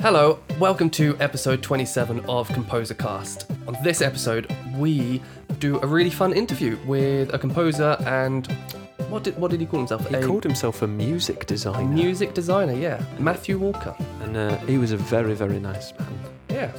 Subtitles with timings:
[0.00, 3.50] Hello, welcome to episode 27 of Composer Cast.
[3.68, 5.20] On this episode, we
[5.58, 8.46] do a really fun interview with a composer and
[9.10, 10.08] what did what did he call himself?
[10.08, 11.86] He a called himself a music designer.
[11.86, 13.94] music designer, yeah, Matthew Walker.
[14.22, 16.18] and uh, he was a very, very nice man.
[16.48, 16.72] Yeah,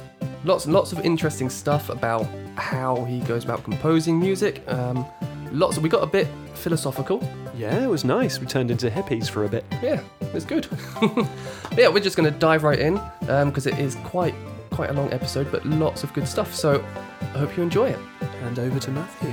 [0.44, 2.26] lots lots of interesting stuff about
[2.56, 4.62] how he goes about composing music.
[4.66, 5.06] Um,
[5.52, 5.76] lots.
[5.76, 7.22] Of, We got a bit philosophical.
[7.56, 8.40] Yeah, it was nice.
[8.40, 9.64] We turned into hippies for a bit.
[9.82, 10.02] Yeah,
[10.34, 10.66] it's good.
[11.74, 13.00] Yeah, we're just going to dive right in
[13.46, 14.34] because it is quite
[14.72, 16.54] quite a long episode, but lots of good stuff.
[16.54, 16.84] So
[17.20, 17.98] I hope you enjoy it.
[18.42, 19.30] And over to Matthew.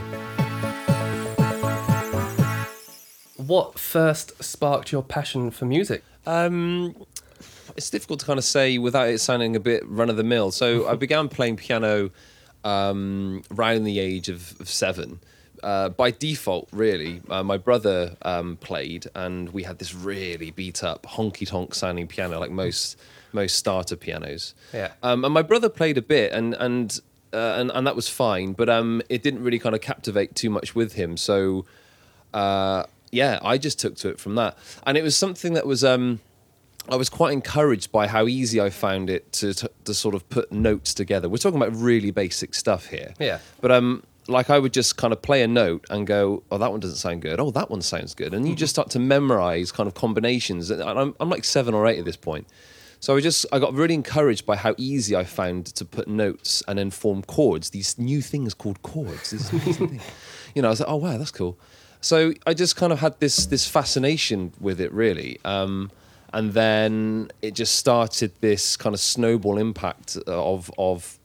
[3.35, 6.03] What first sparked your passion for music?
[6.25, 6.95] Um,
[7.75, 10.51] it's difficult to kind of say without it sounding a bit run of the mill.
[10.51, 12.11] So I began playing piano
[12.63, 15.19] um, around the age of, of seven.
[15.63, 20.83] Uh, by default, really, uh, my brother um, played, and we had this really beat
[20.83, 22.97] up, honky tonk sounding piano, like most
[23.33, 24.55] most starter pianos.
[24.73, 24.91] Yeah.
[25.03, 26.99] Um, and my brother played a bit, and and
[27.33, 30.49] uh, and, and that was fine, but um, it didn't really kind of captivate too
[30.49, 31.17] much with him.
[31.17, 31.65] So
[32.33, 35.83] uh, yeah, I just took to it from that, and it was something that was.
[35.83, 36.19] Um,
[36.87, 40.27] I was quite encouraged by how easy I found it to, to to sort of
[40.29, 41.29] put notes together.
[41.29, 43.13] We're talking about really basic stuff here.
[43.19, 43.39] Yeah.
[43.61, 46.71] But um, like I would just kind of play a note and go, "Oh, that
[46.71, 47.39] one doesn't sound good.
[47.39, 50.69] Oh, that one sounds good," and you just start to memorize kind of combinations.
[50.69, 52.47] And I'm I'm like seven or eight at this point.
[53.01, 56.61] So I just I got really encouraged by how easy I found to put notes
[56.67, 57.69] and then form chords.
[57.69, 59.31] These new things called chords.
[59.31, 60.01] This amazing thing.
[60.55, 61.59] You know, I was like, oh wow, that's cool.
[62.01, 65.37] So I just kind of had this this fascination with it, really.
[65.45, 65.91] Um,
[66.33, 71.18] and then it just started this kind of snowball impact of of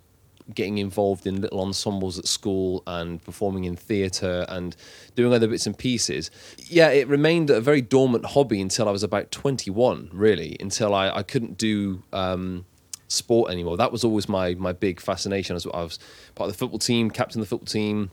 [0.53, 4.77] getting involved in little ensembles at school and performing in theatre and
[5.15, 6.31] doing other bits and pieces.
[6.69, 11.09] Yeah, it remained a very dormant hobby until I was about 21, really, until I,
[11.11, 12.67] I couldn't do um,
[13.09, 13.79] sport anymore.
[13.79, 15.55] That was always my, my big fascination.
[15.55, 15.99] I was, I was
[16.35, 18.11] part of the football team, captain of the football team,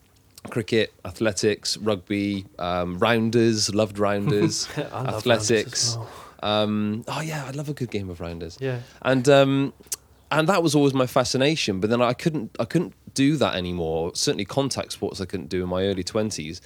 [0.49, 5.97] cricket, athletics, rugby, um, rounders, loved rounders, I love rounders athletics.
[5.97, 6.09] well.
[6.43, 8.79] Um, oh yeah, I love a good game of rounders Yeah.
[9.03, 9.73] and um,
[10.31, 11.79] and that was always my fascination.
[11.79, 14.11] But then I couldn't I couldn't do that anymore.
[14.15, 16.61] Certainly, contact sports I couldn't do in my early twenties.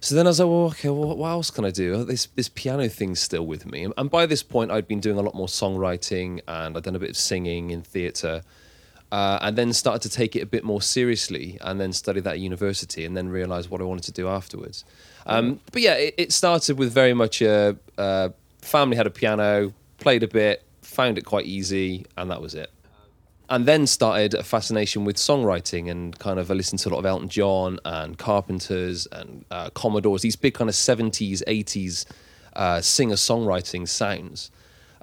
[0.00, 1.94] So then I was like, well, okay, well, what else can I do?
[1.94, 3.86] Oh, This this piano thing's still with me.
[3.96, 6.98] And by this point, I'd been doing a lot more songwriting and I'd done a
[6.98, 8.42] bit of singing in theatre.
[9.12, 12.34] Uh, and then started to take it a bit more seriously, and then studied that
[12.34, 14.84] at university, and then realised what I wanted to do afterwards.
[15.26, 19.72] Um, but yeah, it, it started with very much a, a family had a piano,
[19.98, 22.68] played a bit, found it quite easy, and that was it
[23.48, 26.98] and then started a fascination with songwriting and kind of I listened to a lot
[26.98, 32.06] of Elton John and Carpenters and uh, Commodores, these big kind of 70s, 80s
[32.54, 34.50] uh, singer songwriting sounds.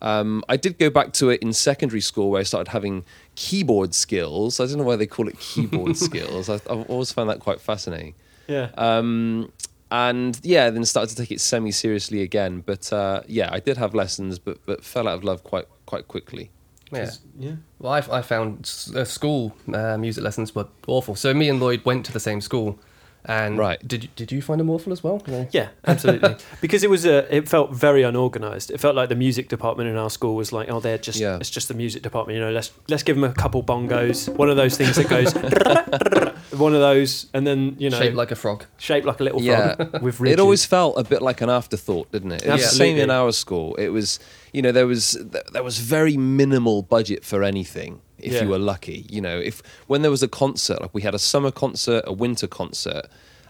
[0.01, 3.05] Um, I did go back to it in secondary school where I started having
[3.35, 4.59] keyboard skills.
[4.59, 6.49] I don't know why they call it keyboard skills.
[6.49, 8.15] I, I've always found that quite fascinating.
[8.47, 8.69] Yeah.
[8.77, 9.53] Um,
[9.89, 12.61] and yeah, then started to take it semi seriously again.
[12.65, 16.07] But uh, yeah, I did have lessons, but but fell out of love quite quite
[16.07, 16.49] quickly.
[16.95, 17.49] Yeah.
[17.49, 17.55] yeah.
[17.79, 18.59] Well, I, I found
[18.95, 21.15] uh, school uh, music lessons were awful.
[21.15, 22.79] So me and Lloyd went to the same school.
[23.25, 23.79] And Right.
[23.87, 25.21] did you, did you find them awful as well?
[25.27, 25.47] No.
[25.51, 26.35] Yeah, absolutely.
[26.61, 28.69] because it was a, it felt very unorganized.
[28.69, 31.37] It felt like the music department in our school was like, oh, they're just, Yeah.
[31.37, 32.37] it's just the music department.
[32.37, 35.33] You know, let's let's give them a couple bongos, one of those things that goes,
[36.59, 38.65] one of those, and then you know, Shaped like a frog.
[38.77, 39.75] shaped like a little Yeah.
[39.75, 40.33] frog with ridges.
[40.33, 42.43] It always felt a bit like an afterthought, didn't it?
[42.45, 43.75] It was the same in our school.
[43.75, 44.19] It was,
[44.51, 45.17] you know, there was
[45.53, 48.01] there was very minimal budget for anything.
[48.23, 48.43] If Yeah.
[48.43, 51.19] you were lucky, you know, if when there was a concert, like we had a
[51.19, 53.05] summer concert, a winter concert,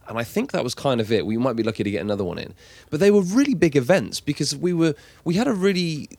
[0.08, 1.26] and I think that was kind of it.
[1.26, 2.54] We might be lucky to get another one in,
[2.90, 6.10] but they were really big events because we were we had a really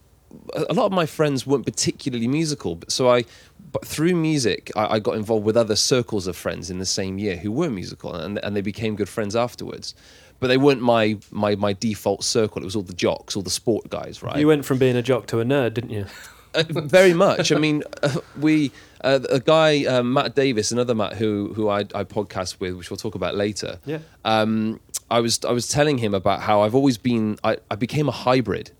[0.68, 3.24] a lot of my friends weren't particularly musical, but so I,
[3.70, 7.18] but through music, I, I got involved with other circles of friends in the same
[7.18, 9.94] year who were musical, and and they became good friends afterwards.
[10.40, 12.62] But they weren't my my my default circle.
[12.62, 14.36] It was all the jocks, all the sport guys, right?
[14.36, 16.06] You went from being a jock to a nerd, didn't you?
[16.54, 17.52] Uh, very much.
[17.52, 18.72] I mean, uh, we
[19.02, 22.90] uh, a guy um, Matt Davis, another Matt who who I, I podcast with, which
[22.90, 23.78] we'll talk about later.
[23.84, 23.98] Yeah.
[24.24, 24.80] Um,
[25.10, 27.38] I was I was telling him about how I've always been.
[27.44, 28.70] I, I became a hybrid.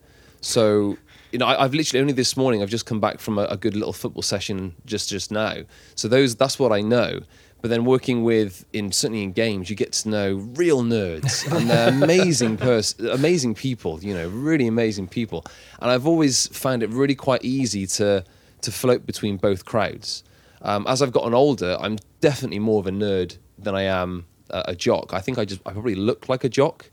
[0.41, 0.99] So
[1.33, 2.63] you know, I, I've literally only this morning.
[2.63, 5.63] I've just come back from a, a good little football session just just now.
[5.95, 7.21] So those that's what I know.
[7.65, 11.71] But then working with in certainly in games, you get to know real nerds and
[11.71, 14.05] they're amazing pers- amazing people.
[14.05, 15.47] You know, really amazing people.
[15.81, 18.23] And I've always found it really quite easy to
[18.61, 20.25] to float between both crowds.
[20.61, 24.65] Um, as I've gotten older, I'm definitely more of a nerd than I am a,
[24.69, 25.15] a jock.
[25.15, 26.91] I think I just I probably look like a jock,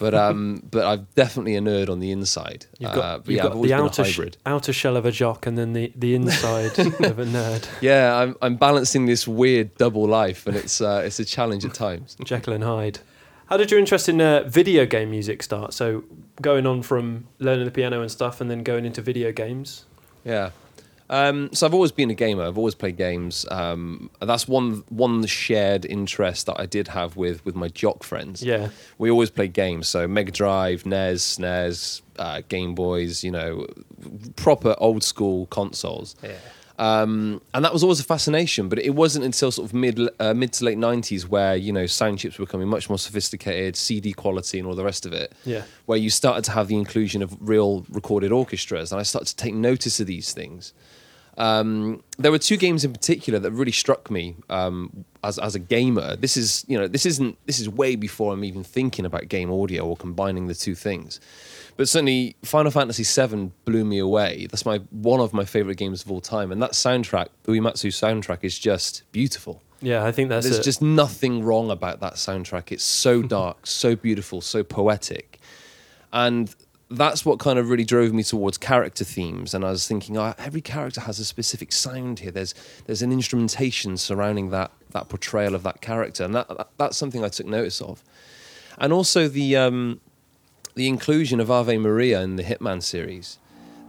[0.00, 2.66] but um, but I'm definitely a nerd on the inside.
[2.80, 5.46] You've Uh, got, but you've yeah, got the outer, sh- outer shell of a jock
[5.46, 7.68] and then the, the inside of a nerd.
[7.80, 11.74] Yeah, I'm I'm balancing this weird double life, and it's uh, it's a challenge at
[11.74, 12.16] times.
[12.24, 12.98] Jekyll and Hyde.
[13.46, 15.72] How did your interest in uh, video game music start?
[15.74, 16.04] So
[16.40, 19.84] going on from learning the piano and stuff, and then going into video games.
[20.24, 20.50] Yeah.
[21.10, 22.44] Um, so I've always been a gamer.
[22.44, 23.44] I've always played games.
[23.50, 28.44] Um, that's one one shared interest that I did have with with my jock friends.
[28.44, 29.88] Yeah, We always played games.
[29.88, 33.24] So Mega Drive, NES, SNES, uh, Game Boys.
[33.24, 33.66] You know,
[34.36, 36.14] proper old school consoles.
[36.22, 36.36] yeah,
[36.78, 38.68] Um, and that was always a fascination.
[38.68, 41.86] But it wasn't until sort of mid uh, mid to late nineties where you know
[41.86, 45.32] sound chips were becoming much more sophisticated, CD quality, and all the rest of it
[45.44, 49.26] yeah, where you started to have the inclusion of real recorded orchestras, and I started
[49.26, 50.72] to take notice of these things.
[51.40, 55.58] Um, there were two games in particular that really struck me um, as as a
[55.58, 56.14] gamer.
[56.16, 59.50] This is you know this isn't this is way before I'm even thinking about game
[59.50, 61.18] audio or combining the two things.
[61.78, 64.48] But certainly, Final Fantasy VII blew me away.
[64.50, 67.88] That's my one of my favorite games of all time, and that soundtrack, the Uematsu
[67.88, 69.62] soundtrack, is just beautiful.
[69.80, 70.04] yeah.
[70.04, 70.62] I think that's There's it.
[70.62, 72.70] just nothing wrong about that soundtrack.
[72.70, 75.38] It's so dark, so beautiful, so poetic.
[76.12, 76.54] And
[76.90, 79.54] that's what kind of really drove me towards character themes.
[79.54, 82.32] And I was thinking, oh, every character has a specific sound here.
[82.32, 82.54] There's
[82.86, 87.24] there's an instrumentation surrounding that that portrayal of that character, and that, that that's something
[87.24, 88.02] I took notice of.
[88.78, 90.00] And also the um,
[90.74, 93.38] the inclusion of Ave Maria in the Hitman series.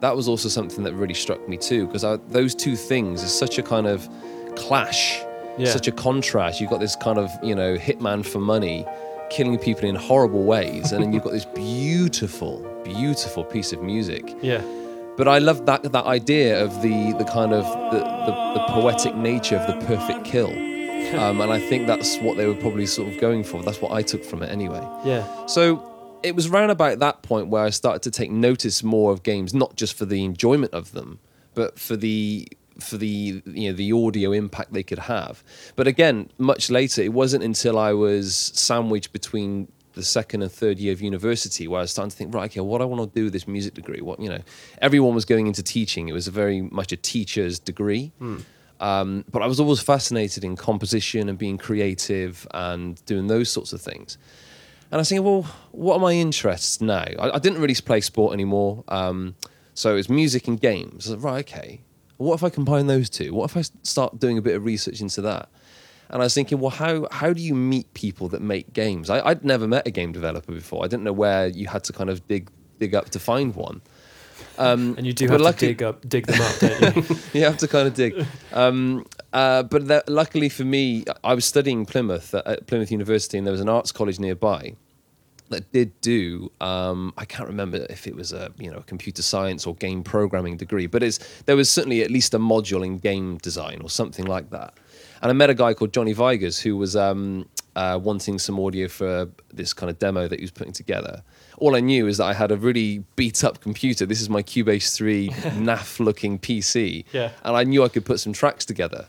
[0.02, 3.60] That was also something that really struck me too, because those two things is such
[3.60, 4.10] a kind of
[4.56, 5.22] clash
[5.60, 5.70] Yeah.
[5.70, 6.60] such a contrast.
[6.60, 8.84] You've got this kind of, you know, hitman for money,
[9.30, 14.24] killing people in horrible ways, and then you've got this beautiful, beautiful piece of music.
[14.42, 14.62] yeah,
[15.18, 19.16] But I love that that idea of the the kind of the, the, the poetic
[19.16, 20.52] nature of the perfect kill.
[21.16, 23.62] Um, and I think that's what they were probably sort of going for.
[23.64, 24.82] That's what I took from it anyway.
[25.04, 25.84] yeah, So
[26.24, 29.54] it was round about that point where I started to take notice more of games,
[29.54, 31.20] not just for the enjoyment of them,
[31.56, 32.48] but for the
[32.80, 35.44] for the you know the audio impact they could have.
[35.76, 40.80] But again, much later, it wasn't until I was sandwiched between the second and third
[40.80, 43.14] year of university where I was starting to think, right, okay, what do I want
[43.14, 44.02] to do with this music degree?
[44.02, 44.40] What you know,
[44.82, 46.10] everyone was going into teaching.
[46.10, 48.12] It was a very much a teacher's degree.
[48.80, 53.74] Um, but I was always fascinated in composition and being creative and doing those sorts
[53.74, 54.18] of things.
[54.90, 57.06] And I was thinking, well, what are my interests now?
[57.20, 58.84] I, I didn't really play sport anymore.
[58.88, 59.36] Um,
[59.74, 61.08] so it was music and games.
[61.08, 61.82] I was like, right, okay.
[62.18, 63.34] What if I combine those two?
[63.34, 65.50] What if I start doing a bit of research into that?
[66.12, 69.10] And I was thinking, well, how, how do you meet people that make games?
[69.10, 70.84] I, I'd never met a game developer before.
[70.84, 72.50] I didn't know where you had to kind of dig,
[72.80, 73.82] dig up to find one.
[74.58, 77.16] Um, and you do have to dig up, dig them up, don't you?
[77.40, 78.26] you have to kind of dig.
[78.52, 83.38] Um, uh, but that, luckily for me, I was studying Plymouth at- at Plymouth University,
[83.38, 84.76] and there was an arts college nearby
[85.50, 86.52] that did do.
[86.60, 90.04] Um, I can't remember if it was a you know a computer science or game
[90.04, 93.90] programming degree, but it's there was certainly at least a module in game design or
[93.90, 94.74] something like that.
[95.22, 98.88] And I met a guy called Johnny Vigers who was um, uh, wanting some audio
[98.88, 101.24] for this kind of demo that he was putting together.
[101.58, 104.06] All I knew is that I had a really beat up computer.
[104.06, 105.30] This is my Cubase 3
[105.60, 107.06] naff looking PC.
[107.12, 107.32] Yeah.
[107.44, 109.08] And I knew I could put some tracks together.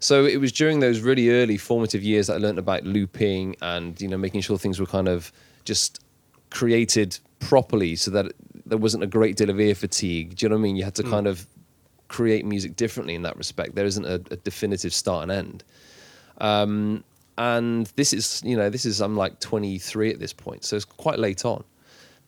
[0.00, 3.98] So it was during those really early formative years that I learned about looping and
[4.02, 5.32] you know making sure things were kind of
[5.64, 6.04] just
[6.50, 8.32] created properly so that
[8.66, 10.36] there wasn't a great deal of ear fatigue.
[10.36, 10.76] Do you know what I mean?
[10.76, 11.46] You had to kind of
[12.14, 13.74] create music differently in that respect.
[13.74, 15.64] There isn't a, a definitive start and end.
[16.38, 17.02] Um,
[17.36, 20.84] and this is, you know, this is I'm like 23 at this point, so it's
[20.84, 21.64] quite late on.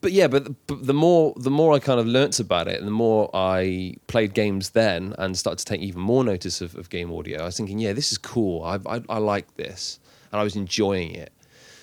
[0.01, 2.85] But yeah, but, but the more the more I kind of learnt about it, and
[2.85, 6.89] the more I played games then, and started to take even more notice of, of
[6.89, 8.63] game audio, I was thinking, yeah, this is cool.
[8.63, 9.99] I, I I like this,
[10.31, 11.31] and I was enjoying it.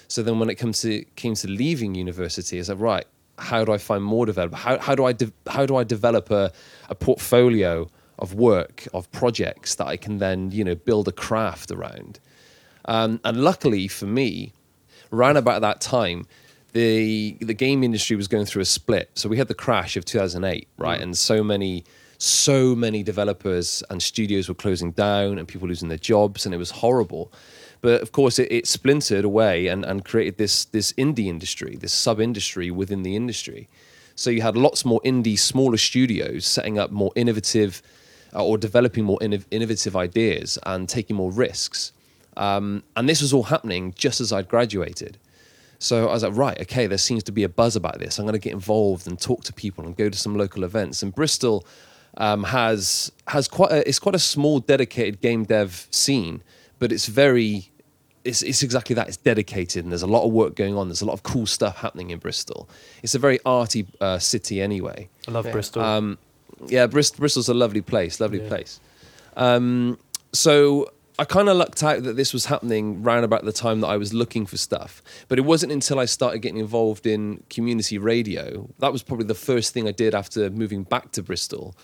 [0.09, 3.07] So then when it comes to came to leaving university, I said, right,
[3.39, 4.59] how do I find more developers?
[4.59, 6.53] How, how do I de- how do I develop a,
[6.91, 11.71] a portfolio of work of projects that I can then you know build a craft
[11.71, 12.21] around?
[12.87, 14.53] Um, and luckily for me,
[15.13, 16.27] around about that time,
[16.73, 19.11] the the game industry was going through a split.
[19.15, 21.01] So we had the crash of 2008, right?
[21.01, 21.85] And so many
[22.19, 26.59] so many developers and studios were closing down and people losing their jobs and it
[26.59, 27.33] was horrible.
[27.81, 31.93] But of course it, it splintered away and, and created this this indie industry, this
[31.93, 33.69] sub industry within the industry.
[34.17, 37.83] So you had lots more indie, smaller studios setting up more innovative
[38.43, 41.93] or developing more innov- innovative ideas and taking more risks.
[42.37, 45.19] Um, and this was all happening just as I'd graduated.
[45.79, 48.19] So I was like, right, okay, there seems to be a buzz about this.
[48.19, 51.03] I'm going to get involved and talk to people and go to some local events.
[51.03, 51.67] And Bristol
[52.17, 56.43] um, has has quite a, it's quite a small dedicated game dev scene,
[56.79, 57.71] but it's very
[58.25, 59.09] it's, it's exactly that.
[59.09, 60.89] It's dedicated, and there's a lot of work going on.
[60.89, 62.69] There's a lot of cool stuff happening in Bristol.
[63.03, 65.09] It's a very arty uh, city, anyway.
[65.29, 65.53] I love Yeah.
[65.53, 65.83] Bristol.
[65.83, 66.19] Um,
[66.67, 68.49] yeah, Brist- Bristol's a lovely place, lovely Yeah.
[68.49, 68.81] place.
[69.37, 69.99] Um,
[70.33, 73.87] so I kind of lucked out that this was happening round about the time that
[73.89, 75.03] I was looking for stuff.
[75.29, 78.69] But it wasn't until I started getting involved in community radio.
[78.81, 81.75] That was probably the first thing I did after moving back to Bristol.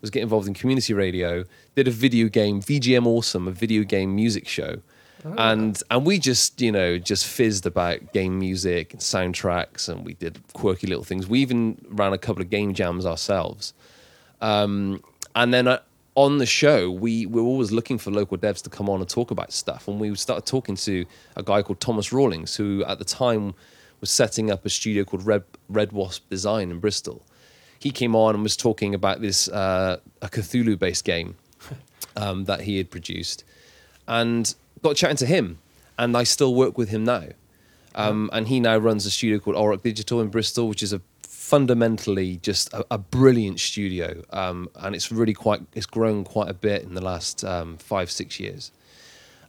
[0.00, 1.44] Was get involved in community radio.
[1.76, 4.78] Did a video game, VGM Awesome, a video game music show.
[5.36, 10.14] And and we just you know just fizzed about game music and soundtracks, and we
[10.14, 11.26] did quirky little things.
[11.28, 13.74] We even ran a couple of game jams ourselves.
[14.40, 15.02] Um,
[15.34, 15.80] and then uh,
[16.14, 19.08] on the show, we, we were always looking for local devs to come on and
[19.08, 19.88] talk about stuff.
[19.88, 21.04] And we started talking to
[21.36, 23.54] a guy called Thomas Rawlings, who at the time
[24.00, 27.22] was setting up a studio called Red, Red Wasp Design in Bristol.
[27.78, 31.36] He came on and was talking about this uh, a Cthulhu based game
[32.16, 33.44] um, that he had produced,
[34.06, 35.58] and got chatting to him.
[35.98, 37.28] And I still work with him now.
[37.94, 41.02] Um, and he now runs a studio called Auroch Digital in Bristol, which is a
[41.50, 44.22] fundamentally just a, a brilliant studio.
[44.30, 48.08] Um, and it's really quite it's grown quite a bit in the last um, five
[48.10, 48.72] six years.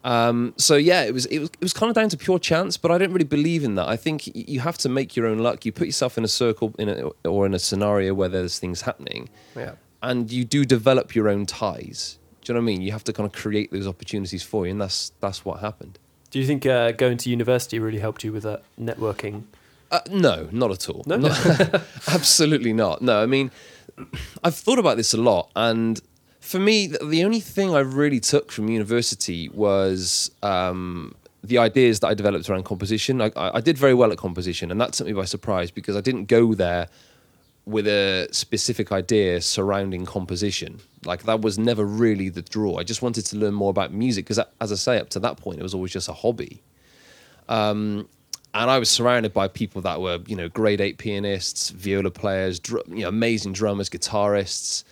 [0.04, 2.76] Um, so yeah, it was it was it was kind of down to pure chance,
[2.76, 3.88] but I don't really believe in that.
[3.88, 5.64] I think you have to make your own luck.
[5.66, 6.96] You put yourself in a circle in a,
[7.30, 9.74] or in a scenario where there's things happening, Yeah.
[10.02, 12.18] and you do develop your own ties.
[12.42, 12.82] Do you know what I mean?
[12.82, 16.00] You have to kind of create those opportunities for you, and that's that's what happened.
[16.32, 19.44] Do you think uh, going to university really helped you with that networking?
[19.92, 21.04] Uh, no, not at all.
[21.06, 21.18] No?
[21.18, 23.02] Not- absolutely not.
[23.02, 23.52] No, I mean,
[24.44, 26.02] I've thought about this a lot, and
[26.40, 32.08] for me, the only thing I really took from university was um, the ideas that
[32.08, 33.22] I developed around composition.
[33.22, 35.96] I, I I did very well at composition, and that took me by surprise because
[35.96, 36.88] I didn't go there
[37.66, 40.80] with a specific idea surrounding composition.
[41.06, 42.78] Like that was never really the draw.
[42.78, 45.38] I just wanted to learn more about music because, as I say, up to that
[45.38, 46.62] point, it was always just a hobby.
[47.50, 48.08] Um,
[48.54, 52.60] and I was surrounded by people that were, you know, grade eight pianists, viola players,
[52.60, 54.84] dr- you know, amazing drummers, guitarists,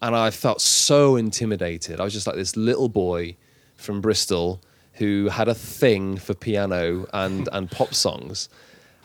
[0.00, 2.00] and I felt so intimidated.
[2.00, 3.36] I was just like this little boy
[3.76, 4.60] from Bristol
[4.94, 8.48] who had a thing for piano and and pop songs,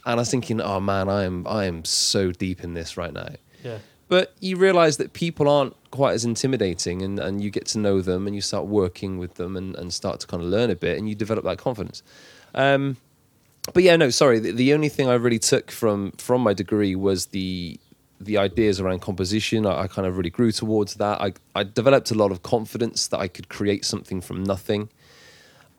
[0.06, 3.14] and I was thinking, oh man, I am I am so deep in this right
[3.14, 3.30] now.
[3.64, 3.80] Yeah.
[4.08, 8.02] But you realize that people aren't quite as intimidating and, and you get to know
[8.02, 10.76] them and you start working with them and, and start to kind of learn a
[10.76, 12.02] bit and you develop that confidence.
[12.56, 12.98] Um,
[13.74, 14.40] but yeah, no, sorry.
[14.40, 17.80] The, the only thing I really took from from my degree was the
[18.20, 19.66] the ideas around composition.
[19.66, 21.22] I, I kind of really grew towards that.
[21.22, 24.90] I, I developed a lot of confidence that I could create something from nothing.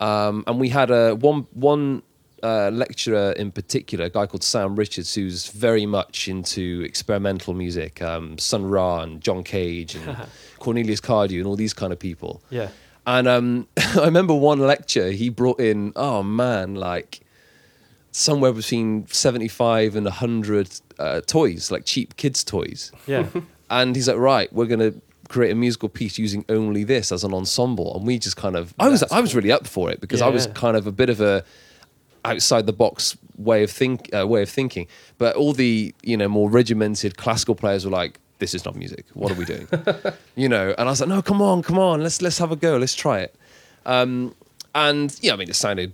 [0.00, 2.02] Um, and we had a one one
[2.42, 8.00] uh, lecturer in particular, a guy called Sam Richards, who's very much into experimental music,
[8.00, 10.16] um, Sun Ra and John Cage and
[10.58, 12.42] Cornelius Cardew and all these kind of people.
[12.50, 12.68] Yeah.
[13.06, 17.20] And um, I remember one lecture he brought in, oh man, like
[18.12, 22.92] somewhere between 75 and 100 uh, toys, like cheap kids' toys.
[23.06, 23.26] Yeah.
[23.72, 27.22] And he's like, right, we're going to create a musical piece using only this as
[27.22, 27.96] an ensemble.
[27.96, 30.20] And we just kind of, I was, That's I was really up for it because
[30.20, 30.52] I was Yeah.
[30.54, 31.44] kind of a bit of a
[32.24, 34.88] outside the box way of think, uh, way of thinking.
[35.18, 39.04] But all the, you know, more regimented classical players were like, this is not music.
[39.14, 39.68] What are we doing?
[40.34, 42.56] you know, and I was like, no, come on, come on, let's let's have a
[42.56, 43.36] go, let's try it.
[43.86, 44.34] Um,
[44.74, 45.92] and yeah, I mean, it sounded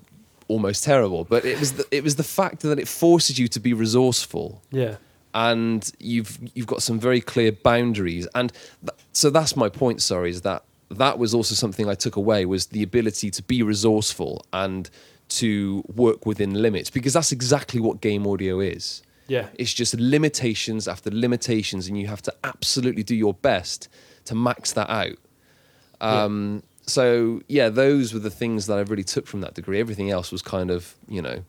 [0.48, 3.60] almost terrible, but it was the, it was the fact that it forces you to
[3.60, 4.96] be resourceful, Yeah.
[5.34, 10.02] and you've you've got some very clear boundaries, and th- so that's my point.
[10.02, 13.62] Sorry, is that that was also something I took away was the ability to be
[13.62, 14.88] resourceful and
[15.28, 19.02] to work within limits because that's exactly what game audio is.
[19.28, 19.48] Yeah.
[19.58, 23.88] It's just limitations after limitations, and you have to absolutely do your best
[24.26, 25.18] to max that out.
[26.00, 29.80] Um, So yeah, those were the things that I really took from that degree.
[29.80, 31.44] Everything else was kind of you know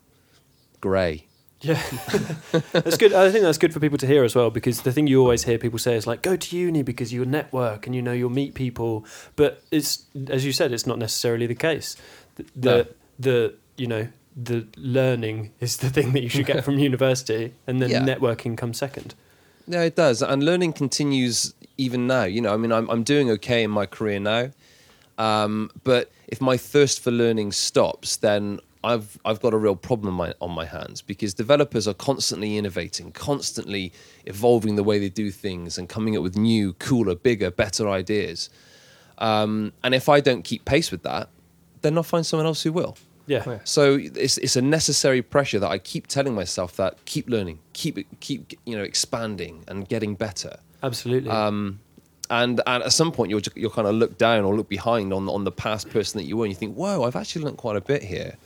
[0.80, 1.24] grey.
[1.60, 1.82] Yeah,
[2.72, 3.12] that's good.
[3.12, 5.42] I think that's good for people to hear as well because the thing you always
[5.44, 8.30] hear people say is like, "Go to uni because you'll network and you know you'll
[8.30, 9.04] meet people."
[9.36, 11.96] But it's as you said, it's not necessarily the case.
[12.36, 12.86] The the, No.
[13.18, 17.82] the you know the learning is the thing that you should get from university, and
[17.82, 18.02] then Yeah.
[18.04, 19.14] networking comes second.
[19.66, 22.22] Yeah, it does, and learning continues even now.
[22.24, 24.50] You know, I mean, I'm I'm doing okay in my career now,
[25.18, 30.20] um, but if my thirst for learning stops, then I've I've got a real problem
[30.20, 33.92] on my, on my hands because developers are constantly innovating, constantly
[34.26, 38.48] evolving the way they do things, and coming up with new, cooler, bigger, better ideas.
[39.18, 41.28] Um, and if I don't keep pace with that,
[41.82, 42.96] then I'll find someone else who will.
[43.26, 43.58] Yeah, Yeah.
[43.64, 48.06] So it's it's a necessary pressure that I keep telling myself that keep learning, keep
[48.20, 50.60] keep you know expanding and getting better.
[50.84, 51.30] absolutely.
[51.30, 51.80] Um,
[52.30, 55.28] and and at some point you'll you'll kind of look down or look behind on
[55.28, 57.76] on the past person that you were, and you think, whoa, I've actually learned quite
[57.76, 58.36] a bit here.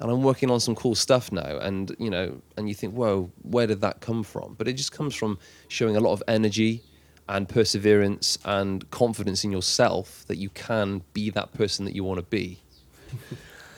[0.00, 1.58] and I'm working on some cool stuff now.
[1.58, 4.54] And you know, and you think, whoa, where did that come from?
[4.56, 6.82] But it just comes from showing a lot of energy
[7.28, 12.18] and perseverance and confidence in yourself that you can be that person that you want
[12.18, 12.60] to be.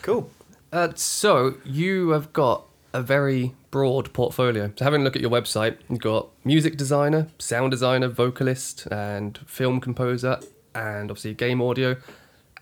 [0.01, 0.31] Cool.
[0.73, 4.73] Uh, so you have got a very broad portfolio.
[4.77, 9.39] So having a look at your website, you've got music designer, sound designer, vocalist, and
[9.47, 10.41] film composer,
[10.75, 11.97] and obviously game audio.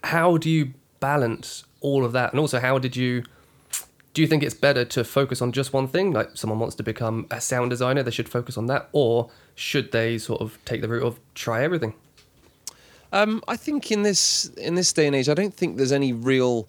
[0.04, 2.32] How do you balance all of that?
[2.32, 3.24] And also, how did you?
[4.12, 6.12] Do you think it's better to focus on just one thing?
[6.12, 9.92] Like someone wants to become a sound designer, they should focus on that, or should
[9.92, 11.94] they sort of take the route of try everything?
[13.12, 16.12] Um, I think in this in this day and age, I don't think there's any
[16.12, 16.68] real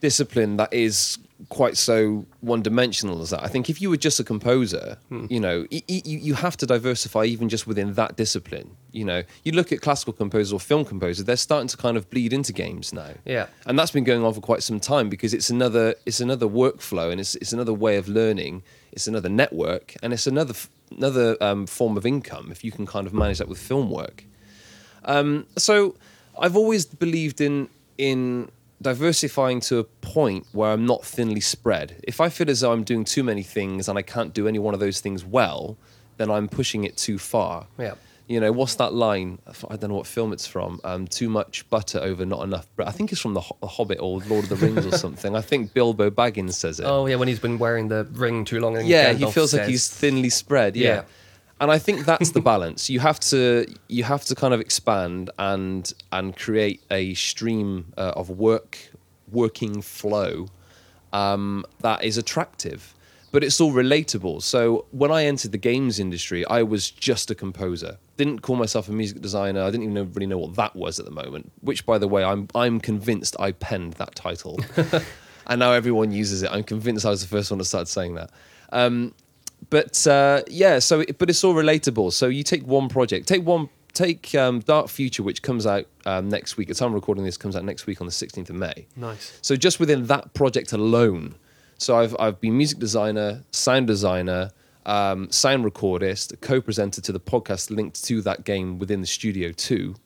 [0.00, 1.18] discipline that is
[1.48, 3.42] quite so one dimensional as that.
[3.42, 7.24] I think if you were just a composer, you know, you, you have to diversify
[7.24, 8.76] even just within that discipline.
[8.92, 12.08] You know, you look at classical composers or film composers, they're starting to kind of
[12.10, 13.10] bleed into games now.
[13.24, 13.46] Yeah.
[13.66, 17.10] And that's been going on for quite some time because it's another it's another workflow
[17.10, 18.62] and it's it's another way of learning.
[18.92, 22.86] It's another network and it's another f- another um, form of income if you can
[22.86, 24.24] kind of manage that with film work.
[25.04, 25.96] Um, so
[26.38, 27.68] I've always believed in
[27.98, 28.50] in
[28.82, 31.96] diversifying to a point where I'm not thinly spread.
[32.04, 34.58] If I feel as though I'm doing too many things and I can't do any
[34.58, 35.76] one of those things well,
[36.16, 37.66] then I'm pushing it too far.
[37.78, 37.94] Yeah.
[38.28, 39.40] You know, what's that line?
[39.68, 40.80] I don't know what film it's from.
[40.84, 42.88] Um, too much butter over not enough bread.
[42.88, 45.34] I think it's from the Hobbit or Lord of the Rings or something.
[45.34, 46.84] I think Bilbo Baggins says it.
[46.84, 48.76] Oh yeah, when he's been wearing the ring too long.
[48.76, 50.76] And yeah, he Gandalf feels like he's thinly spread.
[50.76, 50.88] Yeah.
[50.88, 51.02] Yeah.
[51.62, 52.90] And I think that's the balance.
[52.90, 58.14] You have to you have to kind of expand and and create a stream uh,
[58.16, 58.90] of work
[59.30, 60.48] working flow
[61.12, 62.94] um, that is attractive,
[63.30, 64.42] but it's all relatable.
[64.42, 67.96] So when I entered the games industry, I was just a composer.
[68.16, 69.62] Didn't call myself a music designer.
[69.62, 71.52] I didn't even know, really know what that was at the moment.
[71.60, 74.58] Which, by the way, I'm I'm convinced I penned that title,
[75.46, 76.50] and now everyone uses it.
[76.50, 78.30] I'm convinced I was the first one to start saying that.
[78.72, 79.14] Um,
[79.70, 82.12] but uh, yeah, so it, but it's all relatable.
[82.12, 86.28] So you take one project, take one, take um, Dark Future, which comes out um,
[86.28, 86.68] next week.
[86.68, 88.86] The time I'm recording this, comes out next week on the 16th of May.
[88.96, 89.38] Nice.
[89.42, 91.36] So just within that project alone,
[91.78, 94.50] so I've I've been music designer, sound designer,
[94.86, 99.96] um, sound recordist, co-presenter to the podcast linked to that game within the studio too.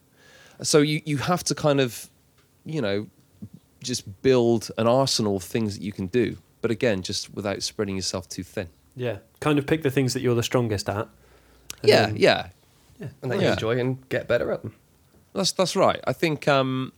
[0.62, 2.08] So you you have to kind of,
[2.64, 3.06] you know,
[3.82, 6.38] just build an arsenal of things that you can do.
[6.62, 8.68] But again, just without spreading yourself too thin.
[8.96, 9.18] Yeah.
[9.40, 10.96] Kind of pick the things that you're the strongest at.
[10.96, 11.08] and
[11.82, 12.48] Yeah, then- yeah.
[13.22, 13.52] and that you Yeah.
[13.52, 14.74] enjoy and get better at them.
[15.34, 16.00] That's that's right.
[16.06, 16.92] I think um,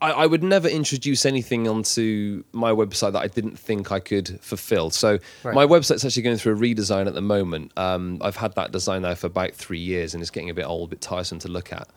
[0.00, 4.38] I, I would never introduce anything onto my website that I didn't think I could
[4.40, 4.90] fulfill.
[4.90, 5.54] So Right.
[5.54, 7.72] my website's actually going through a redesign at the moment.
[7.76, 10.66] Um, I've had that design now for about three years, and it's getting a bit
[10.66, 11.88] old, a bit tiresome to look at.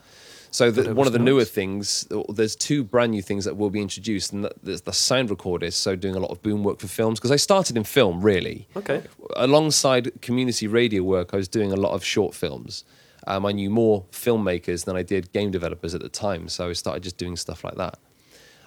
[0.52, 3.82] So the, one of the newer things, there's two brand new things that will be
[3.82, 5.74] introduced, and there's the sound recordist.
[5.74, 8.68] So doing a lot of boom work for films because I started in film really
[8.76, 9.04] Okay.
[9.36, 12.84] alongside community radio work, I was doing a lot of short films.
[13.28, 16.74] Um, I knew more filmmakers than I did game developers at the time, so I
[16.74, 18.00] started just doing stuff like that.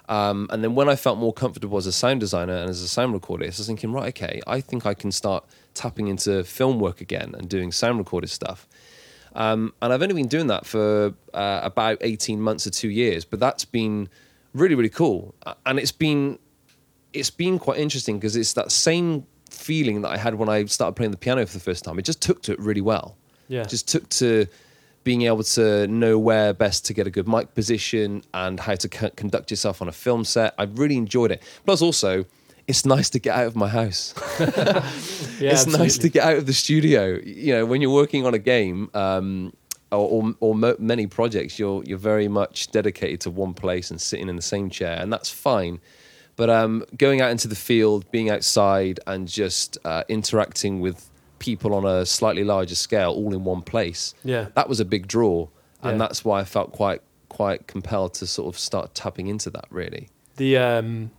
[0.07, 2.87] Um, and then when I felt more comfortable as a sound designer and as a
[2.87, 6.79] sound recordist, I was thinking, right, okay, I think I can start tapping into film
[6.79, 8.67] work again and doing sound recorded stuff.
[9.33, 13.23] Um, and I've only been doing that for uh, about 18 months or two years,
[13.25, 14.09] but that's been
[14.53, 15.33] really, really cool.
[15.65, 16.39] And it's been
[17.13, 20.95] it's been quite interesting because it's that same feeling that I had when I started
[20.95, 21.99] playing the piano for the first time.
[21.99, 23.17] It just took to it really well.
[23.47, 23.63] Yeah.
[23.63, 24.47] Just took to
[25.03, 28.87] being able to know where best to get a good mic position and how to
[28.87, 30.53] c- conduct yourself on a film set.
[30.57, 31.41] I really enjoyed it.
[31.65, 32.25] Plus, also,
[32.71, 34.13] it's nice to get out of my house.
[35.41, 37.19] Yeah, it's nice to get out of the studio.
[37.23, 39.53] You know, when you're working on a game um,
[39.91, 43.99] or, or, or mo- many projects, you're you're very much dedicated to one place and
[43.99, 45.79] sitting in the same chair, and that's fine.
[46.35, 51.73] But um, going out into the field, being outside, and just uh, interacting with people
[51.73, 54.49] on a slightly larger scale, all in one place, Yeah.
[54.53, 55.47] that was a big draw,
[55.81, 55.97] and Yeah.
[56.07, 59.65] that's why I felt quite quite compelled to sort of start tapping into that.
[59.71, 61.09] Really, The um,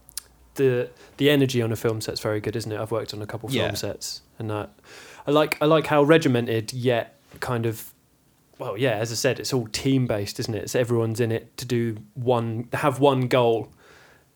[0.55, 2.79] the the energy on a film set's very good, isn't it?
[2.81, 3.75] I've worked on a couple film Yeah.
[3.75, 4.71] sets, and that
[5.27, 7.93] I like I like how regimented yet kind of
[8.59, 8.93] well, yeah.
[8.99, 10.63] As I said, it's all team based, isn't it?
[10.63, 13.73] It's everyone's in it to do one, have one goal,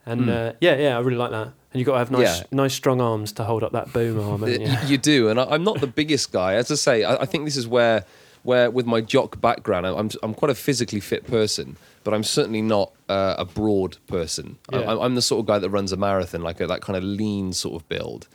[0.05, 0.29] and Mm.
[0.51, 0.97] uh, yeah, yeah.
[0.97, 1.47] I really like that.
[1.47, 2.45] And you've got to have nice, Yeah.
[2.51, 4.45] nice strong arms to hold up that boom arm.
[4.49, 4.67] you?
[4.87, 6.55] you, do, and I, I'm not the biggest guy.
[6.55, 8.05] As I say, I, I think this is where,
[8.43, 11.77] where with my jock background, I'm I'm quite a physically fit person,
[12.07, 14.57] but I'm certainly not uh, a broad person.
[14.73, 14.93] I- Yeah.
[14.93, 17.03] I'm, I'm the sort of guy that runs a marathon, like a, that kind of
[17.05, 18.29] lean sort of build.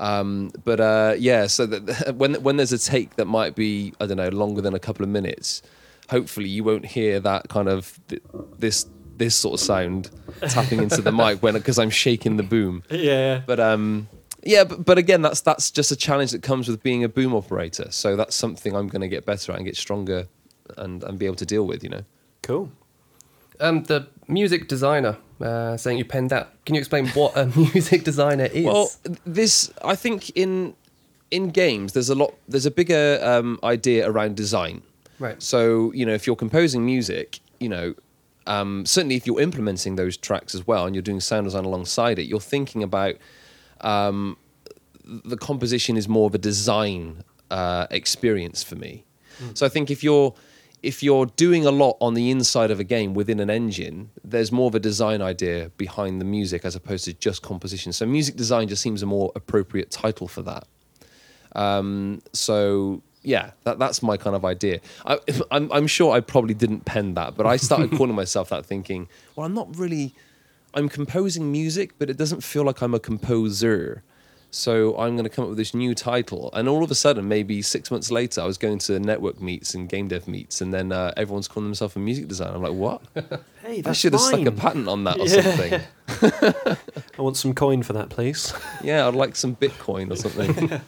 [0.00, 4.06] Um, but uh, yeah, so that when when there's a take that might be I
[4.06, 5.60] don't know longer than a couple of minutes,
[6.08, 8.22] hopefully you won't hear that kind of th-
[8.58, 10.10] this this sort of sound
[10.48, 12.84] tapping into the mic when because I'm shaking the boom.
[12.90, 13.42] Yeah.
[13.44, 14.08] But um,
[14.44, 17.34] yeah, but, but again, that's that's just a challenge that comes with being a boom
[17.34, 17.88] operator.
[17.90, 20.28] So that's something I'm going to get better at and get stronger
[20.76, 21.82] and and be able to deal with.
[21.82, 22.04] You know.
[22.44, 22.70] Cool.
[23.60, 26.52] Um, the music designer uh, saying you penned that.
[26.64, 28.64] Can you explain what a music designer is?
[28.64, 28.90] Well,
[29.24, 30.74] this I think in
[31.30, 34.82] in games there's a lot there's a bigger um, idea around design.
[35.18, 35.42] right.
[35.42, 37.94] So you know if you're composing music, you know.
[38.46, 42.18] Um, certainly, if you're implementing those tracks as well, and you're doing sound design alongside
[42.18, 43.16] it, you're thinking about
[43.82, 44.38] um,
[45.04, 49.04] the composition is more of a design uh, experience for me.
[49.54, 50.34] So I think if you're
[50.82, 54.52] if you're doing a lot on the inside of a game within an engine, there's
[54.52, 57.92] more of a design idea behind the music as opposed to just composition.
[57.92, 60.66] So music design just seems a more appropriate title for that.
[61.56, 64.80] Um, so yeah, that, that's my kind of idea.
[65.04, 65.18] I,
[65.50, 69.08] I'm, I'm sure I probably didn't pen that, but I started calling myself that, thinking,
[69.36, 70.14] well, I'm not really.
[70.74, 74.02] I'm composing music, but it doesn't feel like I'm a composer.
[74.50, 77.28] So I'm going to come up with this new title, and all of a sudden,
[77.28, 80.72] maybe six months later, I was going to network meets and game dev meets, and
[80.72, 82.54] then uh, everyone's calling themselves a music designer.
[82.56, 83.02] I'm like, what?
[83.68, 85.42] Hey, I should have stuck a patent on that or Yeah.
[85.42, 86.76] something.
[87.18, 88.54] I want some coin for that, please.
[88.82, 90.80] Yeah, I'd like some Bitcoin or something.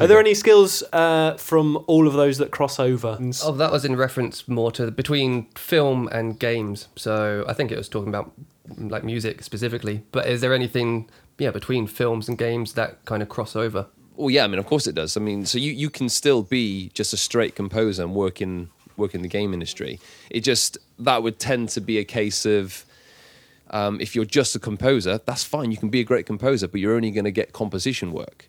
[0.00, 3.18] Are there any skills uh, from all of those that cross over?
[3.44, 6.88] Oh, that was in reference more to between film and games.
[6.96, 8.30] So I think it was talking about
[8.76, 10.02] like music specifically.
[10.12, 11.08] But is there anything,
[11.38, 13.86] yeah, between films and games that kind of cross over?
[14.16, 15.16] Well, yeah, I mean, of course it does.
[15.16, 18.70] I mean, so you, you can still be just a straight composer and work in
[18.96, 20.00] work in the game industry.
[20.30, 22.86] It just that would tend to be a case of
[23.70, 25.70] um, if you're just a composer, that's fine.
[25.70, 28.48] You can be a great composer, but you're only going to get composition work.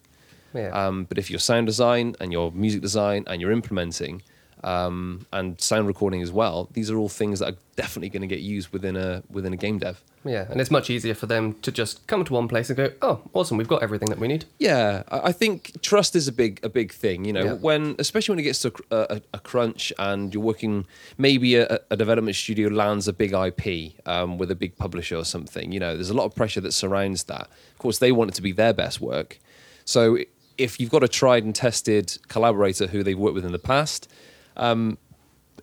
[0.53, 0.69] Yeah.
[0.69, 4.21] Um, but if you're sound design and your music design and you're implementing
[4.63, 8.27] um, and sound recording as well, these are all things that are definitely going to
[8.27, 10.01] get used within a within a game dev.
[10.25, 12.91] yeah, and it's much easier for them to just come to one place and go,
[13.01, 16.59] "Oh, awesome, we've got everything that we need." Yeah, I think trust is a big
[16.63, 17.23] a big thing.
[17.25, 17.53] You know, Yeah.
[17.53, 20.85] when especially when it gets to a, a, a crunch and you're working,
[21.17, 25.25] maybe a, a development studio lands a big IP um, with a big publisher or
[25.25, 25.71] something.
[25.71, 27.47] You know, there's a lot of pressure that surrounds that.
[27.73, 29.39] Of course, they want it to be their best work.
[29.85, 30.17] So
[30.57, 34.09] if you've got a tried and tested collaborator who they've worked with in the past,
[34.57, 34.97] um,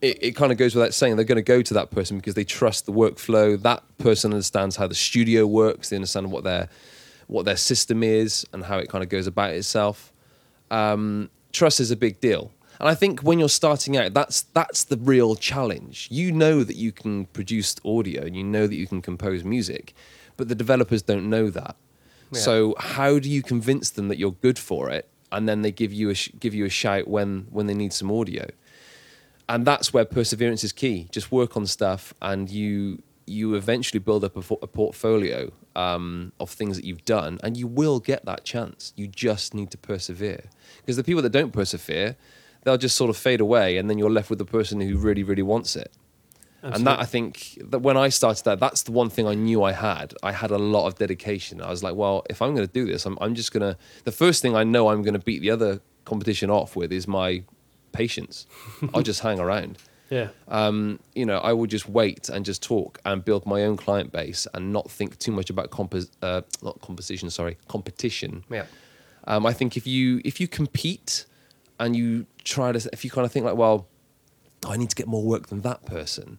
[0.00, 2.34] it, it kind of goes without saying they're going to go to that person because
[2.34, 3.60] they trust the workflow.
[3.60, 5.90] That person understands how the studio works.
[5.90, 6.68] They understand what their
[7.26, 10.12] what their system is and how it kind of goes about itself.
[10.70, 14.84] Um, trust is a big deal, and I think when you're starting out, that's that's
[14.84, 16.08] the real challenge.
[16.10, 19.94] You know that you can produce audio and you know that you can compose music,
[20.36, 21.76] but the developers don't know that.
[22.32, 22.40] Yeah.
[22.40, 25.92] So how do you convince them that you're good for it, and then they give
[25.92, 28.46] you a sh- give you a shout when when they need some audio?
[29.48, 31.08] And that's where perseverance is key.
[31.10, 36.50] Just work on stuff, and you you eventually build up a, a portfolio um, of
[36.50, 38.92] things that you've done, and you will get that chance.
[38.96, 40.44] You just need to persevere,
[40.78, 42.16] because the people that don't persevere,
[42.62, 45.22] they'll just sort of fade away, and then you're left with the person who really,
[45.22, 45.92] really wants it.
[46.62, 49.62] And that I think that when I started that, that's the one thing I knew
[49.62, 50.14] I had.
[50.22, 51.60] I had a lot of dedication.
[51.60, 53.78] I was like, well, if I'm going to do this, I'm, I'm just going to.
[54.04, 57.06] The first thing I know I'm going to beat the other competition off with is
[57.06, 57.44] my
[57.94, 58.46] patience.
[58.94, 59.78] I'll just hang around.
[60.10, 60.28] Yeah.
[60.48, 64.12] Um, you know, I will just wait and just talk and build my own client
[64.12, 68.44] base and not think too much about compos- uh, not composition, sorry, competition.
[68.50, 68.66] Yeah.
[69.26, 71.24] Um, I think if you if you compete
[71.80, 73.86] and you try to if you kind of think like, well,
[74.66, 76.38] I need to get more work than that person.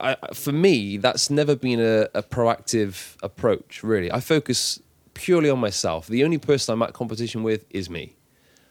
[0.00, 3.82] I, for me, that's never been a, a proactive approach.
[3.82, 4.80] Really, I focus
[5.14, 6.06] purely on myself.
[6.06, 8.14] The only person I'm at competition with is me.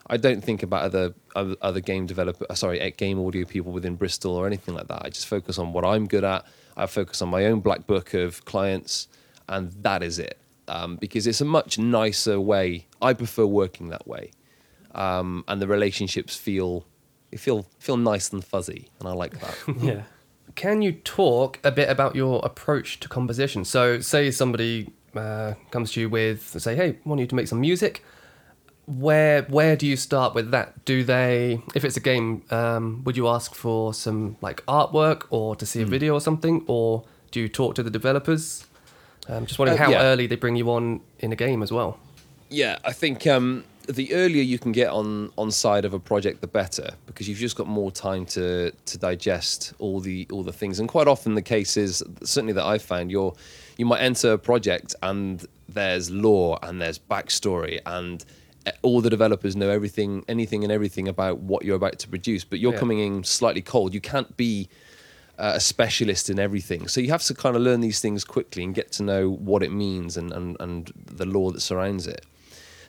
[0.09, 4.33] I don't think about other other, game developer, uh, sorry, game audio people within Bristol
[4.33, 5.05] or anything like that.
[5.05, 6.45] I just focus on what I'm good at.
[6.75, 9.07] I focus on my own black book of clients,
[9.49, 10.39] and that is it.
[10.69, 12.87] Um, because it's a much nicer way.
[13.01, 14.31] I prefer working that way,
[14.95, 16.85] um, and the relationships feel
[17.35, 19.55] feel feel nice and fuzzy, and I like that.
[19.81, 20.03] Yeah.
[20.55, 23.63] Can you talk a bit about your approach to composition?
[23.63, 27.47] So, say somebody uh, comes to you with, say, "Hey, I want you to make
[27.47, 28.03] some music."
[28.87, 30.85] Where where do you start with that?
[30.85, 35.57] Do they, if it's a game, um, would you ask for some like artwork or
[35.57, 35.91] to see a Hmm.
[35.91, 38.65] video or something, or do you talk to the developers?
[39.27, 40.03] Um, just wondering Uh, how yeah.
[40.03, 41.99] early they bring you on in a game as well.
[42.49, 46.39] Yeah, I think um, the earlier you can get on on side of a project,
[46.39, 50.53] the better, because you've just got more time to to digest all the all the
[50.53, 50.79] things.
[50.79, 53.33] And quite often, the case is certainly that I've found you're
[53.77, 58.23] you might enter a project and there's lore and there's backstory and
[58.81, 62.59] all the developers know everything, anything and everything about what you're about to produce, but
[62.59, 62.79] you're Yeah.
[62.79, 63.93] coming in slightly cold.
[63.93, 64.67] You can't be
[65.37, 66.87] uh, a specialist in everything.
[66.87, 69.61] So you have to kind of learn these things quickly and get to know what
[69.61, 72.25] it means and, and, and the lore that surrounds it.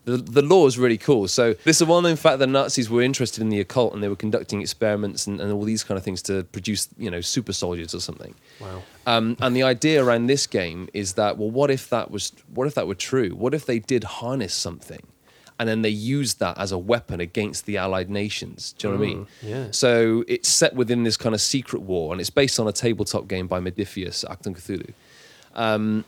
[0.07, 1.29] The, the lore is really cool.
[1.29, 4.09] So this is a well-known fact that Nazis were interested in the occult and they
[4.09, 7.53] were conducting experiments and, and all these kind of things to produce, you know, super
[7.53, 8.35] soldiers or something.
[8.59, 8.83] Wow.
[9.07, 12.67] Um, and the idea around this game is that, well, what if that was, what
[12.67, 13.31] if that were true?
[13.31, 15.03] What if they did harness something,
[15.59, 18.75] and then they used that as a weapon against the Allied nations?
[18.79, 19.27] Do you know what I mean?
[19.43, 19.67] yeah.
[19.71, 23.29] So it's set within this kind of secret war, and it's based on a tabletop
[23.29, 24.93] game by Modiphius, Achtung Cthulhu.
[25.55, 26.05] Um,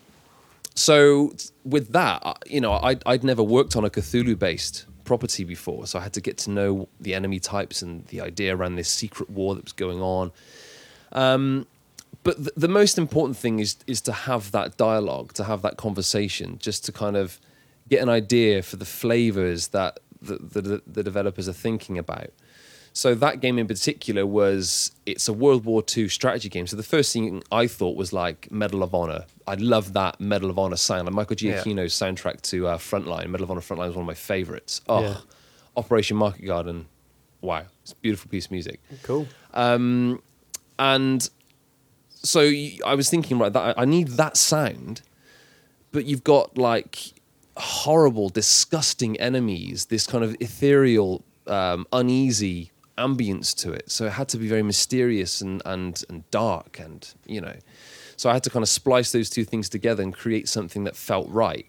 [0.74, 1.34] so
[1.64, 6.02] with that, you know, I'd, I'd never worked on a Cthulhu-based property before, so I
[6.02, 9.54] had to get to know the enemy types and the idea around this secret war
[9.56, 10.30] that was going on.
[11.12, 11.66] Um,
[12.22, 15.76] but th- the most important thing is is to have that dialogue, to have that
[15.76, 17.40] conversation, just to kind of
[17.90, 22.31] get an idea for the flavors that the, the, the developers are thinking about.
[22.92, 26.66] So that game in particular was it's a World War II strategy game.
[26.66, 29.26] So the first thing I thought was like Medal of Honor.
[29.46, 31.05] I love that Medal of Honor sound.
[31.07, 31.62] Like Michael Yeah.
[31.62, 33.29] Giacchino's soundtrack to uh, Frontline.
[33.29, 34.81] Medal of Honor Frontline is one of my favorites.
[34.88, 35.16] Oh, Yeah.
[35.76, 36.87] Operation Market Garden.
[37.42, 38.81] Wow, it's a beautiful piece of music.
[39.05, 39.26] Cool.
[39.55, 40.20] Um,
[40.79, 41.31] and
[42.22, 42.40] so
[42.85, 45.03] I was thinking, right, that I need that sound,
[45.92, 47.12] but you've got like
[47.61, 53.90] horrible, disgusting enemies, this kind of ethereal, um, uneasy ambience to it.
[53.90, 57.55] So it had to be very mysterious and, and, and dark, and you know.
[58.16, 60.94] So I had to kind of splice those two things together and create something that
[60.94, 61.66] felt right.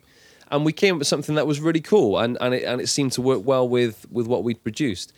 [0.50, 2.88] And we came up with something that was really cool, and, and, it, and it
[2.88, 5.14] seemed to work well with, with what we'd produced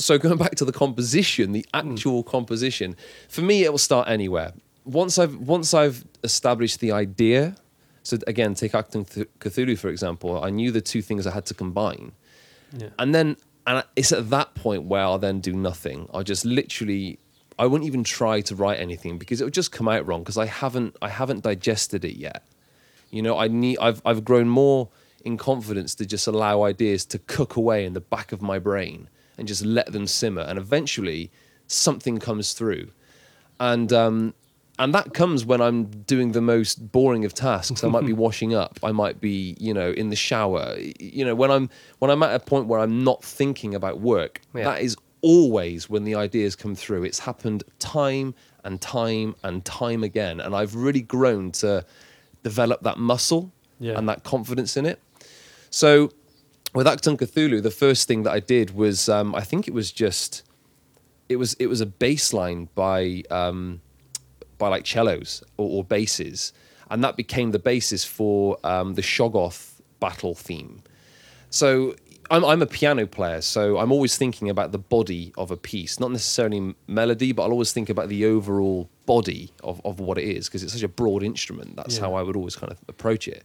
[0.00, 2.96] so going back to the composition, the actual composition,
[3.28, 4.52] for me, it will start anywhere.
[4.84, 7.54] Once I've once I've established the idea,
[8.02, 10.42] so again, take Achtung Cth- Cthulhu for example.
[10.42, 12.12] I knew the two things I had to combine,
[12.76, 12.88] Yeah.
[12.98, 13.36] and then
[13.66, 16.08] and it's at that point where I'll then do nothing.
[16.14, 17.18] I'll just literally,
[17.58, 20.38] I wouldn't even try to write anything because it would just come out wrong because
[20.38, 22.42] I haven't I haven't digested it yet.
[23.10, 24.88] You know, I need I've I've grown more
[25.24, 29.08] in confidence to just allow ideas to cook away in the back of my brain
[29.36, 31.30] and just let them simmer, and eventually
[31.66, 32.90] something comes through,
[33.58, 34.34] and um,
[34.80, 37.84] and that comes when I'm doing the most boring of tasks.
[37.84, 38.80] I might be washing up.
[38.82, 40.76] I might be, you know, in the shower.
[40.98, 44.40] You know, when I'm when I'm at a point where I'm not thinking about work,
[44.54, 44.64] Yeah.
[44.64, 47.04] that is always when the ideas come through.
[47.04, 51.84] It's happened time and time and time again, and I've really grown to
[52.42, 53.98] develop that muscle Yeah.
[53.98, 54.98] and that confidence in it.
[55.70, 56.10] So
[56.74, 59.92] with Achtung Cthulhu, the first thing that I did was um, I think it was
[59.92, 60.42] just
[61.28, 63.80] it was it was a baseline by um,
[64.60, 66.52] by like cellos or, or basses,
[66.88, 70.82] and that became the basis for um, the Shoggoth battle theme.
[71.50, 71.96] So
[72.30, 75.98] I'm, I'm a piano player, so I'm always thinking about the body of a piece,
[75.98, 80.24] not necessarily melody, but I'll always think about the overall body of, of what it
[80.24, 81.74] is because it's such a broad instrument.
[81.74, 82.02] That's yeah.
[82.02, 83.44] how I would always kind of approach it.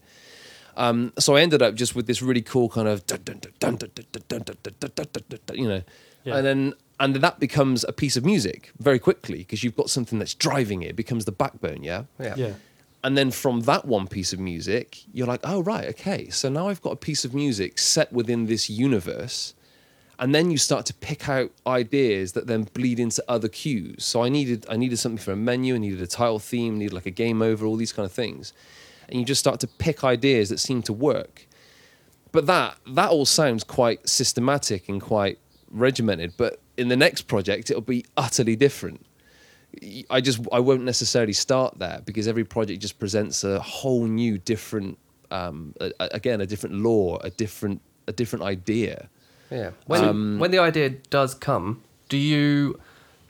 [0.77, 3.03] Um, so I ended up just with this really cool kind of
[5.57, 5.81] you know,
[6.25, 6.37] yeah.
[6.37, 9.89] and then and then that becomes a piece of music very quickly because you've got
[9.89, 10.91] something that's driving it.
[10.91, 12.03] It becomes the backbone, yeah.
[12.19, 12.35] Yeah.
[12.37, 12.53] Yeah.
[13.03, 16.29] And then from that one piece of music, you're like, oh right, okay.
[16.29, 19.53] So now I've got a piece of music set within this universe,
[20.17, 24.03] and then you start to pick out ideas that then bleed into other cues.
[24.03, 26.93] So I needed I needed something for a menu, I needed a title theme, needed
[26.93, 28.53] like a game over, all these kind of things,
[29.07, 31.45] and you just start to pick ideas that seem to work.
[32.31, 35.37] But that that all sounds quite systematic and quite
[35.69, 36.33] regimented.
[36.37, 39.05] But in the next project, it'll be utterly different.
[40.09, 44.37] I just I won't necessarily start there because every project just presents a whole new
[44.37, 44.97] different
[45.31, 49.09] um, a, a- again a different lore a different a different idea
[49.51, 49.71] Yeah.
[49.87, 52.79] When Um, when the idea does come, do you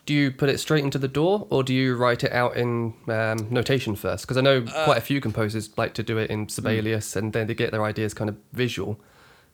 [0.05, 2.93] do you put it straight into the DAW, or do you write it out in
[3.07, 4.23] um, notation first?
[4.25, 6.47] Because I know Uh, quite a few composers like to do it in.
[6.47, 8.99] Sibelius, and then they get their ideas kind of visual.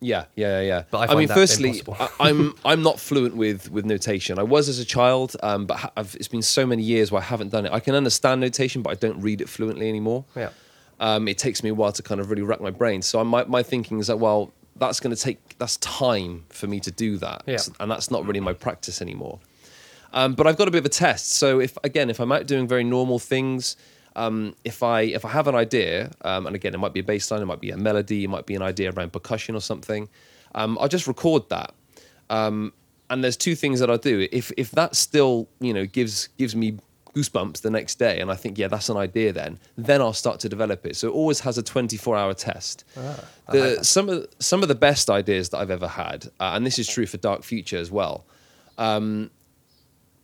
[0.02, 1.82] Yeah yeah yeah, yeah But I find mean that firstly.
[2.00, 5.78] I, I'm I'm not fluent with with notation I was as a child um, but
[5.78, 8.82] ha- it's been so many years where I haven't done it I can understand notation
[8.82, 10.50] but I don't read it fluently anymore Yeah.
[11.00, 13.02] um, it takes me a while to kind of really rack my brain.
[13.02, 16.80] So my, my thinking is that, well, that's going to take, that's time for me
[16.80, 17.42] to do that.
[17.48, 17.58] Yeah.
[17.80, 19.40] And that's not really my practice anymore.
[20.14, 21.32] Um, but I've got a bit of a test.
[21.34, 23.78] So if, again, if I'm out doing very normal things,
[24.15, 27.04] um, if I if I have an idea, um, and again, it might be a
[27.04, 29.62] bass line, it might be a melody, it might be an idea around percussion or
[29.62, 30.10] something,
[30.56, 31.74] um, I'll just record that.
[32.30, 32.74] Um,
[33.10, 34.28] and there's two things that I do.
[34.32, 36.78] If if that still you know gives gives me
[37.13, 40.39] goosebumps the next day, and I think yeah that's an idea, then then I'll start
[40.41, 40.95] to develop it.
[40.95, 42.86] So it always has a 24 hour test.
[43.47, 46.52] I the, like some of some of the best ideas that I've ever had, uh,
[46.56, 48.26] and this is true for Dark Future as well.
[48.78, 49.30] Um,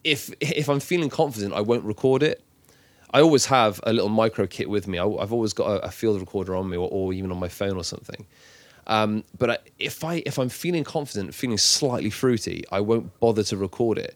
[0.03, 2.41] if if I'm feeling confident, I won't record it.
[3.13, 4.99] I always have a little micro kit with me.
[4.99, 7.47] I, have always got a, a, field recorder on me, or, or, even on my
[7.47, 8.25] phone or something.
[8.85, 13.43] Um, but I, if I if I'm feeling confident, feeling slightly fruity, I won't bother
[13.43, 14.15] to record it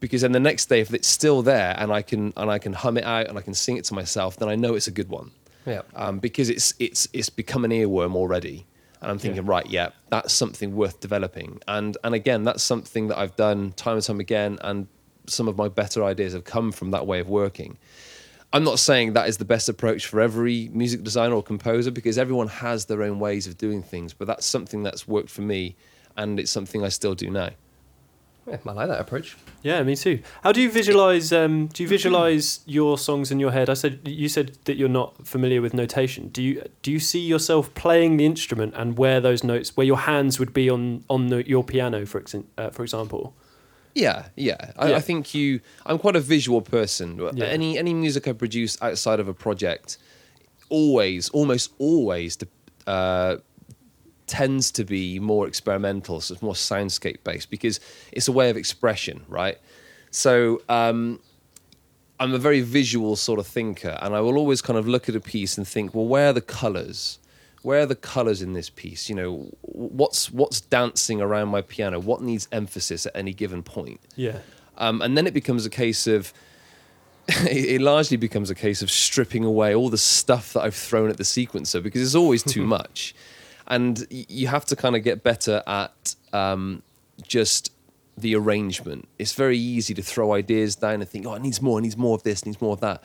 [0.00, 2.72] because then the next day, if it's still there and I can and I can
[2.72, 4.92] hum it out and I can sing it to myself, then I know it's a
[4.92, 5.30] good one.
[5.66, 5.82] Yeah.
[5.94, 8.66] Um, because it's it's it's become an earworm already,
[9.00, 9.50] and I'm thinking, yeah.
[9.50, 11.60] right, yeah, that's something worth developing.
[11.66, 14.86] And and again, that's something that I've done time and time again, and
[15.26, 17.76] some of my better ideas have come from that way of working.
[18.52, 22.16] I'm not saying that is the best approach for every music designer or composer because
[22.16, 25.76] everyone has their own ways of doing things, but that's something that's worked for me,
[26.16, 27.50] and it's something I still do now.
[28.48, 29.36] Yeah, I like that approach.
[29.62, 30.22] Yeah, me too.
[30.42, 31.32] How do you visualize?
[31.32, 33.68] Um, do you visualize your songs in your head?
[33.68, 36.28] I said you said that you're not familiar with notation.
[36.28, 39.98] Do you do you see yourself playing the instrument and where those notes, where your
[39.98, 43.34] hands would be on on the, your piano, for ex- uh, for example?
[43.98, 44.72] Yeah, yeah.
[44.76, 44.96] I, yeah.
[44.96, 45.60] I, think you.
[45.84, 47.18] I'm quite a visual person.
[47.34, 47.46] Yeah.
[47.46, 49.98] Any any music I produce outside of a project,
[50.68, 52.38] always, almost always,
[52.86, 53.36] uh,
[54.28, 57.80] tends to be more experimental, so it's more soundscape based because
[58.12, 59.58] it's a way of expression, right?
[60.10, 61.20] So um,
[62.20, 65.16] I'm a very visual sort of thinker, and I will always kind of look at
[65.16, 67.18] a piece and think, well, where are the colors?
[67.62, 69.08] Where are the colors in this piece?
[69.08, 71.98] You know, what's what's dancing around my piano?
[71.98, 74.00] What needs emphasis at any given point?
[74.16, 74.38] Yeah.
[74.76, 76.32] Um, and then it becomes a case of
[77.28, 81.16] it largely becomes a case of stripping away all the stuff that I've thrown at
[81.16, 83.14] the sequencer because it's always too much
[83.68, 86.82] and you have to kind of get better at um,
[87.22, 87.70] just
[88.16, 89.06] the arrangement.
[89.18, 91.96] It's very easy to throw ideas down and think, oh, it needs more, it needs
[91.96, 93.02] more of this, it needs more of that.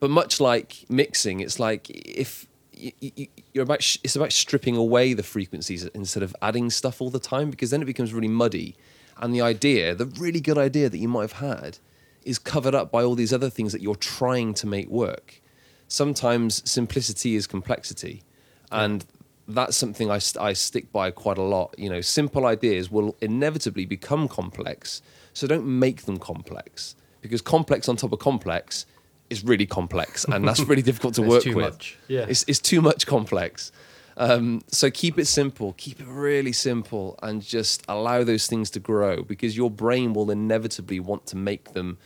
[0.00, 5.84] But much like mixing, it's like if you're about, it's about stripping away the frequencies
[5.86, 8.76] instead of adding stuff all the time, because then it becomes really muddy.
[9.18, 11.78] And the idea, the really good idea that you might have had,
[12.24, 15.40] is covered up by all these other things that you're trying to make work.
[15.88, 18.22] Sometimes simplicity is complexity.
[18.70, 19.04] And
[19.48, 21.74] that's something I, I stick by quite a lot.
[21.78, 25.02] You know, simple ideas will inevitably become complex.
[25.32, 28.86] So don't make them complex because complex on top of complex
[29.30, 31.56] is really complex and that's really difficult to work with.
[31.56, 31.98] Much.
[32.08, 32.26] Yeah.
[32.28, 33.72] It's, it's too much complex.
[34.18, 38.80] Um, so keep it simple, keep it really simple, and just allow those things to
[38.80, 41.98] grow because your brain will inevitably want to make them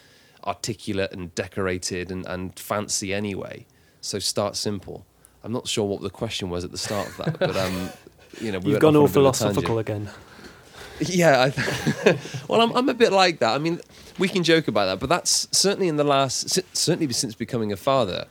[0.44, 3.66] articulate and decorated and, and fancy anyway.
[4.00, 5.06] So start simple.
[5.44, 7.90] I'm not sure what the question was at the start of that, but um,
[8.40, 10.10] you know, we you've gone all philosophical again.
[11.02, 13.54] Yeah, I, well, I'm I'm a bit like that.
[13.54, 13.80] I mean,
[14.20, 17.76] we can joke about that, but that's certainly in the last, certainly since becoming a
[17.76, 18.26] father.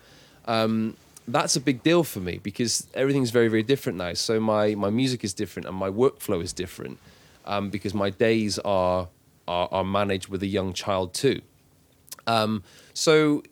[0.45, 0.95] Um,
[1.27, 4.13] that's a big deal for me because everything's very very different now.
[4.13, 6.97] So my my music is different and my workflow is different
[7.45, 9.09] um, because my days are,
[9.47, 11.41] are, are managed with a young child too.
[12.27, 13.43] Um, so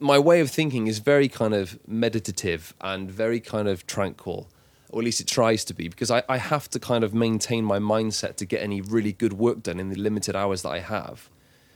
[0.00, 4.48] my way of thinking is very kind of meditative and very kind of tranquil,
[4.90, 7.64] or at least it tries to be, because I, I have to kind of maintain
[7.64, 10.80] my mindset to get any really good work done in the limited hours that I
[10.80, 11.28] have.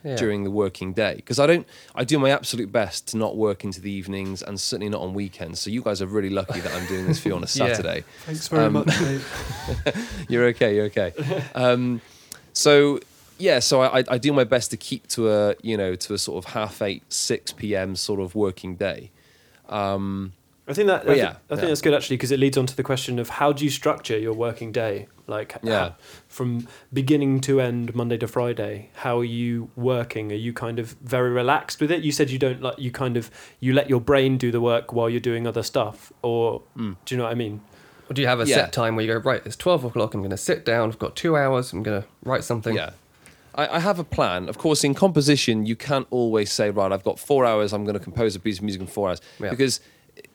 [0.03, 0.15] Yeah.
[0.17, 3.63] during the working day because I don't I do my absolute best to not work
[3.63, 5.61] into the evenings and certainly not on weekends.
[5.61, 7.97] So you guys are really lucky that I'm doing this for you on a Saturday.
[7.97, 8.25] yeah.
[8.25, 8.93] Thanks very um, much.
[10.29, 10.75] you're okay.
[10.75, 11.13] You're okay.
[11.55, 12.01] Um,
[12.51, 12.99] so
[13.37, 16.17] yeah, so I, I do my best to keep to a you know to a
[16.17, 17.95] sort of half eight six p.m.
[17.95, 19.11] sort of working day.
[19.69, 20.33] Um,
[20.65, 21.67] I think that I, yeah, I think yeah.
[21.67, 24.17] that's good actually because it leads on to the question of how do you structure
[24.17, 25.79] your working day, like yeah.
[25.79, 25.95] How,
[26.29, 28.89] from beginning to end, Monday to Friday.
[28.95, 30.31] How are you working?
[30.31, 32.03] Are you kind of very relaxed with it?
[32.03, 34.93] You said you don't like you kind of you let your brain do the work
[34.93, 36.95] while you're doing other stuff, or mm.
[37.03, 37.59] do you know what I mean?
[38.09, 38.55] Or do you have a yeah.
[38.55, 39.41] set time where you go right?
[39.45, 40.13] It's twelve o'clock.
[40.13, 40.89] I'm going to sit down.
[40.89, 41.73] I've got two hours.
[41.73, 42.75] I'm going to write something.
[42.75, 42.91] Yeah.
[43.55, 44.49] I, I, have a plan.
[44.49, 47.93] Of course, in composition, you can't always say, right, I've got four hours, I'm going
[47.93, 49.21] to compose a piece of music in four hours.
[49.39, 49.51] Yeah.
[49.51, 49.79] Because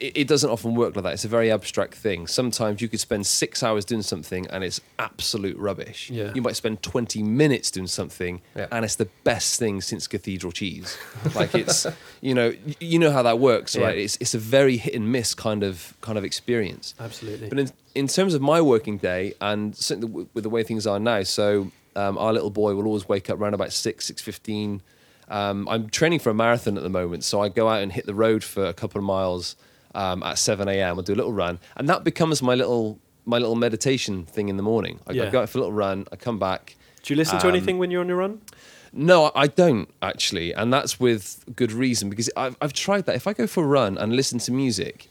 [0.00, 1.14] it, it, doesn't often work like that.
[1.14, 2.26] It's a very abstract thing.
[2.26, 6.10] Sometimes you could spend six hours doing something and it's absolute rubbish.
[6.10, 6.32] Yeah.
[6.34, 8.66] You might spend 20 minutes doing something yeah.
[8.72, 10.96] and it's the best thing since cathedral cheese.
[11.34, 11.86] like it's,
[12.20, 13.98] you know, you know how that works, right?
[13.98, 16.94] It's, it's a very hit and miss kind of kind of experience.
[16.98, 17.48] Absolutely.
[17.48, 20.98] But in, in terms of my working day and certainly with the way things are
[20.98, 24.82] now, so um, our little boy will always wake up around about six, six fifteen.
[25.28, 28.06] Um, I'm training for a marathon at the moment, so I go out and hit
[28.06, 29.56] the road for a couple of miles
[29.98, 30.96] um, at seven a.m.
[30.96, 34.56] I'll do a little run, and that becomes my little my little meditation thing in
[34.56, 35.00] the morning.
[35.06, 35.24] I, yeah.
[35.24, 36.76] I go out for a little run, I come back.
[37.02, 38.40] Do you listen to um, anything when you're on your run?
[38.92, 43.16] No, I don't actually, and that's with good reason because I've, I've tried that.
[43.16, 45.08] If I go for a run and listen to music,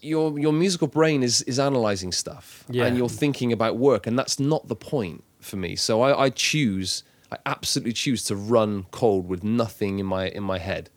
[0.00, 2.86] your your musical brain is is analyzing stuff yeah.
[2.86, 6.30] and you're thinking about work and that's not the point for me so i, I
[6.30, 10.90] choose I absolutely choose to run cold with nothing in my in my head,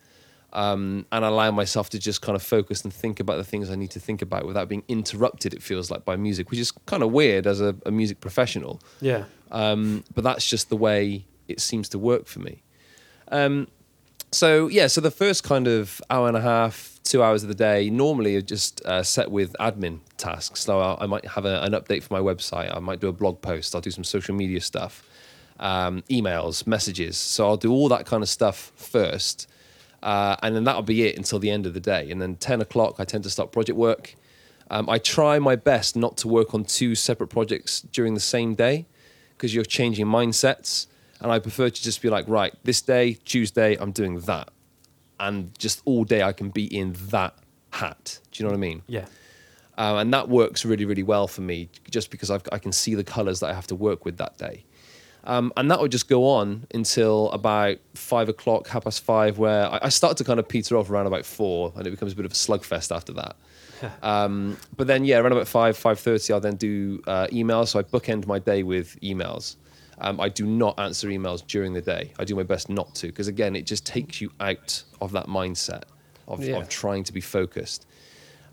[0.56, 3.76] um, and allow myself to just kind of focus and think about the things I
[3.76, 5.54] need to think about without being interrupted.
[5.54, 8.82] It feels like by music, which is kind of weird as a, a music professional.
[9.02, 9.26] Yeah.
[9.52, 12.64] Um, but that's just the way it seems to work for me.
[13.28, 13.68] Um,
[14.32, 17.56] so yeah, so the first kind of hour and a half, two hours of the
[17.56, 20.62] day normally are just uh, set with admin tasks.
[20.62, 22.74] So I, I might have a, an update for my website.
[22.74, 23.76] I might do a blog post.
[23.76, 25.04] I'll do some social media stuff,
[25.60, 27.18] um, emails, messages.
[27.18, 29.50] So I'll do all that kind of stuff first,
[30.04, 32.10] uh, and then that'll be it until the end of the day.
[32.12, 34.16] And then ten o'clock, I tend to start project work.
[34.70, 38.56] Um, I try my best not to work on two separate projects during the same
[38.56, 38.88] day
[39.30, 40.88] because you're changing mindsets.
[41.22, 44.50] And I prefer to just be like, right, this day, Tuesday, I'm doing that.
[45.20, 47.36] And just all day I can be in that
[47.72, 48.20] hat.
[48.32, 48.82] Do you know what I mean?
[48.88, 49.06] Yeah.
[49.78, 52.96] Um, and that works really, really well for me just because I've, I can see
[52.96, 54.66] the colors that I have to work with that day.
[55.26, 59.66] Um, and that would just go on until about five o'clock, half past five, where
[59.68, 62.16] I, I start to kind of peter off around about four, and it becomes a
[62.16, 63.36] bit of a slugfest after that.
[64.04, 67.70] um, but then, yeah, around about five, five thirty, I'll then do uh, emails.
[67.70, 69.56] So I bookend my day with emails.
[70.00, 72.14] Um, I do not answer emails during the day.
[72.20, 75.28] I do my best not to, because again, it just takes you out of that
[75.28, 75.84] mindset
[76.28, 76.58] of, Yeah.
[76.58, 77.86] of trying to be focused.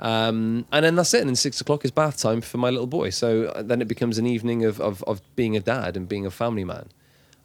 [0.03, 1.20] Um, and then that's it.
[1.20, 3.11] And then six o'clock is bath time for my little boy.
[3.11, 6.26] So uh, then it becomes an evening of, of, of being a dad and being
[6.26, 6.88] a family man.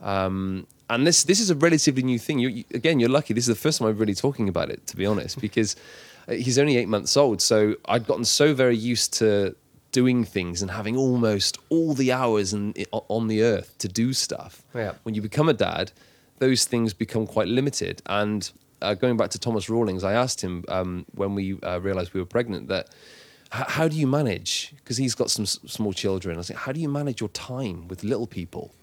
[0.02, 2.40] Um, and this this is a relatively new thing.
[2.40, 3.34] You, you, again, you're lucky.
[3.34, 5.76] This is the first time I'm really talking about it, to be honest, because
[6.28, 7.42] uh, he's only eight months old.
[7.42, 9.56] So I'd gotten so very used to
[9.92, 14.64] doing things and having almost all the hours in, on the earth to do stuff.
[14.74, 14.94] Yeah.
[15.04, 15.92] When you become a dad,
[16.40, 18.02] those things become quite limited.
[18.06, 18.50] And
[18.82, 22.20] uh, going back to Thomas Rawlings, I asked him um, when we uh, realized we
[22.20, 22.90] were pregnant that
[23.50, 24.74] how do you manage?
[24.76, 26.36] Because he's got some s- small children.
[26.36, 28.74] I was like, how do you manage your time with little people?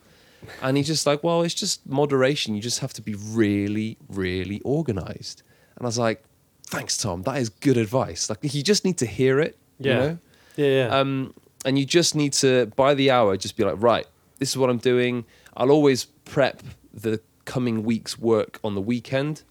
[0.63, 2.55] And he's just like, well, it's just moderation.
[2.55, 5.43] You just have to be really, really organized.
[5.77, 6.25] And I was like,
[6.67, 7.23] thanks, Tom.
[7.23, 8.31] That is good advice.
[8.31, 9.59] Like, you just need to hear it.
[9.79, 9.93] Yeah.
[9.93, 10.19] You know?
[10.57, 10.67] Yeah.
[10.67, 10.99] Yeah.
[10.99, 11.35] Um,
[11.67, 14.07] and you just need to, by the hour, just be like, right,
[14.39, 15.25] this is what I'm doing.
[15.57, 19.43] I'll always prep the coming week's work on the weekend.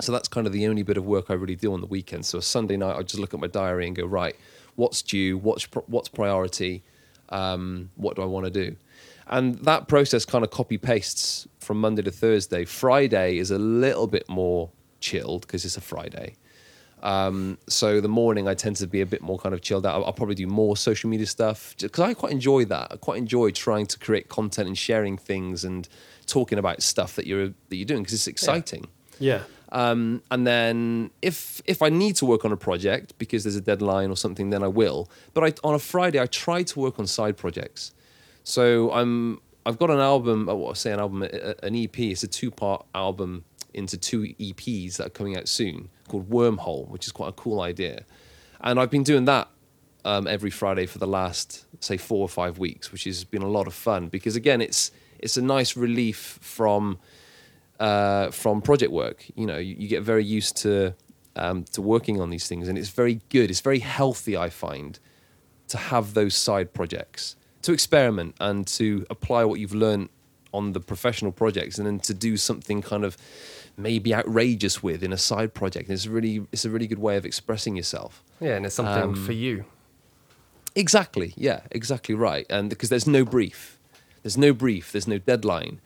[0.00, 2.26] So that's kind of the only bit of work I really do on the weekend.
[2.26, 4.34] So a Sunday night, I just look at my diary and go, right,
[4.74, 5.38] what's due?
[5.38, 6.82] What's what's priority?
[7.28, 8.76] Um, what do I want to do?
[9.26, 12.64] And that process kind of copy pastes from Monday to Thursday.
[12.64, 14.70] Friday is a little bit more
[15.00, 16.36] chilled because it's a Friday.
[17.02, 19.94] Um, so the morning I tend to be a bit more kind of chilled out.
[19.94, 22.88] I'll, I'll probably do more social media stuff because I quite enjoy that.
[22.92, 25.86] I quite enjoy trying to create content and sharing things and
[26.26, 28.88] talking about stuff that you're that you're doing because it's exciting.
[29.18, 29.42] yeah.
[29.74, 33.60] Um, and then if if I need to work on a project because there's a
[33.60, 35.10] deadline or something, then I will.
[35.34, 37.92] But I, on a Friday, I try to work on side projects.
[38.44, 40.48] So I'm I've got an album.
[40.48, 41.98] oh, What I say an album, an EP.
[41.98, 43.44] It's a two part album
[43.74, 47.60] into two EPs that are coming out soon called Wormhole, which is quite a cool
[47.60, 48.04] idea.
[48.60, 49.48] And I've been doing that
[50.04, 53.48] um, every Friday for the last say four or five weeks, which has been a
[53.48, 56.98] lot of fun because again, it's it's a nice relief from
[57.80, 59.26] uh, from project work.
[59.34, 60.94] You know, you, you get very used to
[61.36, 63.50] um, to working on these things, and it's very good.
[63.50, 64.98] It's very healthy, I find,
[65.68, 70.08] to have those side projects, to experiment and to apply what you've learned
[70.52, 73.16] on the professional projects, and then to do something kind of
[73.76, 75.88] maybe outrageous with in a side project.
[75.88, 78.22] And it's really it's a really good way of expressing yourself.
[78.40, 79.64] Yeah, and it's something Um, for you.
[80.76, 81.32] Exactly.
[81.36, 82.46] Yeah, exactly right.
[82.50, 83.78] And because there's no brief,
[84.22, 85.80] there's no brief, there's no deadline,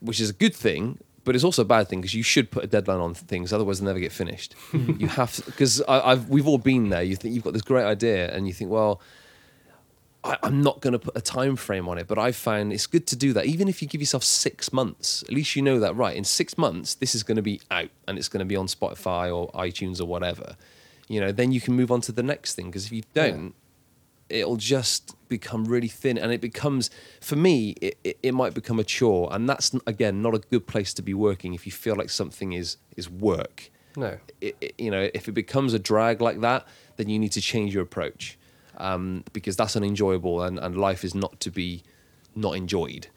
[0.00, 2.64] which is a good thing, but it's also a bad thing because you should put
[2.64, 4.54] a deadline on things, otherwise they'll never get finished.
[4.70, 4.92] Hmm.
[4.98, 7.02] you have to because I've we've all been there.
[7.02, 9.00] You think you've got this great idea, and you think, well.
[10.24, 12.88] I, I'm not going to put a time frame on it, but I find it's
[12.88, 13.46] good to do that.
[13.46, 16.16] Even if you give yourself six months, at least you know that right.
[16.16, 18.66] In six months, this is going to be out and it's going to be on
[18.66, 20.56] Spotify or iTunes or whatever.
[21.06, 22.66] You know, then you can move on to the next thing.
[22.66, 23.54] Because if you don't,
[24.28, 28.78] it'll just become really thin and it becomes for me it, it, it might become
[28.78, 31.94] a chore and that's again not a good place to be working if you feel
[31.96, 34.18] like something is is work No.
[34.40, 36.66] it, you know if it becomes a drag like that
[36.96, 38.38] then you need to change your approach
[38.78, 41.82] um, because that's unenjoyable and, and life is not to be
[42.36, 43.08] not enjoyed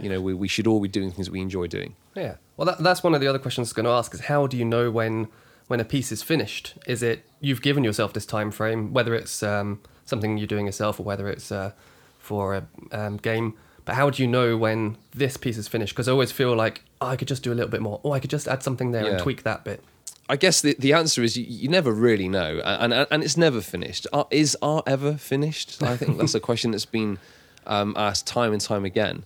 [0.00, 2.36] you know we, we should all be doing things we enjoy doing Yeah.
[2.56, 4.46] Well, that, that's one of the other questions I was going to ask is how
[4.46, 5.26] do you know when
[5.66, 6.74] when a piece is finished?
[6.86, 9.80] Is it you've given yourself this time frame, whether it's um,
[10.10, 11.72] something you're doing yourself or whether it's uh,
[12.18, 13.54] for a um, game?
[13.86, 15.94] But how do you know when this piece is finished?
[15.94, 18.14] Because I always feel like oh, I could just do a little bit more, or
[18.14, 19.82] I could just add something there and tweak that bit.
[20.28, 23.36] I guess the, the answer is you, you never really know, and, and and it's
[23.36, 24.06] never finished.
[24.12, 25.82] Art, is art ever finished?
[25.82, 27.18] I think that's a question that's been
[27.66, 29.24] um, asked time and time again.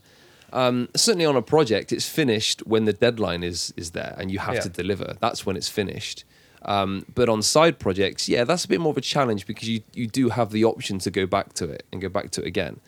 [0.52, 4.38] Um, certainly on a project, it's finished when the deadline is is there and you
[4.38, 4.60] have Yeah.
[4.60, 5.16] to deliver.
[5.20, 6.24] That's when it's finished.
[6.66, 9.82] Um, but on side projects, yeah, that's a bit more of a challenge because you
[9.92, 12.46] you do have the option to go back to it and go back to it
[12.46, 12.80] again.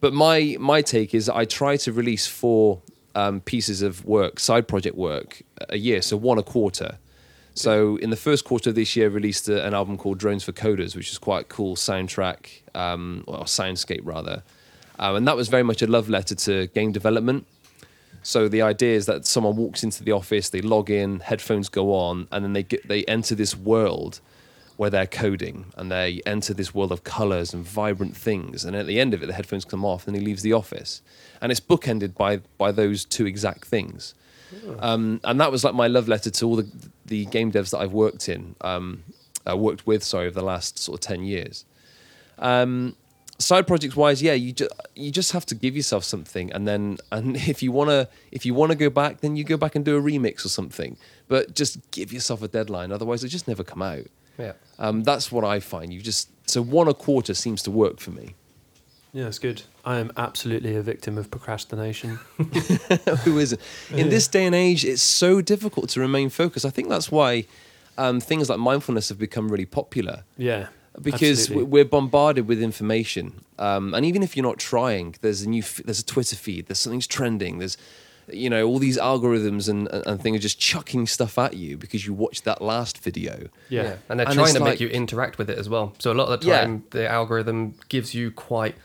[0.00, 2.82] But my my take is I try to release four
[3.14, 6.98] um, pieces of work, side project work, a year, so one a quarter.
[7.54, 10.42] So in the first quarter of this year, I released a, an album called Drones
[10.42, 14.42] for Coders, which is quite a cool soundtrack, um, or soundscape rather,
[14.98, 17.46] um, and that was very much a love letter to game development.
[18.22, 21.94] So the idea is that someone walks into the office, they log in, headphones go
[21.94, 24.20] on, and then they get they enter this world
[24.76, 28.64] where they're coding and they enter this world of colors and vibrant things.
[28.64, 31.02] And at the end of it, the headphones come off and he leaves the office.
[31.40, 34.14] And it's bookended by by those two exact things.
[34.80, 36.68] Um, and that was like my love letter to all the
[37.06, 39.02] the game devs that I've worked in, um,
[39.48, 41.64] uh, worked with, sorry, over the last sort of ten years.
[42.38, 42.96] Um,
[43.42, 46.98] side projects wise, yeah, you just you just have to give yourself something, and then
[47.10, 49.96] and if you wanna if you wanna go back, then you go back and do
[49.96, 50.96] a remix or something.
[51.28, 54.06] But just give yourself a deadline, otherwise it just never come out.
[54.38, 54.52] Yeah.
[54.78, 55.92] Um, that's what I find.
[55.92, 58.34] You just so one a quarter seems to work for me.
[59.12, 59.62] Yeah, it's good.
[59.84, 62.18] I am absolutely a victim of procrastination.
[63.24, 63.60] Who isn't?
[63.90, 66.64] In this day and age, it's so difficult to remain focused.
[66.64, 67.44] I think that's why
[67.98, 70.24] um, things like mindfulness have become really popular.
[70.38, 70.68] Yeah.
[71.00, 71.64] Because absolutely.
[71.70, 75.80] we're bombarded with information um, and even if you're not trying there's a new f-
[75.84, 77.76] there's a twitter feed there's something's trending there's
[78.28, 81.76] you know all these algorithms and, and, and things are just chucking stuff at you
[81.76, 83.96] because you watched that last video Yeah.
[84.08, 85.92] And they're And trying to like- make you interact with it as well.
[85.98, 86.60] So a lot of the Yeah.
[86.60, 88.76] time, the algorithm gives you quite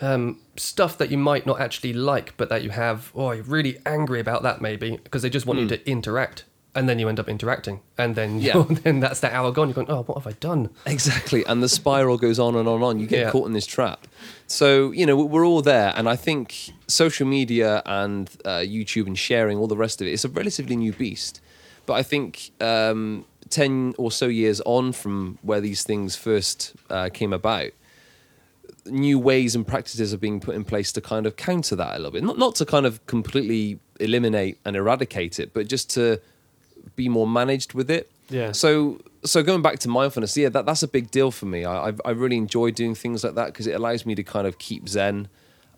[0.00, 3.78] um, stuff that you might not actually like, but that you have, oh, you're really
[3.86, 6.44] angry about that maybe, because they just want you to interact.
[6.76, 7.80] And then you end up interacting.
[7.96, 8.40] And then.
[8.40, 8.64] Yeah.
[8.82, 9.68] then that's that hour gone.
[9.68, 10.70] You're going, oh, what have I done?
[10.86, 13.30] exactly and the spiral goes on and on and on you get Yeah.
[13.30, 14.06] caught in this trap
[14.46, 19.18] so you know we're all there and i think social media and uh, youtube and
[19.18, 21.40] sharing all the rest of it it's a relatively new beast
[21.86, 27.08] but i think um, 10 or so years on from where these things first uh,
[27.12, 27.70] came about
[28.86, 31.96] new ways and practices are being put in place to kind of counter that a
[31.96, 32.22] little bit.
[32.22, 36.20] Not not to kind of completely eliminate and eradicate it, but just to
[36.96, 38.10] be more managed with it.
[38.28, 38.52] Yeah.
[38.52, 41.64] So so going back to mindfulness, yeah, that that's a big deal for me.
[41.64, 44.46] I I, I really enjoy doing things like that because it allows me to kind
[44.46, 45.28] of keep zen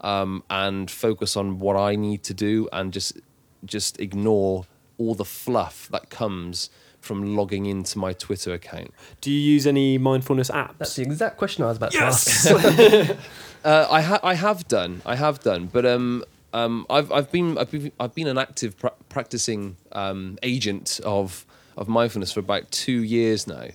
[0.01, 3.19] um, and focus on what I need to do and just
[3.65, 4.67] just ignore
[4.99, 8.93] all the fluff that comes from logging into my Twitter account.
[9.21, 10.79] Do you use any mindfulness apps?
[10.79, 13.17] That's the exact question I was about to ask.
[13.65, 17.59] Uh, I ha- I have done, I have done, but um, um, I've I've been
[17.59, 21.45] I've been I've been an active pra- practicing um, agent of
[21.77, 23.69] of mindfulness for about two years now,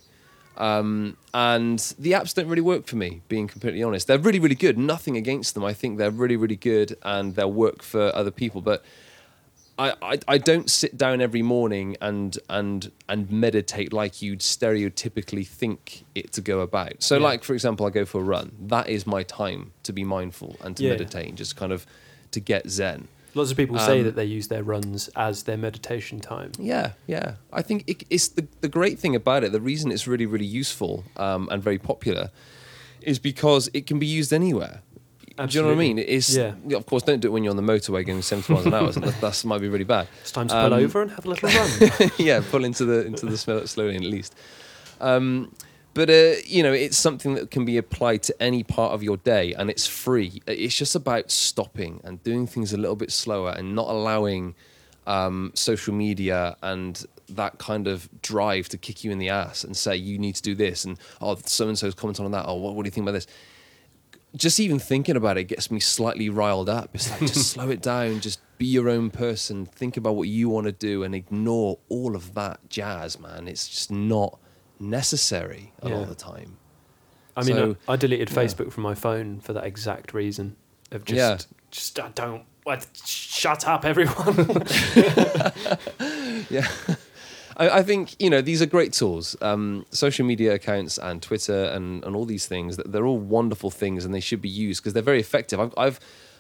[0.57, 3.21] um, and the apps don't really work for me.
[3.27, 4.77] Being completely honest, they're really really good.
[4.77, 5.63] Nothing against them.
[5.63, 8.83] I think they're really really good, and they'll work for other people, but.
[9.79, 15.47] I, I, I don't sit down every morning and and and meditate like you'd stereotypically
[15.47, 17.01] think it to go about.
[17.01, 17.23] So, Yeah.
[17.23, 18.51] like for example, I go for a run.
[18.67, 20.89] That is my time to be mindful and to Yeah.
[20.91, 21.87] meditate, and just kind of
[22.31, 23.07] to get zen.
[23.33, 26.51] Lots of people say Um, that they use their runs as their meditation time.
[26.59, 27.35] Yeah, yeah.
[27.53, 29.51] I think it, it's the the great thing about it.
[29.53, 32.29] The reason it's really really useful um, and very popular
[33.01, 34.81] is because it can be used anywhere.
[35.37, 35.97] Do you know what I mean?
[35.97, 36.53] It's Yeah.
[36.75, 38.91] Of course, don't do it when you're on the motorway going 70 miles an hour.
[38.91, 40.07] that, that might be really bad.
[40.21, 42.11] It's time to pull Um, over and have a little run.
[42.19, 44.35] yeah, pull into the into the smell slowly at least.
[44.99, 45.51] Um,
[45.93, 49.17] but uh, you know, it's something that can be applied to any part of your
[49.17, 50.41] day, and it's free.
[50.47, 54.55] It's just about stopping and doing things a little bit slower, and not allowing
[55.07, 59.75] um, social media and that kind of drive to kick you in the ass and
[59.75, 62.45] say you need to do this, and oh, so and so's commenting on that.
[62.47, 63.27] Oh, what, what do you think about this?
[64.33, 66.91] Just even thinking about it gets me slightly riled up.
[66.93, 70.47] It's like just slow it down, just be your own person, think about what you
[70.47, 73.49] want to do, and ignore all of that jazz, man.
[73.49, 74.39] It's just not
[74.81, 76.57] necessary a lot of the time.
[77.37, 78.35] I mean, So, I, I deleted yeah.
[78.35, 80.55] Facebook from my phone for that exact reason
[80.91, 81.37] of just, Yeah.
[81.71, 82.43] just I don't.
[82.63, 84.35] What, shut up, everyone.
[86.49, 86.67] yeah.
[87.57, 89.35] I, I think you know these are great tools.
[89.41, 94.05] Um, social media accounts and Twitter and, and all these things, they're all wonderful things,
[94.05, 95.59] and they should be used because they're very effective.
[95.59, 95.99] I've I've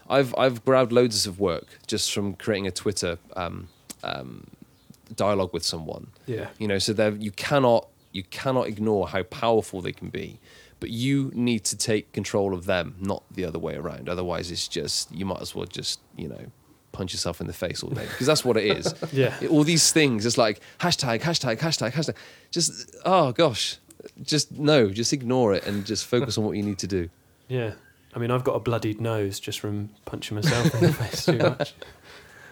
[0.09, 3.69] I've I've grabbed loads of work just from creating a Twitter um,
[4.03, 4.47] um,
[5.15, 6.07] dialogue with someone.
[6.27, 6.49] yeah.
[6.59, 10.39] You know, so there you cannot you cannot ignore how powerful they can be,
[10.79, 14.09] but you need to take control of them, not the other way around.
[14.09, 16.45] Otherwise, it's just you might as well just you know
[16.91, 18.93] punch yourself in the face all day because that's what it is.
[19.13, 19.33] Yeah.
[19.41, 22.15] It- all these things, it's like hashtag, hashtag, hashtag, hashtag.
[22.51, 23.77] Just oh gosh,
[24.23, 27.09] just no, just ignore it and just focus on what you need to do.
[27.47, 27.73] Yeah.
[28.13, 31.37] I mean, I've got a bloodied nose just from punching myself in the face too
[31.37, 31.73] much.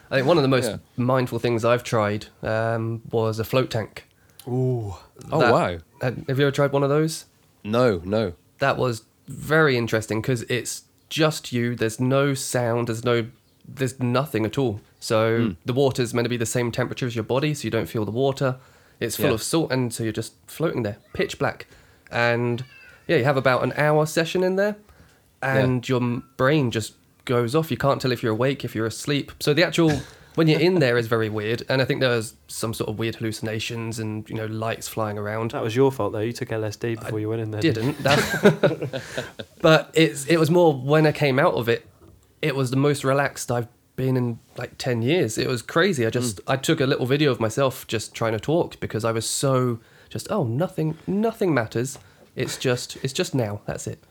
[0.10, 0.78] I think one of the most Yeah.
[0.96, 4.08] mindful things I've tried um, was a float tank.
[4.48, 4.96] Ooh.
[5.32, 5.78] Oh That- wow!
[6.02, 7.26] Have you ever tried one of those?
[7.64, 8.34] No, no.
[8.60, 11.76] That was very interesting because it's just you.
[11.76, 12.88] There's no sound.
[12.88, 13.28] There's no.
[13.68, 14.82] There's nothing at all.
[15.00, 15.52] So Hmm.
[15.66, 18.04] the water's meant to be the same temperature as your body, so you don't feel
[18.06, 18.58] the water.
[19.00, 19.34] It's full Yeah.
[19.34, 21.68] of salt, and so you're just floating there, pitch black.
[22.12, 22.64] And
[23.08, 24.76] yeah, you have about an hour session in there,
[25.42, 26.94] and your m- brain just
[27.26, 27.70] goes off.
[27.72, 29.32] You can't tell if you're awake, if you're asleep.
[29.40, 30.02] So the actual
[30.40, 33.16] when you're in there is very weird, and I think there's some sort of weird
[33.16, 35.52] hallucinations and you know lights flying around.
[35.52, 36.20] That was your fault though.
[36.20, 37.60] You took LSD before you went in there.
[37.60, 37.98] didn't.
[38.04, 39.02] That,
[39.62, 41.86] but it's it was more when I came out of it.
[42.42, 43.68] It was the most relaxed I've
[43.98, 45.38] been in like ten years.
[45.38, 46.06] It was crazy.
[46.06, 46.52] I just hmm.
[46.52, 49.82] I took a little video of myself just trying to talk because I was so
[50.08, 52.00] just oh nothing nothing matters.
[52.38, 53.60] It's just it's just now.
[53.66, 54.02] That's it.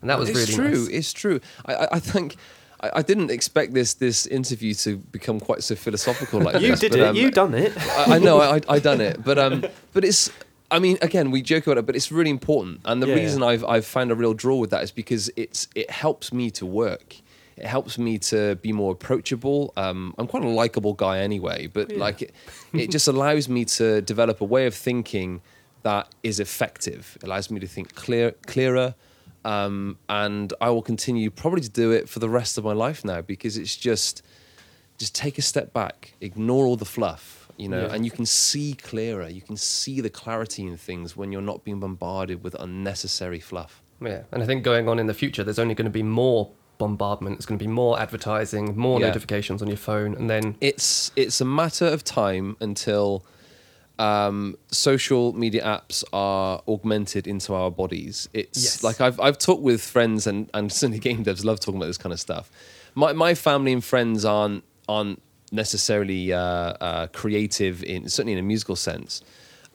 [0.00, 0.84] And that was it's really true.
[0.84, 0.94] nice.
[0.94, 1.40] It's true.
[1.66, 2.36] I, I, I think
[2.82, 6.80] I, I didn't expect this this interview to become quite so philosophical like You this.
[6.80, 7.06] did but, it.
[7.06, 7.72] um, you done it.
[7.76, 10.30] I, I know I, I done it, but um, but it's.
[10.70, 12.80] I mean, again, we joke about it, but it's really important.
[12.86, 13.48] And the Yeah, reason yeah.
[13.48, 16.64] I've I've found a real draw with that is because it's it helps me to
[16.64, 17.16] work.
[17.58, 19.74] It helps me to be more approachable.
[19.76, 21.98] Um, I'm quite a likable guy anyway, but Yeah.
[21.98, 22.32] like it,
[22.72, 25.42] it just allows me to develop a way of thinking
[25.82, 27.18] that is effective.
[27.20, 28.94] It allows me to think clear, clearer,
[29.44, 33.04] um, and I will continue probably to do it for the rest of my life
[33.04, 34.22] now because it's just
[34.98, 37.94] just take a step back, ignore all the fluff, you know, Yeah.
[37.94, 39.28] and you can see clearer.
[39.28, 43.82] You can see the clarity in things when you're not being bombarded with unnecessary fluff.
[44.00, 46.50] Yeah, and I think going on in the future, there's only going to be more
[46.78, 47.36] bombardment.
[47.36, 49.06] It's going to be more advertising, more Yeah.
[49.08, 53.24] notifications on your phone, and then It's it's a matter of time until
[53.98, 58.28] um, social media apps are augmented into our bodies.
[58.32, 58.82] It's Yes.
[58.82, 61.98] like I've I've talked with friends and and certainly game devs love talking about this
[61.98, 62.50] kind of stuff.
[62.94, 65.20] My my family and friends aren't aren't
[65.52, 69.22] necessarily uh, uh, creative in certainly in a musical sense,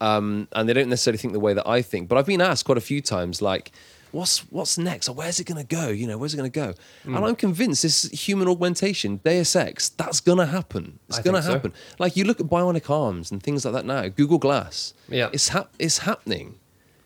[0.01, 2.09] um, and they don't necessarily think the way that I think.
[2.09, 3.71] But I've been asked quite a few times, like,
[4.11, 5.09] "What's what's next?
[5.09, 5.89] Or where's it going to go?
[5.89, 7.15] You know, where's it going to go?" Hmm.
[7.15, 10.99] And I'm convinced this human augmentation, Deus Ex, that's going to happen.
[11.09, 11.53] It's going to think so.
[11.53, 11.73] happen.
[11.99, 14.07] Like you look at bionic arms and things like that now.
[14.07, 15.29] Google Glass, Yeah.
[15.33, 16.55] it's hap- it's happening.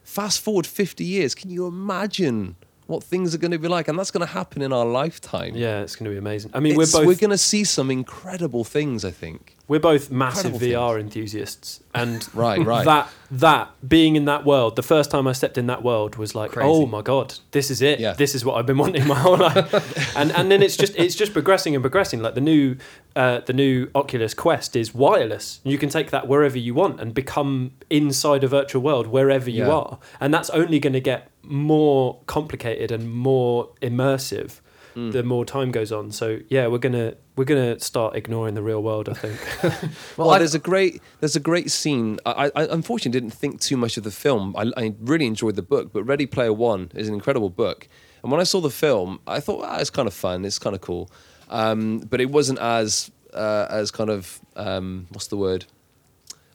[0.04, 2.56] Fast forward 50 years, can you imagine
[2.92, 3.88] what things are going to be like?
[3.88, 5.56] And that's going to happen in our lifetime.
[5.56, 6.52] Yeah, it's going to be amazing.
[6.54, 9.04] I mean, It's- we're both we're going to see some incredible things.
[9.04, 9.56] I think.
[9.68, 12.84] we're both massive Incredible VR enthusiasts, and Right, right.
[12.86, 16.36] that that being in that world, the first time I stepped in that world was
[16.36, 16.68] like, Crazy.
[16.70, 18.00] oh my god, this is it.
[18.02, 18.12] Yeah.
[18.14, 20.16] This is what I've been wanting my whole life.
[20.18, 22.22] and and then it's just it's just progressing and progressing.
[22.22, 22.76] Like the new
[23.16, 25.62] uh, the new Oculus Quest is wireless.
[25.64, 29.64] You can take that wherever you want and become inside a virtual world wherever you
[29.66, 29.72] Yeah.
[29.80, 34.60] are, and that's only going to get more complicated and more immersive.
[34.96, 35.14] Mm.
[35.14, 38.84] The more time goes on, so yeah, we're gonna we're gonna start ignoring the real
[38.84, 39.08] world.
[39.08, 39.40] I think.
[40.18, 42.20] Well, I- there's a great there's a great scene.
[42.26, 44.54] I, I unfortunately didn't think too much of the film.
[44.58, 47.88] I, I really enjoyed the book, but Ready Player One is an incredible book.
[48.22, 50.76] And when I saw the film, I thought ah, it's kind of fun, it's kind
[50.76, 51.10] of cool,
[51.50, 55.66] um, but it wasn't as uh, as kind of um, what's the word?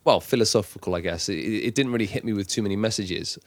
[0.05, 1.31] Well, philosophical, I guess.
[1.31, 3.39] It, it didn't really hit me with too many messages.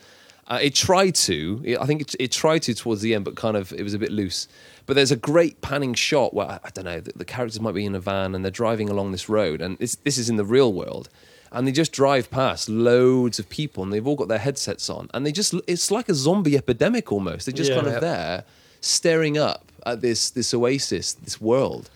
[0.50, 1.62] Uh, it tried to.
[1.64, 3.94] It, I think it, it tried to towards the end, but kind of it was
[3.94, 4.48] a bit loose.
[4.88, 7.76] But there's a great panning shot where I, I don't know the, the characters might
[7.76, 10.38] be in a van and they're driving along this road, and it's, this is in
[10.38, 11.08] the real world,
[11.52, 15.08] and they just drive past loads of people, and they've all got their headsets on,
[15.14, 17.46] and they just it's like a zombie epidemic almost.
[17.46, 17.82] They're just Yeah.
[17.82, 18.44] kind of there,
[18.82, 21.92] staring up at this this oasis, this world,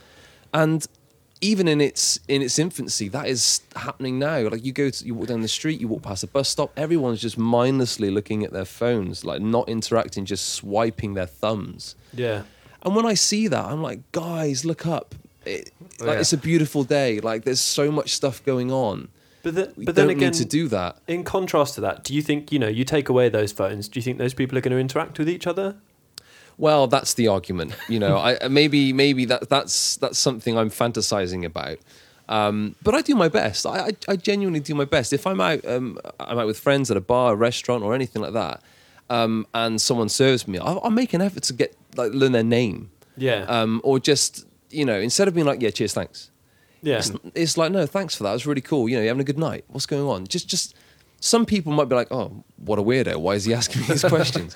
[0.53, 0.85] and
[1.43, 4.47] even in its in its infancy, that is happening now.
[4.47, 6.71] Like you go, to, you walk down the street, you walk past a bus stop,
[6.77, 11.95] everyone's just mindlessly looking at their phones, like not interacting, just swiping their thumbs.
[12.13, 12.43] Yeah.
[12.83, 15.15] And when I see that, I'm like, guys, look up.
[15.45, 16.19] It, oh, like, Yeah.
[16.21, 17.19] It's a beautiful day.
[17.19, 19.09] Like there's so much stuff going on.
[19.43, 20.99] But, the, We but then again, need to do that.
[21.05, 23.89] in contrast to that, do you think you know you take away those phones?
[23.89, 25.75] Do you think those people are going to interact with each other?
[26.57, 27.75] Well, that's the argument.
[27.89, 31.77] You know, I maybe maybe that that's that's something I'm fantasizing about.
[32.29, 33.65] Um, but I do my best.
[33.65, 35.11] I, I, I genuinely do my best.
[35.13, 38.21] If I'm out, um, I'm out with friends at a bar, a restaurant, or anything
[38.21, 38.61] like that,
[39.09, 42.43] um, and someone serves me, I'll, I'll make an effort to get like learn their
[42.43, 43.43] name, Yeah.
[43.49, 46.31] um, or just you know, instead of being like, yeah, cheers, thanks.
[46.81, 46.97] yeah.
[46.97, 48.29] It's, it's like, no, thanks for that.
[48.29, 48.87] It was really cool.
[48.89, 49.65] You know, you're having a good night.
[49.67, 50.25] What's going on?
[50.25, 50.73] Just, just
[51.19, 53.17] some people might be like, oh, what a weirdo.
[53.17, 54.55] Why is he asking me these questions?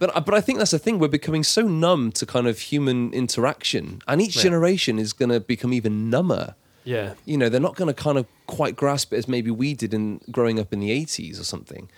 [0.00, 0.98] But, but I think that's the thing.
[0.98, 4.42] We're becoming so numb to kind of human interaction, and each Yeah.
[4.42, 6.56] generation is going to become even number.
[6.84, 7.14] Yeah.
[7.26, 9.92] You know, they're not going to kind of quite grasp it as maybe we did
[9.94, 11.88] in growing up in the '80s or something.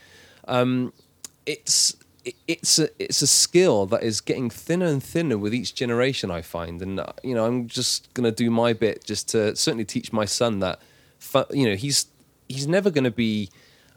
[0.48, 0.92] Um,
[1.46, 5.74] it's it, it's a it's a skill that is getting thinner and thinner with each
[5.74, 6.30] generation.
[6.30, 9.84] I find, and uh, you know, I'm just gonna do my bit just to certainly
[9.84, 10.80] teach my son that,
[11.52, 12.06] you know, he's
[12.48, 13.48] he's never gonna be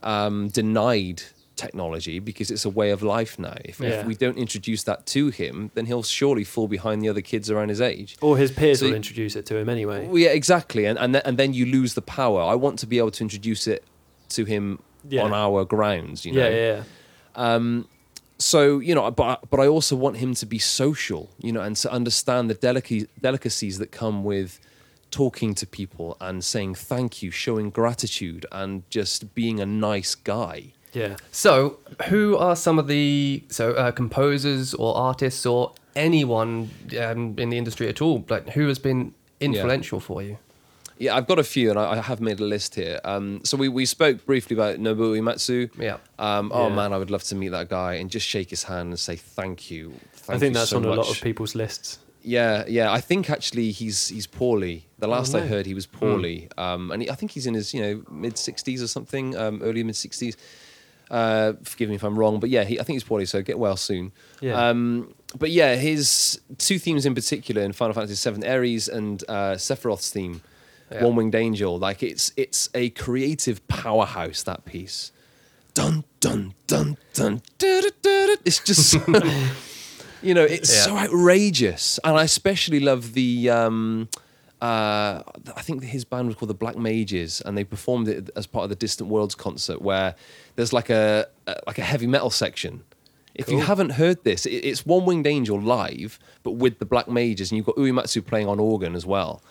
[0.04, 1.24] um, denied
[1.56, 3.56] technology because it's a way of life now.
[3.64, 3.90] If, Yeah.
[4.02, 7.50] if we don't introduce that to him, then he'll surely fall behind the other kids
[7.50, 8.18] around his age.
[8.22, 10.08] Or his peers So will introduce it to him anyway.
[10.08, 12.42] Well, yeah, exactly, and and then, and then you lose the power.
[12.42, 13.84] I want to be able to introduce it
[14.30, 14.80] to him
[15.10, 15.24] Yeah.
[15.24, 16.26] on our grounds.
[16.26, 16.84] You know, yeah, yeah,
[17.36, 17.88] um,
[18.38, 21.76] so you know, but but I also want him to be social, you know, and
[21.78, 24.60] to understand the delica- delicacies that come with
[25.12, 30.74] talking to people and saying thank you, showing gratitude, and just being a nice guy.
[30.96, 31.18] Yeah.
[31.32, 31.78] So,
[32.08, 36.70] who are some of the so uh, composers or artists or anyone
[37.00, 38.26] um, in the industry at all?
[38.30, 40.38] Like, who has been influential for you?
[40.98, 43.02] Yeah, I've got a few, and I, I have made a list here.
[43.04, 45.70] Um, so we, we spoke briefly about Nobuo Uematsu.
[45.78, 45.98] Yeah.
[46.18, 46.76] Um, oh Yeah.
[46.76, 49.18] man, I would love to meet that guy and just shake his hand and say
[49.18, 49.94] thank you.
[50.14, 52.00] Thank I think you that's so on a lot of people's lists.
[52.24, 52.92] Yeah, yeah.
[52.94, 54.86] I think actually he's he's poorly.
[55.00, 55.48] The last I Oh, no.
[55.50, 58.38] heard, he was poorly, um, and he, I think he's in his you know mid
[58.38, 60.36] sixties or something, um, early mid sixties.
[61.12, 63.60] Uh, forgive me if I'm wrong, but yeah, he, I think he's poorly, so get
[63.60, 64.12] well soon.
[64.42, 64.70] Yeah.
[64.70, 69.54] Um, but yeah, his two themes in particular in Final Fantasy VII, Aeris and uh,
[69.56, 70.42] Sephiroth's theme,
[70.92, 71.04] Yeah.
[71.04, 74.44] One Winged Angel, like it's it's a creative powerhouse.
[74.44, 75.12] That piece,
[75.74, 77.42] dun dun dun dun.
[77.58, 78.38] du- du- du- du.
[78.46, 78.96] It's just.
[80.22, 80.82] You know, it's Yeah.
[80.86, 83.50] so outrageous, and I especially love the.
[83.52, 84.10] Um,
[84.66, 85.22] uh,
[85.56, 88.64] I think his band was called the Black Mages, and they performed it as part
[88.64, 90.16] of the Distant Worlds concert, where
[90.56, 92.84] there's like a, a like a heavy metal section.
[93.36, 97.08] If you haven't heard this, it, it's One Winged Angel live, but with the Black
[97.08, 99.44] Mages, and you've got Uematsu playing on organ as well.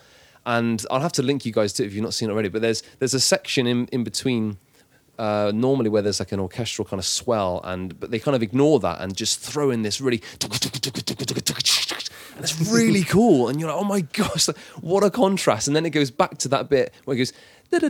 [0.46, 2.48] And I'll have to link you guys to it if you've not seen it already.
[2.48, 4.58] But there's there's a section in in between
[5.18, 8.42] uh, normally where there's like an orchestral kind of swell, and but they kind of
[8.42, 10.22] ignore that and just throw in this really.
[12.34, 14.48] And it's really cool, and you're like, oh my gosh,
[14.80, 15.68] what a contrast!
[15.68, 17.32] And then it goes back to that bit where it goes.
[17.72, 17.82] And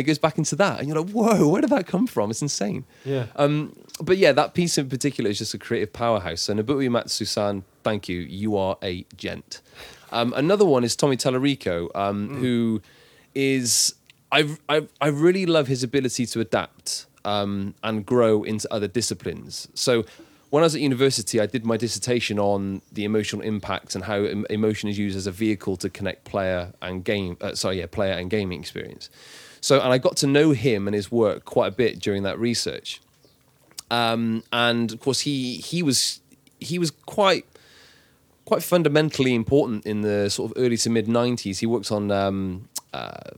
[0.00, 2.30] it goes back into that, and you're like, "Whoa, where did that come from?
[2.30, 3.26] It's insane." Yeah.
[3.36, 6.42] Um, but yeah, that piece in particular is just a creative powerhouse.
[6.42, 8.20] So Nobuo Matsu-san, thank you.
[8.20, 9.60] You are a gent.
[10.10, 12.82] Um, another one is Tommy Tallarico, um, who
[13.34, 13.94] is
[14.30, 19.68] I, I I really love his ability to adapt um, and grow into other disciplines.
[19.74, 20.04] So
[20.50, 24.16] when I was at university, I did my dissertation on the emotional impact and how
[24.16, 27.38] em- emotion is used as a vehicle to connect player and game.
[27.40, 29.08] Uh, sorry, yeah, player and gaming experience.
[29.62, 32.38] So, and I got to know him and his work quite a bit during that
[32.38, 33.00] research.
[33.90, 36.20] Um, and of course, he he was
[36.60, 37.46] he was quite
[38.44, 41.60] quite fundamentally important in the sort of early to mid '90s.
[41.60, 43.30] He worked on um, uh,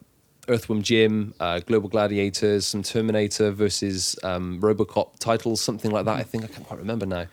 [0.49, 6.17] Earthworm Jim, uh, Global Gladiators, some Terminator versus um, RoboCop titles, something like that.
[6.17, 7.27] I think I can't quite remember now.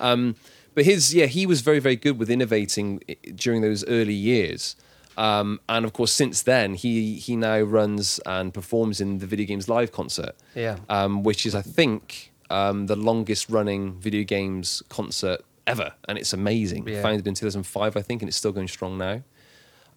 [0.00, 0.36] Um,
[0.74, 3.00] but his yeah, he was very very good with innovating
[3.34, 4.76] during those early years.
[5.16, 9.46] Um, and of course, since then, he he now runs and performs in the Video
[9.46, 10.76] Games Live concert Yeah.
[10.90, 16.32] um, which is I think um, the longest running video games concert ever, and it's
[16.34, 16.86] amazing.
[16.86, 17.00] Yeah.
[17.02, 19.22] Founded in 2005, I think, and it's still going strong now.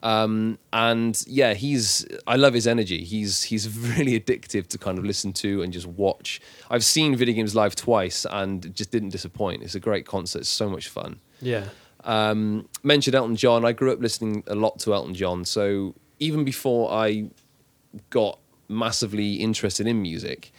[0.02, 3.04] Um, and yeah, he's I love his energy.
[3.04, 6.40] He's he's really addictive to kind of listen to and just watch.
[6.70, 9.62] I've seen video games live twice and just didn't disappoint.
[9.64, 10.40] It's a great concert.
[10.40, 11.66] It's so much fun Yeah.
[12.06, 13.66] um, mentioned Elton John.
[13.66, 15.44] I grew up listening a lot to Elton John.
[15.44, 17.30] So even before I
[18.10, 18.40] got
[18.70, 20.52] massively interested in music,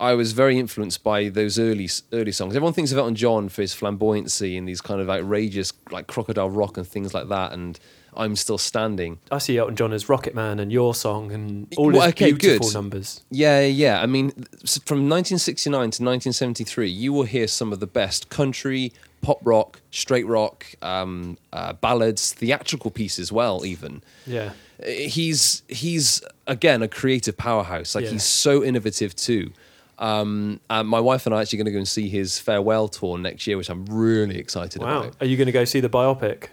[0.00, 2.56] I was very influenced by those early early songs.
[2.56, 6.48] Everyone thinks of Elton John for his flamboyancy and these kind of outrageous, like crocodile
[6.50, 7.52] rock and things like that.
[7.52, 7.78] And
[8.14, 9.18] I'm still standing.
[9.30, 12.32] I see Elton John as Rocket Man and Your Song and all Well, his okay,
[12.32, 12.74] beautiful good.
[12.74, 13.22] numbers.
[13.30, 14.02] Yeah, yeah.
[14.02, 14.30] I mean,
[14.84, 18.92] from 1969 to 1973, you will hear some of the best country,
[19.22, 23.64] pop rock, straight rock, um, uh, ballads, theatrical pieces, as well.
[23.64, 24.52] Even Yeah.
[24.82, 27.94] Uh, he's he's again a creative powerhouse.
[27.94, 28.10] Like Yeah.
[28.12, 29.52] he's so innovative too.
[29.98, 32.88] Um, and my wife and I are actually going to go and see his farewell
[32.88, 35.02] tour next year, which I'm really excited Wow.
[35.04, 35.16] about.
[35.20, 36.48] Are you going to go see the biopic?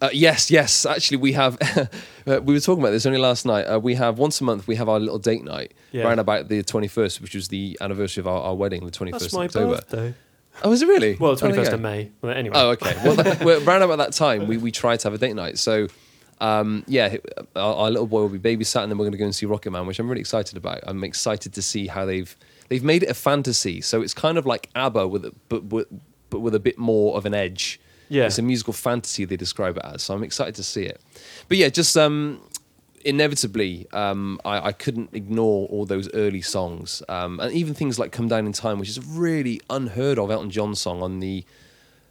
[0.00, 0.86] Uh, yes, yes.
[0.86, 1.58] Actually, we have.
[2.26, 3.62] uh, we were talking about this only last night.
[3.64, 4.66] Uh, we have once a month.
[4.68, 6.04] We have our little date night Yeah.
[6.04, 9.10] around about the twenty first, which was the anniversary of our, our wedding, the twenty
[9.12, 9.74] That's first my of October.
[9.74, 10.14] birthday.
[10.62, 11.14] Oh, is it really?
[11.14, 11.74] Well, Oh, 21st go.
[11.74, 12.10] of May.
[12.20, 12.56] Well, anyway.
[12.58, 12.92] Oh, okay.
[13.04, 15.56] Well, that, around about that time, we we tried to have a date night.
[15.58, 15.86] So,
[16.40, 17.16] um, yeah,
[17.56, 19.46] our, our little boy will be babysat, and then we're going to go and see
[19.46, 20.80] Rocket Man, which I'm really excited about.
[20.84, 22.36] I'm excited to see how they've
[22.68, 23.80] they've made it a fantasy.
[23.80, 25.86] So it's kind of like ABBA with but with,
[26.30, 27.80] but with a bit more of an edge.
[28.08, 28.26] Yeah.
[28.26, 30.02] It's a musical fantasy they describe it as.
[30.02, 31.00] So I'm excited to see it.
[31.48, 32.40] But yeah, just um,
[33.04, 38.12] inevitably, um, I, I couldn't ignore all those early songs, um, and even things like
[38.12, 41.44] "Come Down in Time," which is a really unheard of Elton John song on the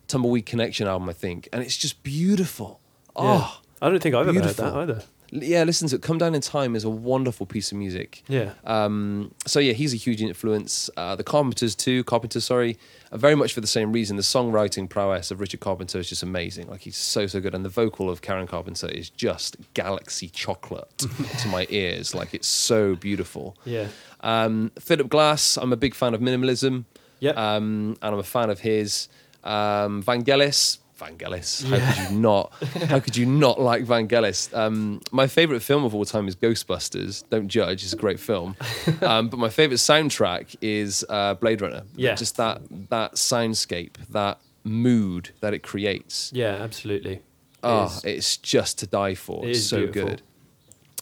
[0.08, 2.80] Tumbleweed Connection album, I think, and it's just beautiful.
[3.16, 4.66] Oh, I don't think I've beautiful.
[4.66, 5.04] ever heard that either.
[5.32, 6.02] Yeah, listen to it.
[6.02, 8.24] "Come Down in Time" is a wonderful piece of music.
[8.28, 8.54] Yeah.
[8.66, 10.90] Um, so yeah, he's a huge influence.
[10.98, 12.04] Uh, the Carpenters too.
[12.04, 12.78] Carpenters, sorry,
[13.12, 14.16] very much for the same reason.
[14.16, 16.68] The songwriting prowess of Richard Carpenter is just amazing.
[16.68, 20.98] Like he's so so good, and the vocal of Karen Carpenter is just galaxy chocolate
[21.40, 22.16] to my ears.
[22.16, 23.58] Like it's so beautiful.
[23.66, 23.88] Yeah.
[24.22, 26.86] Um, Philip Glass, I'm a big fan of minimalism.
[27.20, 27.38] Yep.
[27.38, 29.08] Um, and I'm a fan of his.
[29.44, 30.80] Um, Vangelis.
[30.98, 31.64] Vangelis.
[31.70, 32.54] How could you not?
[32.90, 34.56] How could you not like Vangelis?
[34.58, 37.24] Um, my favorite film of all time is Ghostbusters.
[37.30, 38.56] Don't judge; it's a great film.
[39.02, 41.84] Um, but my favorite soundtrack is uh, Blade Runner.
[41.96, 42.16] Yeah.
[42.16, 46.32] Just that that soundscape, that mood that it creates.
[46.34, 47.14] Yeah, absolutely.
[47.14, 47.24] It
[47.64, 49.46] Oh, is- it's just to die for.
[49.46, 50.10] It It's so beautiful.
[50.10, 50.22] good.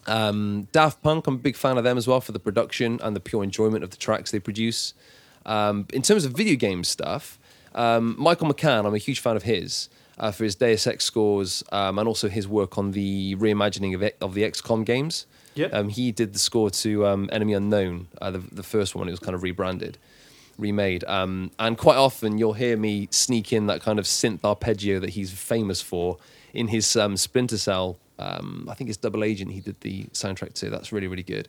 [0.07, 3.15] Um, Daft Punk, I'm a big fan of them as well for the production and
[3.15, 4.93] the pure enjoyment of the tracks they produce.
[5.45, 7.39] Um, in terms of video game stuff,
[7.75, 11.63] um, Michael McCann, I'm a huge fan of his uh, for his Deus Ex scores
[11.71, 15.25] um, and also his work on the reimagining of, it, of the XCOM games.
[15.55, 15.73] Yep.
[15.73, 19.07] Um, he did the score to um, Enemy Unknown, uh, the, the first one.
[19.07, 19.97] It was kind of rebranded,
[20.57, 21.03] remade.
[21.05, 25.11] Um, and quite often you'll hear me sneak in that kind of synth arpeggio that
[25.11, 26.17] he's famous for
[26.53, 27.97] in his um, Splinter Cell.
[28.19, 29.51] Um, I think it's Double Agent.
[29.51, 30.69] He did the soundtrack to.
[30.69, 31.47] That's really really good.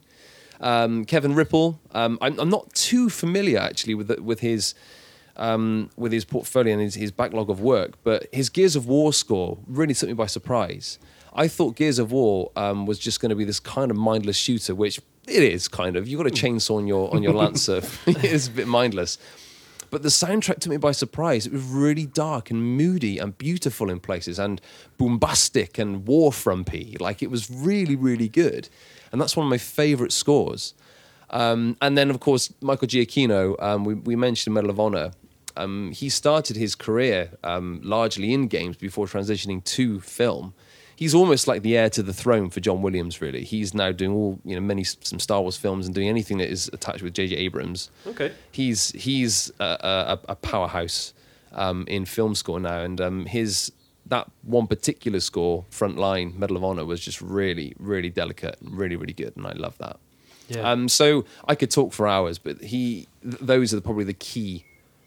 [0.60, 1.78] Um, Kevin Riepl.
[1.92, 4.74] Um, I'm, I'm not too familiar actually with the, with his
[5.36, 9.12] um, with his portfolio and his, his backlog of work, but his Gears of War
[9.12, 10.98] score really took me by surprise.
[11.34, 14.36] I thought Gears of War um, was just going to be this kind of mindless
[14.36, 16.08] shooter, which it is kind of.
[16.08, 17.82] You've got a chainsaw on your on your Lancer.
[18.06, 19.18] it's a bit mindless.
[19.90, 21.46] But the soundtrack took me by surprise.
[21.46, 24.60] It was really dark and moody and beautiful in places and
[24.98, 26.96] bombastic and war frumpy.
[26.98, 28.68] Like it was really, really good.
[29.12, 30.74] And that's one of my favorite scores.
[31.30, 35.12] Um, and then, of course, Michael Giacchino, um, we, we mentioned Medal of Honor.
[35.56, 40.54] Um, he started his career um, largely in games before transitioning to film.
[40.94, 43.20] He's almost like the heir to the throne for John Williams.
[43.20, 46.38] Really, he's now doing all you know, many some Star Wars films and doing anything
[46.38, 47.36] that is attached with J.J.
[47.36, 48.32] Abrams Okay.
[48.50, 51.12] he's he's a, a, a powerhouse
[51.52, 53.72] um, in film score now, and um, his
[54.06, 58.96] that one particular score, Frontline Medal of Honor, was just really really delicate and really
[58.96, 59.98] really good, and I love that.
[60.48, 60.70] Yeah.
[60.70, 64.64] Um, so I could talk for hours, but he th- those are probably the key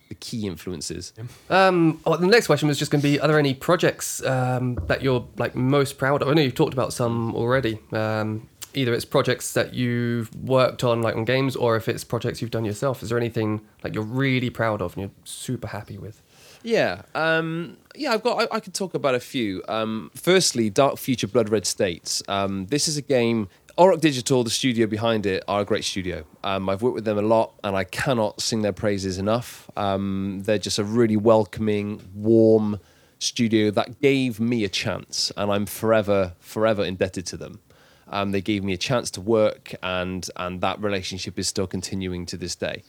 [0.09, 1.13] the key influences.
[1.49, 4.75] Um, oh, the next question was just going to be: Are there any projects um,
[4.87, 6.27] that you're like most proud of?
[6.27, 7.79] I know you've talked about some already.
[7.93, 12.41] Um, either it's projects that you've worked on, like on games, or if it's projects
[12.41, 13.01] you've done yourself.
[13.01, 16.21] Is there anything like you're really proud of and you're super happy with?
[16.61, 18.41] Yeah, um, yeah, I've got.
[18.41, 19.63] I, I could talk about a few.
[19.67, 22.21] Um, firstly, Dark Future Blood Red States.
[22.27, 23.47] Um, this is a game.
[23.79, 26.25] Auroch Digital, the studio behind it, are a great studio.
[26.43, 29.71] Um, I've worked with them a lot, and I cannot sing their praises enough.
[29.77, 32.81] Um, they're just a really welcoming, warm
[33.19, 37.61] studio that gave me a chance, and I'm forever, forever indebted to them.
[38.09, 42.25] Um, they gave me a chance to work, and and that relationship is still continuing
[42.25, 42.83] to this day.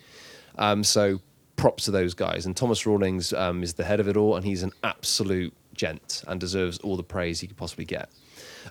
[0.59, 1.21] Um, so
[1.55, 2.47] props to those guys.
[2.47, 6.25] And Thomas Rawlings um, is the head of it all, and he's an absolute gent
[6.27, 8.11] and deserves all the praise he could possibly get.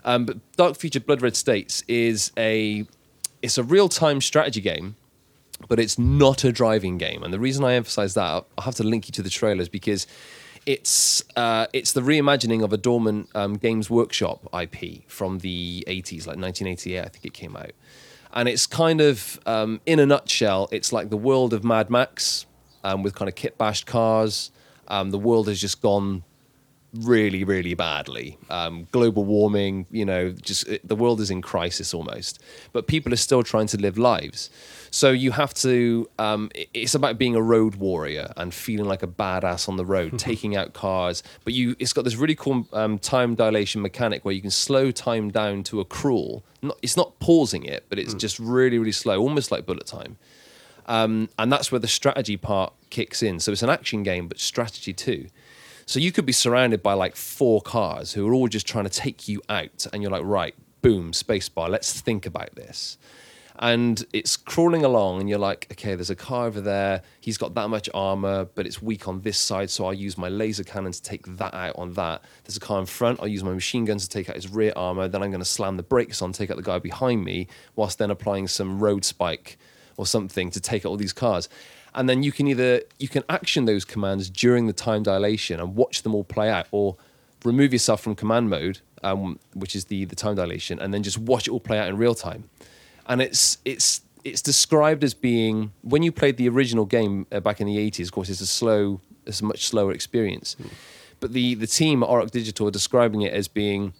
[0.04, 2.86] Um, but Dark Future Blood Red States is a
[3.42, 4.96] it's a real time strategy game,
[5.68, 7.22] but it's not a driving game.
[7.22, 10.06] And the reason I emphasize that, I'll have to link you to the trailers because
[10.66, 16.26] it's uh, it's the reimagining of a dormant um, Games Workshop IP from the 80s,
[16.26, 17.72] like 1988, I think it came out.
[18.32, 22.46] And it's kind of, um, in a nutshell, it's like the world of Mad Max
[22.84, 24.52] um, with kind of kit bashed cars.
[24.86, 26.22] Um, the world has just gone
[26.94, 28.36] really, really badly.
[28.50, 32.40] Um, global warming, you know, just it, the world is in crisis almost,
[32.72, 34.50] but people are still trying to live lives.
[34.90, 36.08] So you have to.
[36.18, 39.84] Um, it- it's about being a road warrior and feeling like a badass on the
[39.84, 41.22] road, taking out cars.
[41.44, 44.90] But you, it's got this really cool um, time dilation mechanic where you can slow
[44.90, 46.42] time down to a crawl.
[46.62, 50.16] Not, it's not pausing it, but it's just really, really slow, almost like bullet time.
[50.86, 53.38] Um, and that's where the strategy part kicks in.
[53.38, 55.26] So it's an action game, but strategy too.
[55.90, 58.90] So you could be surrounded by like four cars who are all just trying to
[58.90, 62.96] take you out, and you're like, right, boom, spacebar, let's think about this.
[63.58, 67.02] And it's crawling along, and you're like, okay, there's a car over there.
[67.20, 70.28] He's got that much armor, but it's weak on this side, so I'll use my
[70.28, 72.22] laser cannon to take that out on that.
[72.44, 74.72] There's a car in front, I'll use my machine guns to take out his rear
[74.76, 75.08] armor.
[75.08, 77.98] Then I'm going to slam the brakes on, take out the guy behind me, whilst
[77.98, 79.58] then applying some road spike
[79.96, 81.48] or something to take out all these cars.
[81.94, 85.74] And then you can either you can action those commands during the time dilation and
[85.74, 86.96] watch them all play out, or
[87.44, 91.18] remove yourself from command mode, um, which is the the time dilation, and then just
[91.18, 92.48] watch it all play out in real time.
[93.06, 97.60] And it's it's it's described as being when you played the original game uh, back
[97.60, 98.04] in the 80s.
[98.04, 100.56] Of course, it's a slow, it's a much slower experience.
[101.20, 103.92] But the the team at Auroch Digital are describing it as being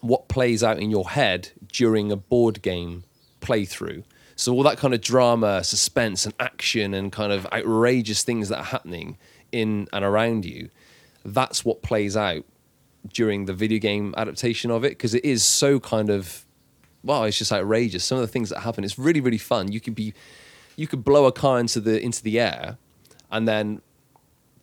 [0.00, 3.04] what plays out in your head during a board game
[3.40, 4.04] playthrough.
[4.42, 8.58] So all that kind of drama, suspense, and action, and kind of outrageous things that
[8.58, 9.16] are happening
[9.52, 10.68] in and around you,
[11.24, 12.44] that's what plays out
[13.06, 16.44] during the video game adaptation of it because it is so kind of
[17.04, 18.02] wow, it's just outrageous.
[18.02, 19.70] Some of the things that happen, it's really really fun.
[19.70, 20.12] You could be,
[20.74, 22.78] you could blow a car into the into the air,
[23.30, 23.80] and then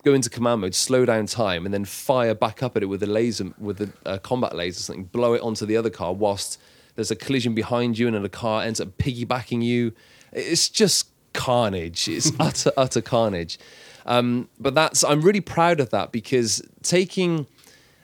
[0.03, 3.01] go into command mode, slow down time, and then fire back up at it with
[3.01, 6.59] a laser, with a, a combat laser, something, blow it onto the other car whilst
[6.99, 9.93] there's a collision behind you, and then the car ends up piggybacking you.
[10.33, 12.09] It's just carnage.
[12.09, 13.57] It's utter utter carnage.
[14.05, 17.47] Um, but that's I'm really proud of that because taking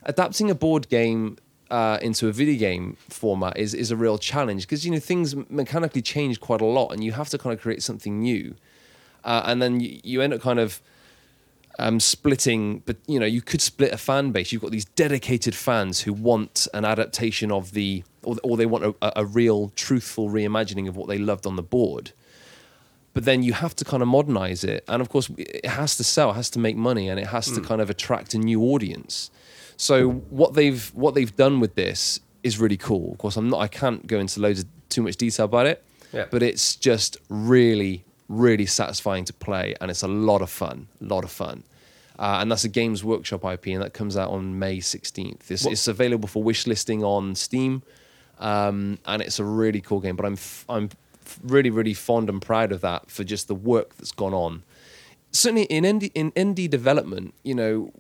[0.03, 1.37] adapting a board game
[1.69, 5.35] uh, into a video game format is is a real challenge because you know things
[5.49, 8.55] mechanically change quite a lot, and you have to kind of create something new,
[9.25, 10.81] uh, and then you, you end up kind of
[11.80, 12.80] um, splitting.
[12.86, 14.51] But you know, you could split a fan base.
[14.51, 18.95] You've got these dedicated fans who want an adaptation of the, or, or they want
[19.01, 22.11] a, a real, truthful reimagining of what they loved on the board.
[23.13, 26.03] But then you have to kind of modernize it, and of course, it has to
[26.03, 28.61] sell, it has to make money, and it has to kind of attract a new
[28.61, 29.32] audience.
[29.78, 33.13] So what they've what they've done with this is really cool.
[33.13, 33.59] Of course, I'm not.
[33.59, 35.82] I can't go into loads of too much detail about it.
[36.11, 36.26] Yeah.
[36.30, 40.88] But it's just really, really satisfying to play, and it's a lot of fun.
[41.01, 41.63] A lot of fun.
[42.17, 45.51] Uh, and that's a Games Workshop IP, and that comes out on May 16th.
[45.51, 47.84] It's, it's available for wish listing on Steam,
[48.39, 50.15] um, and it's a really cool game.
[50.15, 50.89] But I'm f- I'm
[51.26, 54.63] f- really, really fond and proud of that for just the work that's gone on.
[55.32, 57.91] Certainly in indie in indie development, you know,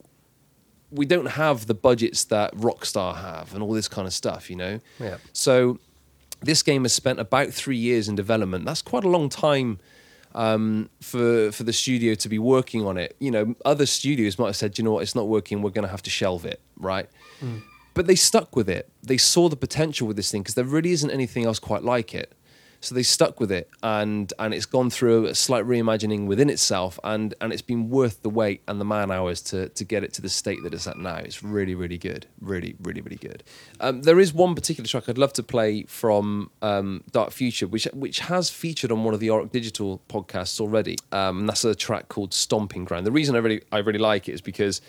[0.91, 4.55] we don't have the budgets that Rockstar have and all this kind of stuff, you
[4.55, 4.79] know.
[4.97, 5.17] Yeah.
[5.33, 5.79] So
[6.41, 8.63] this game has spent about three years in development.
[8.63, 9.79] That's quite a long time
[10.35, 13.15] um, for for the studio to be working on it.
[13.19, 15.61] You know, other studios might have said, "You know what, it's not working.
[15.63, 17.09] We're going to have to shelve it," right?
[17.95, 18.89] But they stuck with it.
[19.01, 22.13] They saw the potential with this thing because there really isn't anything else quite like
[22.13, 22.33] it.
[22.85, 26.99] So they stuck with it, and and it's gone through a slight reimagining within itself,
[27.03, 30.13] and and it's been worth the wait and the man hours to to get it
[30.13, 31.15] to the state that it's at now.
[31.15, 33.43] It's really really good, really really really good.
[33.79, 37.85] Um, there is one particular track I'd love to play from um, Dark Future, which
[37.93, 40.97] which has featured on one of the Auroch Digital podcasts already.
[41.11, 43.05] Um, and that's a track called Stomping Ground.
[43.07, 44.81] The reason I really I really like it is because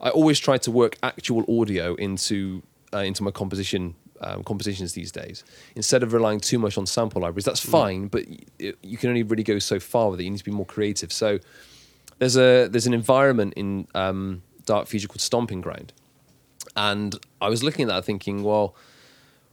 [0.00, 5.10] I always try to work actual audio into uh, into my composition um, compositions these
[5.12, 5.44] days
[5.76, 7.44] instead of relying too much on sample libraries.
[7.44, 8.24] That's fine, but
[8.60, 10.24] y- you can only really go so far with it.
[10.24, 11.12] You need to be more creative.
[11.12, 11.38] So
[12.18, 15.92] there's a there's an environment in um, Dark Future called Stomping Ground,
[16.76, 18.74] and I was looking at that thinking, well.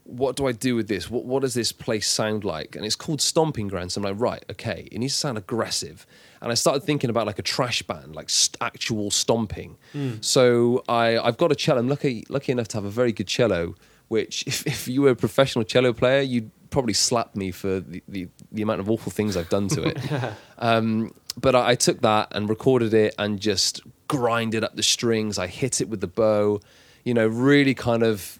[0.03, 1.12] What do I do with this?
[1.12, 2.76] What what does this place sound like?
[2.76, 3.91] And it's called Stomping Ground.
[3.91, 6.07] So I'm like, right, okay, it needs to sound aggressive.
[6.41, 9.78] And I started thinking about like a trash band, like st- actual stomping.
[10.22, 11.80] So I I've got a cello.
[11.80, 13.76] I'm lucky lucky enough to have a very good cello.
[14.12, 18.03] Which if, if you were a professional cello player, you'd probably slap me for the,
[18.09, 20.34] the, the amount of awful things I've done to it.
[20.57, 25.38] um, but I, I took that and recorded it and just grinded up the strings.
[25.38, 26.59] I hit it with the bow,
[27.05, 28.38] you know, really kind of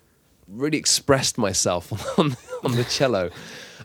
[0.50, 3.30] really expressed myself on, on the cello.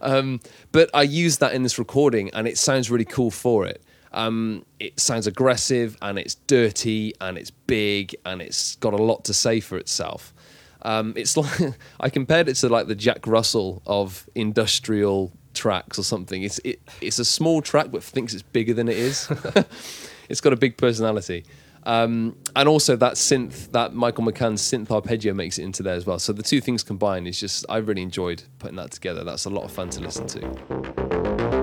[0.00, 0.40] Um,
[0.72, 3.80] but I used that in this recording and it sounds really cool for it.
[4.12, 9.24] Um, it sounds aggressive and it's dirty and it's big and it's got a lot
[9.26, 10.34] to say for itself.
[10.82, 16.02] Um, it's like I compared it to like the Jack Russell of industrial tracks or
[16.02, 16.42] something.
[16.42, 19.30] It's it, it's a small track but thinks it's bigger than it is.
[20.28, 21.44] it's got a big personality.
[21.84, 26.04] Um, and also that synth, that Michael McCann's synth arpeggio makes it into there as
[26.04, 26.18] well.
[26.18, 29.22] So the two things combined is just I really enjoyed putting that together.
[29.22, 31.55] That's a lot of fun to listen to.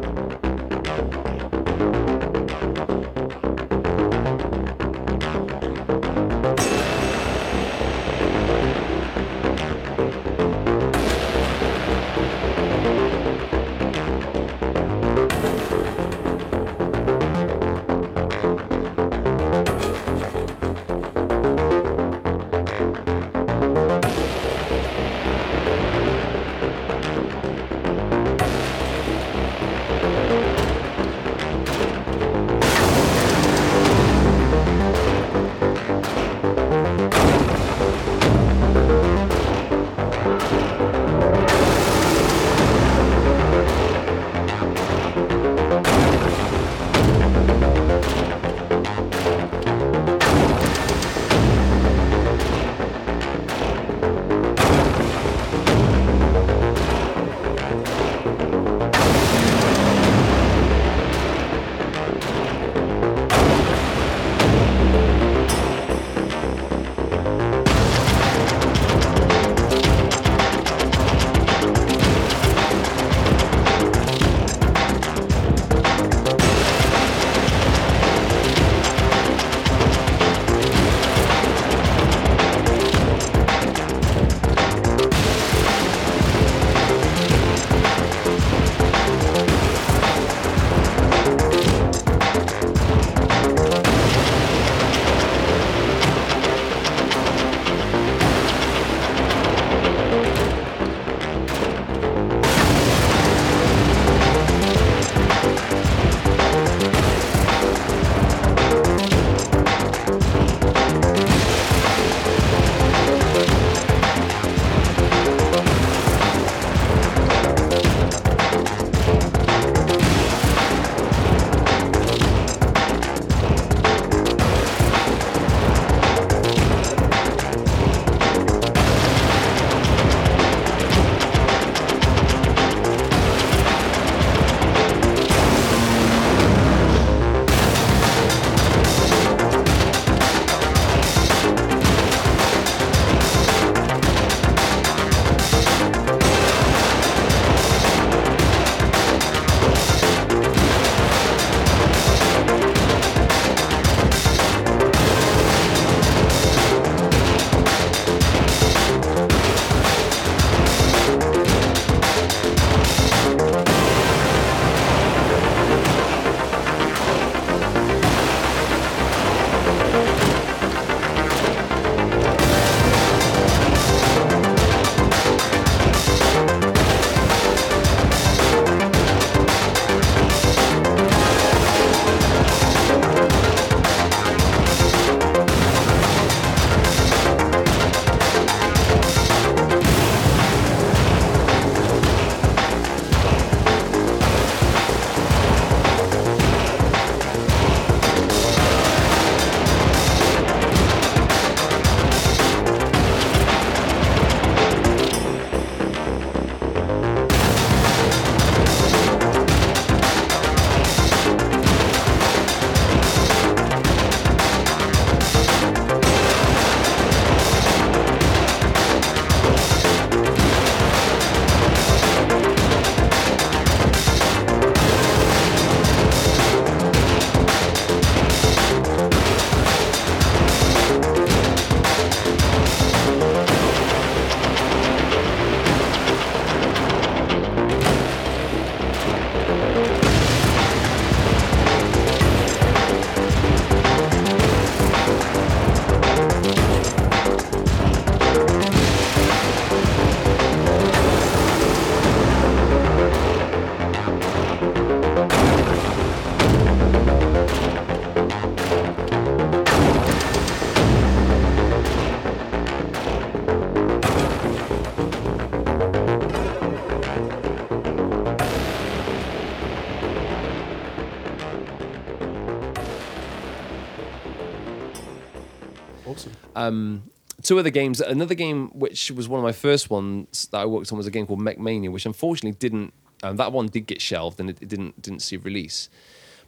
[276.67, 277.09] Um,
[277.41, 278.01] two other games.
[278.01, 281.11] Another game which was one of my first ones that I worked on was a
[281.11, 282.93] game called Mechmania, which unfortunately didn't.
[283.21, 285.89] Um, that one did get shelved and it, it didn't didn't see release.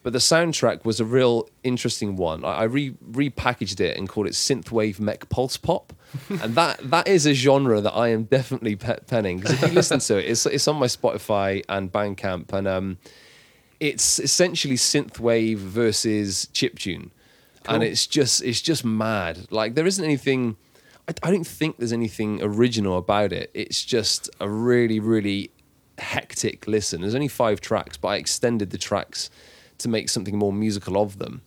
[0.04, 2.46] But the soundtrack was a real interesting one.
[2.46, 5.94] I, I re repackaged it and called it synthwave mech pulse pop,
[6.30, 9.74] and that that is a genre that I am definitely pe- penning because if you
[9.74, 12.98] listen to it, it's it's on my Spotify and Bandcamp, and um,
[13.80, 17.10] it's essentially synthwave versus chiptune,
[17.68, 19.48] and it's just it's just mad.
[19.50, 20.58] Like there isn't anything.
[21.08, 23.52] I, I don't think there's anything original about it.
[23.54, 25.52] It's just a really really
[25.98, 27.02] hectic listen.
[27.02, 29.30] There's only five tracks, but I extended the tracks
[29.80, 31.42] to make something more musical of them.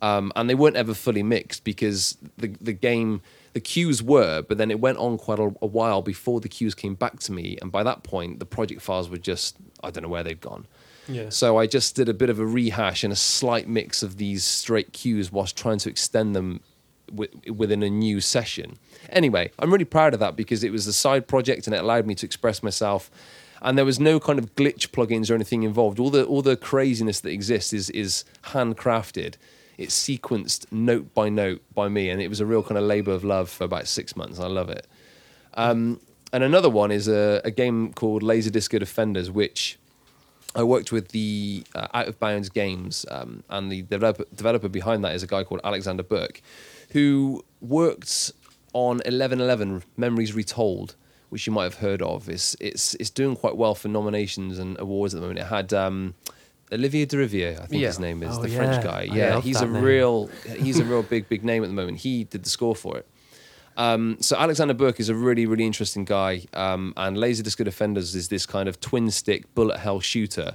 [0.00, 3.20] Um, and they weren't ever fully mixed because the the game
[3.54, 6.74] the cues were, but then it went on quite a, a while before the cues
[6.74, 10.02] came back to me, and by that point the project files were just I don't
[10.02, 10.66] know where they'd gone.
[11.30, 14.44] So I just did a bit of a rehash and a slight mix of these
[14.44, 16.60] straight cues whilst trying to extend them
[17.08, 18.78] wi- within a new session.
[19.10, 22.06] Anyway, I'm really proud of that because it was a side project and it allowed
[22.06, 23.10] me to express myself.
[23.60, 25.98] And there was no kind of glitch plugins or anything involved.
[25.98, 29.34] All the all the craziness that exists is is handcrafted.
[29.76, 33.12] It's sequenced note by note by me, and it was a real kind of labour
[33.12, 34.38] of love for about six months.
[34.38, 34.86] I love it.
[35.54, 36.00] Um,
[36.32, 39.78] and another one is a, a game called Laser Disco Defenders, which
[40.58, 45.04] I worked with the uh, Out of Bounds Games, um, and the developer, developer behind
[45.04, 46.42] that is a guy called Alexander Burke,
[46.90, 48.32] who worked
[48.72, 50.96] on 1111 Memories Retold,
[51.30, 52.28] which you might have heard of.
[52.28, 55.38] It's it's it's doing quite well for nominations and awards at the moment.
[55.40, 56.14] It had um,
[56.72, 57.88] Olivier Deriviere, I think Yeah.
[57.88, 58.56] his name is, Oh, the yeah.
[58.56, 59.02] French guy.
[59.12, 59.82] Yeah, he's a name.
[59.84, 60.26] real
[60.58, 61.98] he's a real big big name at the moment.
[61.98, 63.06] He did the score for it.
[63.78, 68.14] Um, so Alexander Burke is a really, really interesting guy, um, and Laser Disco Defenders
[68.14, 70.54] is this kind of twin stick bullet hell shooter,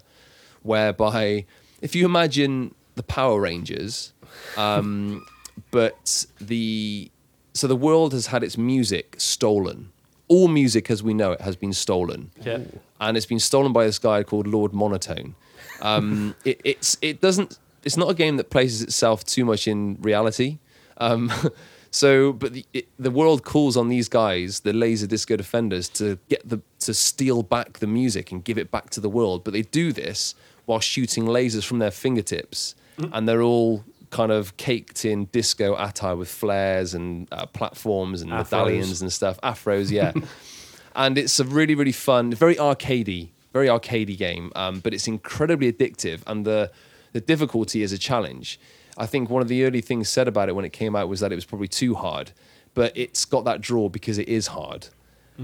[0.62, 1.45] whereby
[1.82, 4.14] if you imagine the Power Rangers,
[4.58, 5.26] um,
[5.72, 7.10] but the
[7.54, 9.91] so the world has had its music stolen.
[10.28, 12.60] All music, as we know it, has been stolen Yeah.
[13.00, 15.36] and it's been stolen by this guy called Lord Monotone.
[15.82, 19.98] Um, it, it's it doesn't it's not a game that places itself too much in
[20.02, 20.58] reality.
[20.98, 21.32] Um,
[21.94, 26.18] so, but the, it, the world calls on these guys, the laser disco defenders, to
[26.28, 29.44] get the to steal back the music and give it back to the world.
[29.44, 30.34] But they do this
[30.65, 32.74] while shooting lasers from their fingertips,
[33.14, 38.32] and they're all kind of caked in disco attire with flares and uh, platforms and
[38.32, 38.52] Afros.
[38.52, 39.40] medallions and stuff.
[39.41, 40.14] Afros, yeah.
[40.95, 44.52] and it's a really really fun, very arcadey, very arcadey game.
[44.56, 46.72] Um, but it's incredibly addictive, and the
[47.11, 48.60] the difficulty is a challenge.
[48.98, 51.20] I think one of the early things said about it when it came out was
[51.22, 52.32] that it was probably too hard,
[52.74, 54.88] but it's got that draw because it is hard.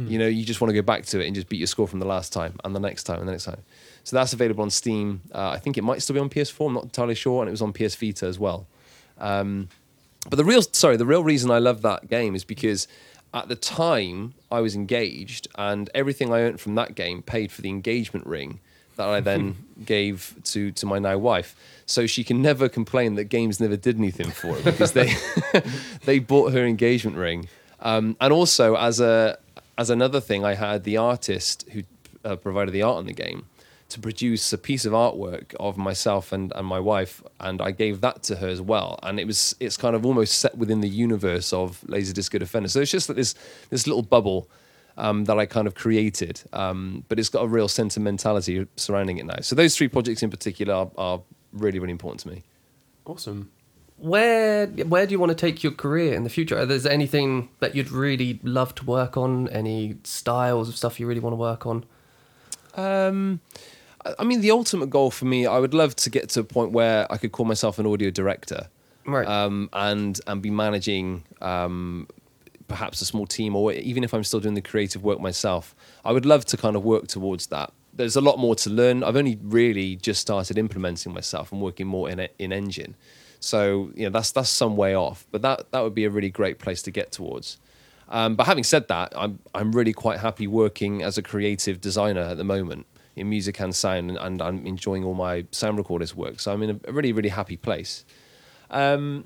[0.08, 1.88] You know, you just want to go back to it and just beat your score
[1.88, 3.64] from the last time and the next time and the next time.
[4.04, 5.22] So that's available on Steam.
[5.34, 6.68] Uh, I think it might still be on PS4.
[6.68, 8.68] I'm not entirely sure, and it was on PS Vita as well.
[9.18, 9.70] Um,
[10.30, 12.88] but the real sorry, the real reason I love that game is because
[13.34, 17.64] at the time I was engaged, and everything I earned from that game paid for
[17.64, 18.60] the engagement ring
[19.00, 19.56] that I then
[19.86, 21.56] gave to to my now wife.
[21.86, 25.14] So she can never complain that games never did anything for her because they
[26.06, 27.48] they bought her engagement ring.
[27.80, 29.40] Um, and also as a
[29.78, 31.84] as another thing, I had the artist who
[32.24, 33.46] uh, provided the art on the game
[33.88, 38.02] to produce a piece of artwork of myself and, and my wife, and I gave
[38.02, 39.00] that to her as well.
[39.02, 42.70] And it was it's kind of almost set within the universe of Laser Disco Defender.
[42.70, 43.34] So it's just that this
[43.70, 44.50] this little bubble
[45.00, 49.26] um, that I kind of created, um, but it's got a real sentimentality surrounding it
[49.26, 49.40] now.
[49.42, 51.22] So those three projects in particular are, are
[51.54, 52.44] really really important to me.
[53.06, 53.50] Awesome.
[53.98, 56.58] Where where do you want to take your career in the future?
[56.58, 59.50] Is there anything that you'd really love to work on?
[59.50, 61.84] Any styles of stuff you really want to work on?
[62.76, 63.42] Um,
[64.06, 66.44] I- I mean, the ultimate goal for me, I would love to get to a
[66.44, 68.70] point where I could call myself an audio director.
[69.06, 69.28] Right.
[69.28, 72.08] um, and and be managing um,
[72.70, 75.76] perhaps a small team, or even if I'm still doing the creative work myself,
[76.06, 77.74] I would love to kind of work towards that.
[77.94, 79.04] There's a lot more to learn.
[79.04, 82.96] I've only really just started implementing myself and working more in in engine,
[83.40, 85.28] so you know that's that's some way off.
[85.32, 87.58] But that that would be a really great place to get towards.
[88.08, 92.22] Um, but having said that, I'm I'm really quite happy working as a creative designer
[92.22, 92.86] at the moment
[93.16, 96.40] in music and sound, and, and I'm enjoying all my sound recorders work.
[96.40, 98.06] So I'm in a, really really happy place.
[98.70, 99.26] Um,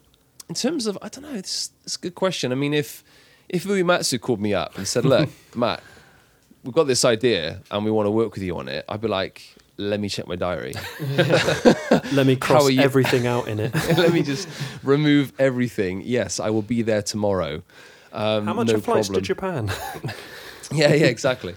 [0.50, 2.52] in terms of, I don't know, it's, it's a good question.
[2.52, 3.04] I mean, if
[3.50, 5.82] if Uematsu called me up and said, "Look, Matt,
[6.64, 9.08] we've got this idea and we want to work with you on it," I'd be
[9.08, 9.42] like,
[9.78, 10.74] "Let me check my diary.
[12.12, 13.74] Let me cross everything out in it.
[13.98, 14.48] Let me just
[14.84, 16.02] remove everything.
[16.06, 17.64] Yes, I will be there tomorrow.
[18.12, 19.24] Um, How much no are flights problem.
[19.24, 19.72] to Japan?
[20.72, 21.56] Yeah, yeah, exactly.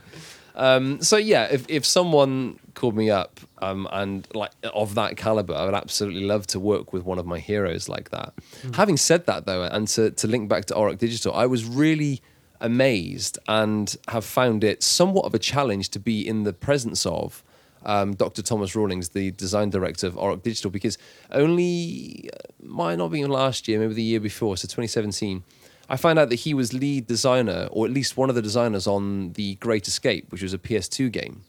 [0.56, 5.54] Um, so yeah, if if someone called me up um, and like of that caliber,
[5.54, 8.32] I would absolutely love to work with one of my heroes like that.
[8.74, 12.22] Having said that, though, and to to link back to Auroch Digital, I was really
[12.60, 17.44] amazed and have found it somewhat of a challenge to be in the presence of
[17.84, 18.42] um, Dr.
[18.42, 20.98] Tomas Rawlings, the design director of Auroch Digital, because
[21.30, 25.44] only uh, might not be last year, maybe the year before, so 2017.
[25.88, 28.86] I found out that he was lead designer, or at least one of the designers
[28.86, 31.42] on the Great Escape, which was a PS2 game.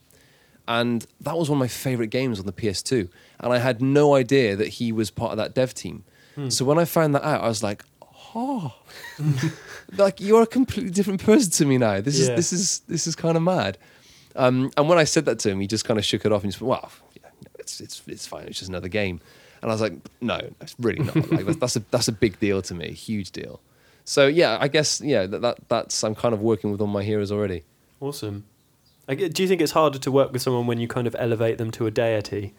[0.68, 3.08] And that was one of my favorite games on the PS2.
[3.40, 6.04] And I had no idea that he was part of that dev team.
[6.50, 7.82] So when I found that out, I was like,
[8.36, 8.72] oh,
[9.96, 12.00] like you're a completely different person to me now.
[12.00, 13.76] This is this is this is kind of mad.
[14.36, 16.44] Um, and when I said that to him, he just kind of shook it off
[16.44, 17.28] and just went, well, yeah,
[17.58, 18.46] it's it's it's fine.
[18.46, 19.20] It's just another game.
[19.62, 21.16] And I was like, no, it's really not.
[21.32, 23.58] Like, that's, that's a that's a big deal to me, huge deal.
[24.08, 27.02] So yeah, I guess yeah, that, that that's I'm kind of working with all my
[27.02, 27.64] heroes already.
[28.00, 28.46] Awesome.
[29.06, 31.14] I get- Do you think it's harder to work with someone when you kind of
[31.18, 32.54] elevate them to a deity?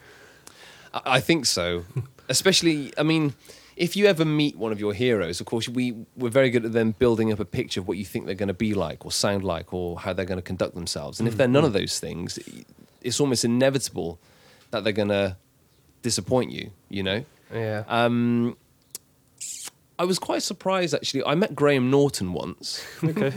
[0.93, 1.85] I I think so.
[2.29, 3.33] Especially, I mean,
[3.75, 6.73] if you ever meet one of your heroes, of course, we we're very good at
[6.73, 9.11] them building up a picture of what you think they're going to be like, or
[9.11, 11.19] sound like, or how they're going to conduct themselves.
[11.19, 12.37] And if they're none of those things,
[13.01, 14.19] it's almost inevitable
[14.69, 15.35] that they're going to
[16.03, 16.69] disappoint you.
[16.89, 17.25] You know.
[17.51, 17.85] Yeah.
[17.87, 18.55] Um,
[19.99, 21.23] I was quite surprised actually.
[21.25, 22.83] I met Graham Norton once.
[23.03, 23.33] Okay.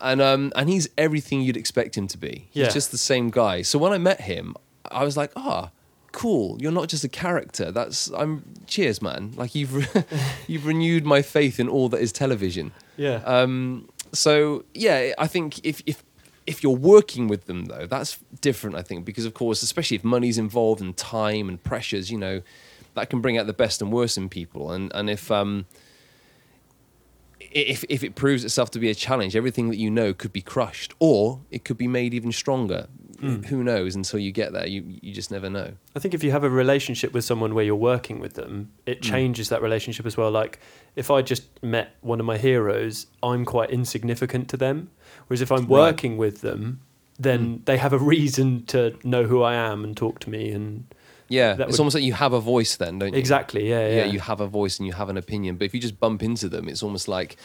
[0.00, 2.48] and um and he's everything you'd expect him to be.
[2.50, 2.70] He's Yeah.
[2.70, 3.62] just the same guy.
[3.62, 4.54] So when I met him,
[4.90, 5.70] I was like, ah,
[6.12, 6.56] cool.
[6.60, 7.70] You're not just a character.
[7.70, 8.42] That's I'm.
[8.66, 9.32] Cheers, man.
[9.36, 10.04] Like you've re-
[10.48, 12.72] you've renewed my faith in all that is television.
[12.96, 13.20] yeah.
[13.24, 13.88] Um.
[14.12, 16.02] So yeah, I think if if
[16.46, 18.76] if you're working with them though, that's different.
[18.76, 22.40] I think because of course, especially if money's involved and time and pressures, you know,
[22.94, 24.70] that can bring out the best and worst in people.
[24.70, 25.66] And and if um
[27.52, 30.42] if if it proves itself to be a challenge, everything that you know could be
[30.42, 32.88] crushed, or it could be made even stronger.
[33.20, 33.42] Hmm.
[33.44, 33.94] Who knows?
[33.94, 35.72] Until you get there, you you just never know.
[35.94, 38.98] I think if you have a relationship with someone where you're working with them, it
[38.98, 39.10] hmm.
[39.10, 40.30] changes that relationship as well.
[40.30, 40.58] Like
[40.96, 44.90] if I just met one of my heroes, I'm quite insignificant to them.
[45.26, 45.68] Whereas if I'm Right.
[45.68, 46.80] working with them,
[47.18, 47.56] then hmm.
[47.64, 50.50] they have a reason to know who I am and talk to me.
[50.50, 50.84] And
[51.28, 53.18] Yeah, it's would- almost like you have a voice then, don't you?
[53.18, 55.56] exactly, yeah, yeah, yeah, you have a voice and you have an opinion.
[55.56, 57.36] But if you just bump into them, it's almost like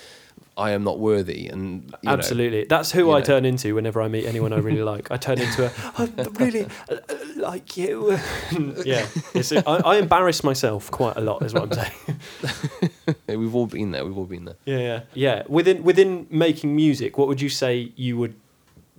[0.58, 1.48] I am not worthy.
[1.48, 3.26] And you know, Absolutely, that's who I know.
[3.26, 5.10] turn into whenever I meet anyone I really like.
[5.10, 6.10] I turn into a I
[6.40, 6.98] really uh,
[7.38, 8.12] like you.
[8.86, 12.92] yeah, it's, I, I embarrass myself quite a lot, is what I'm saying.
[13.28, 14.06] yeah, we've all been there.
[14.06, 14.56] We've all been there.
[14.66, 15.44] Yeah, yeah, yeah.
[15.48, 18.36] Within within making music, what would you say you would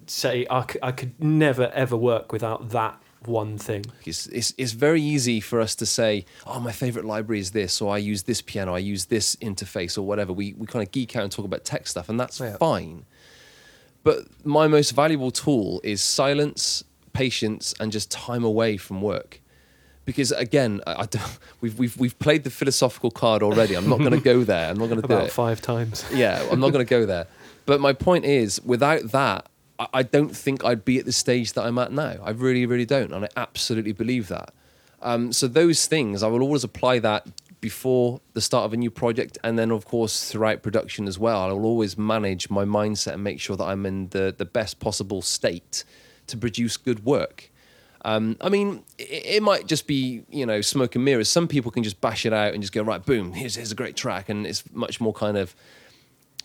[0.06, 0.46] say?
[0.50, 3.84] I, c- I could never ever work without that one thing.
[4.04, 7.80] It's, it's, it's very easy for us to say, oh, my favorite library is this,
[7.80, 10.32] or I use this piano, I use this interface, or whatever.
[10.32, 12.56] We, we kind of geek out and talk about tech stuff, and that's Yeah.
[12.56, 13.04] fine.
[14.04, 16.82] But my most valuable tool is silence,
[17.12, 19.40] patience, and just time away from work.
[20.04, 23.74] Because again, I, I don't, we've, we've, we've played the philosophical card already.
[23.76, 24.68] I'm not going to go there.
[24.70, 25.32] I'm not going to do About it.
[25.32, 26.04] five times.
[26.12, 27.26] yeah, I'm not going to go there.
[27.64, 29.46] But my point is, without that,
[29.92, 32.16] I, don't think I'd be at the stage that I'm at now.
[32.22, 34.52] I really, really don't, and I absolutely believe that.
[35.00, 37.26] Um, so those things, I will always apply that
[37.60, 41.40] before the start of a new project, and then of course throughout production as well.
[41.40, 44.80] I will always manage my mindset and make sure that I'm in the the best
[44.80, 45.84] possible state
[46.26, 47.50] to produce good work.
[48.04, 51.28] Um, I mean, it, it might just be you know smoke and mirrors.
[51.28, 53.76] Some people can just bash it out and just go right, boom, here's here's a
[53.76, 55.54] great track, and it's much more kind of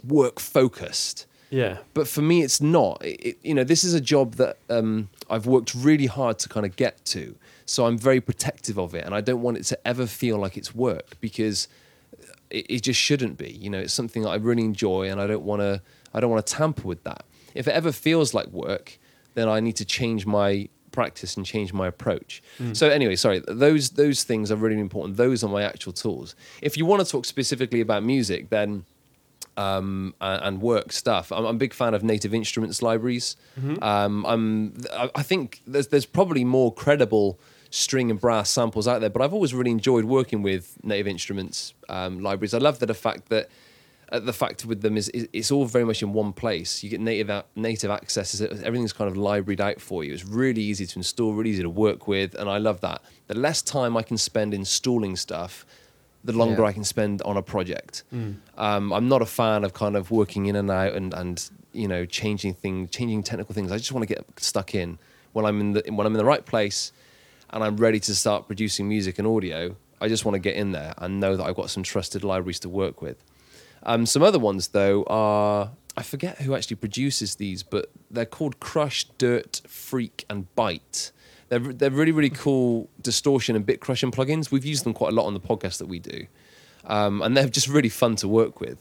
[0.08, 1.26] work focused.
[1.50, 3.02] Yeah, But for me, it's not.
[3.04, 6.66] It, you know, this is a job that um, I've worked really hard to kind
[6.66, 7.36] of get to.
[7.66, 10.58] So I'm very protective of it, and I don't want it to ever feel like
[10.58, 11.68] it's work because
[12.50, 13.52] it, it just shouldn't be.
[13.52, 15.82] You know, it's something that I really enjoy, and I don't want to.
[16.14, 17.24] I don't want to tamper with that.
[17.54, 18.98] If it ever feels like work,
[19.36, 22.42] then I need to change my practice and change my approach.
[22.74, 25.18] So anyway, sorry, those those things are really important.
[25.18, 26.36] Those are my actual tools.
[26.62, 28.86] If you want to talk specifically about music, then
[29.58, 31.32] um, and, and work stuff.
[31.32, 33.36] I'm, I'm a big fan of native instruments libraries.
[33.82, 37.40] Um, I'm, I I think there's there's probably more credible
[37.70, 41.74] string and brass samples out there, but I've always really enjoyed working with native instruments
[41.90, 42.54] um, libraries.
[42.54, 43.50] I love that the fact that
[44.10, 46.82] uh, the fact with them is, is it's all very much in one place.
[46.82, 48.40] You get native a- native access.
[48.40, 50.14] Everything's kind of libraried out for you.
[50.14, 53.02] It's really easy to install, really easy to work with, and I love that.
[53.28, 55.66] The less time I can spend installing stuff,
[56.24, 56.70] the longer Yeah.
[56.70, 58.04] I can spend on a project.
[58.58, 61.88] Um, I'm not a fan of kind of working in and out and, and you
[61.88, 63.72] know changing things, changing technical things.
[63.72, 64.98] I just want to get stuck in
[65.34, 66.92] when I'm in the when I'm in the right place
[67.52, 69.76] and I'm ready to start producing music and audio.
[70.02, 72.60] I just want to get in there and know that I've got some trusted libraries
[72.62, 73.18] to work with.
[73.84, 78.60] Um, some other ones though are I forget who actually produces these, but they're called
[78.60, 81.12] Crush, Dirt, Freak, and Bite.
[81.50, 84.52] They're they're really really cool distortion and bit crushing plugins.
[84.52, 86.28] We've used them quite a lot on the podcast that we do,
[86.86, 88.80] um, and they're just really fun to work with.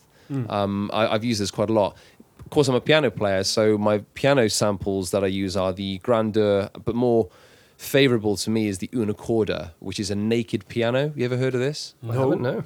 [0.51, 1.97] Um, I, I've used this quite a lot.
[2.40, 5.98] Of course, I'm a piano player, so my piano samples that I use are the
[5.98, 7.28] grandeur, but more
[7.76, 11.12] favorable to me is the una corda, which is a naked piano.
[11.14, 11.94] You ever heard of this?
[12.09, 12.64] I haven't, no.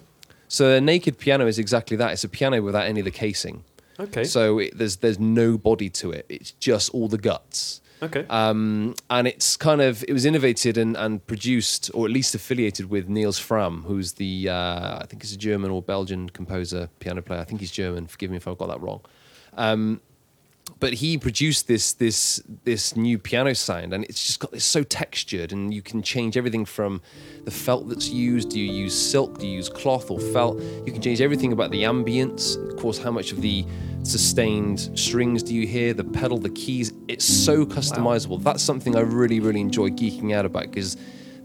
[0.49, 2.13] So a naked piano is exactly that.
[2.13, 3.65] It's a piano without any of the casing.
[3.99, 4.25] Okay.
[4.25, 6.27] So it, there's there's no body to it.
[6.29, 7.81] It's just all the guts.
[8.03, 8.25] Okay.
[8.31, 12.89] Um, and it's kind of it was innovated and, and produced or at least affiliated
[12.91, 17.23] with Nils Frahm, who's the uh, I think he's a German or Belgian composer, piano
[17.23, 17.41] player.
[17.41, 18.07] I think he's German.
[18.07, 19.01] Forgive me if I got that wrong.
[19.57, 20.01] Um,
[20.79, 24.83] but he produced this this this new piano sound, and it's just got it's so
[24.83, 27.03] textured, and you can change everything from
[27.45, 28.51] the felt that's used.
[28.51, 29.39] Do you use silk?
[29.39, 30.61] Do you use cloth or felt?
[30.87, 32.57] You can change everything about the ambience.
[32.71, 33.65] Of course, how much of the
[34.03, 35.93] sustained strings do you hear?
[35.93, 36.93] The pedal, the keys.
[37.09, 38.43] It's so customizable.
[38.43, 40.97] That's something I really really enjoy geeking out about because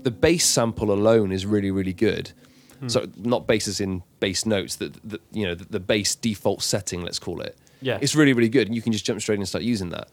[0.04, 2.32] the bass sample alone is really really good.
[2.80, 2.90] Hmm.
[2.90, 6.62] So not bass as in bass notes, that the, you know the, the bass default
[6.62, 8.00] setting, let's call it Yeah.
[8.02, 10.10] it's really really good and you can just jump straight in and start using that.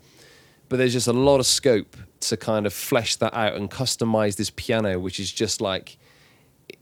[0.68, 4.36] But there's just a lot of scope to kind of flesh that out and customize
[4.36, 5.98] this piano which is just like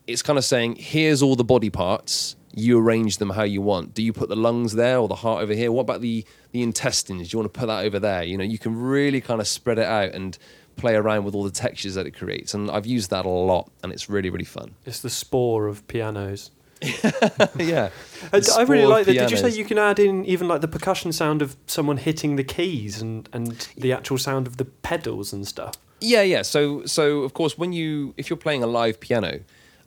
[0.07, 2.35] it's kind of saying here's all the body parts.
[2.53, 3.93] You arrange them how you want.
[3.93, 5.71] Do you put the lungs there or the heart over here?
[5.71, 7.29] What about the the intestines?
[7.29, 8.23] Do you want to put that over there?
[8.23, 10.37] You know you can really kind of spread it out and
[10.77, 13.69] play around with all the textures that it creates and i've used that a lot
[13.83, 14.73] and it's really really fun.
[14.85, 16.49] It's the spore of pianos.
[17.57, 17.89] yeah
[18.33, 19.13] I, I really like that.
[19.13, 22.35] Did you say you can add in even like the percussion sound of someone hitting
[22.35, 25.75] the keys and, and the actual sound of the pedals and stuff?
[25.99, 26.41] Yeah, yeah.
[26.41, 29.41] So, so of course, when you if you're playing a live piano,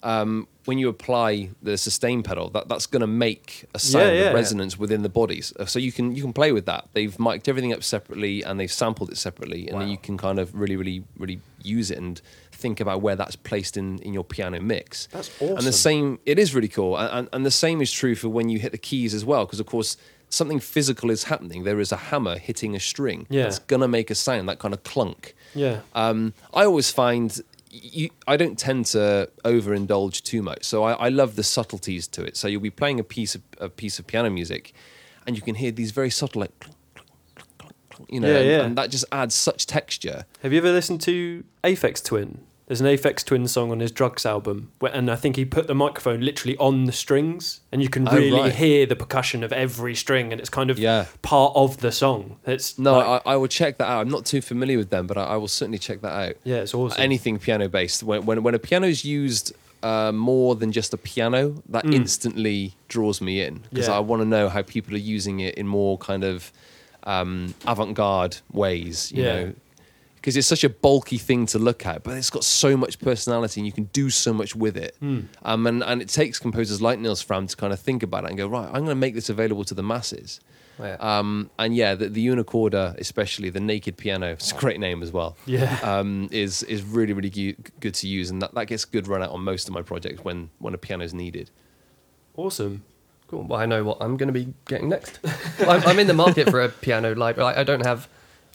[0.04, 4.22] um, when you apply the sustain pedal, that, that's going to make a sound, Yeah,
[4.24, 4.30] yeah.
[4.30, 5.52] a resonance within the bodies.
[5.58, 6.88] Uh, So you can you can play with that.
[6.92, 10.38] They've mic'd everything up separately and they've sampled it separately, and then you can kind
[10.38, 12.20] of really, really, really use it and
[12.52, 15.06] think about where that's placed in in your piano mix.
[15.08, 15.56] That's awesome.
[15.58, 18.28] And the same, it is really cool, and, and, and the same is true for
[18.28, 19.96] when you hit the keys as well, because of course
[20.30, 21.62] something physical is happening.
[21.64, 23.26] There is a hammer hitting a string.
[23.30, 23.44] Yeah.
[23.44, 25.34] That's gonna make a sound, that kind of clunk.
[25.54, 25.80] Yeah.
[25.94, 27.40] Um, I always find
[27.74, 32.22] you, I don't tend to overindulge too much, so I, I love the subtleties to
[32.22, 32.36] it.
[32.36, 34.72] So you'll be playing a piece of a piece of piano music,
[35.26, 36.66] and you can hear these very subtle like,
[38.08, 40.24] you know, Yeah, and, and that just adds such texture.
[40.42, 42.42] Have you ever listened to Aphex Twin?
[42.66, 45.66] There's an Aphex Twin song on his Drukqs album, where, and I think he put
[45.66, 48.54] the microphone literally on the strings, and you can Oh, really right.
[48.54, 51.04] hear the percussion of every string, and it's kind of Yeah.
[51.20, 52.36] part of the song.
[52.46, 54.00] It's No, like- I, I will check that out.
[54.00, 56.36] I'm not too familiar with them, but I, I will certainly check that out.
[56.42, 57.00] yeah, it's awesome.
[57.02, 58.02] Anything piano based.
[58.02, 61.94] When when when a piano is used uh, more than just a piano, that Mm.
[61.96, 63.96] instantly draws me in because Yeah.
[63.96, 66.50] I want to know how people are using it in more kind of
[67.06, 69.12] um, avant-garde ways.
[69.14, 69.34] You Yeah.
[69.34, 69.52] know,
[70.24, 73.60] because it's such a bulky thing to look at, but it's got so much personality
[73.60, 74.96] and you can do so much with it.
[75.02, 75.26] Mm.
[75.42, 78.30] Um, and, and it takes composers like Nils Frahm to kind of think about it
[78.30, 80.40] and go, right, I'm going to make this available to the masses.
[80.78, 80.94] Yeah.
[80.94, 85.02] Um, and yeah, the, the Una Corda, especially the naked piano, it's a great name
[85.02, 85.36] as well.
[85.44, 85.78] yeah.
[85.82, 89.22] Um, is is really really gu- good to use, and that, that gets good run
[89.22, 91.50] out on most of my projects when when a piano is needed.
[92.34, 92.82] awesome.
[93.28, 93.44] Cool.
[93.44, 95.18] Well, I know what I'm going to be getting next.
[95.60, 97.54] I'm, I'm in the market for a piano library.
[97.54, 98.08] I, I don't have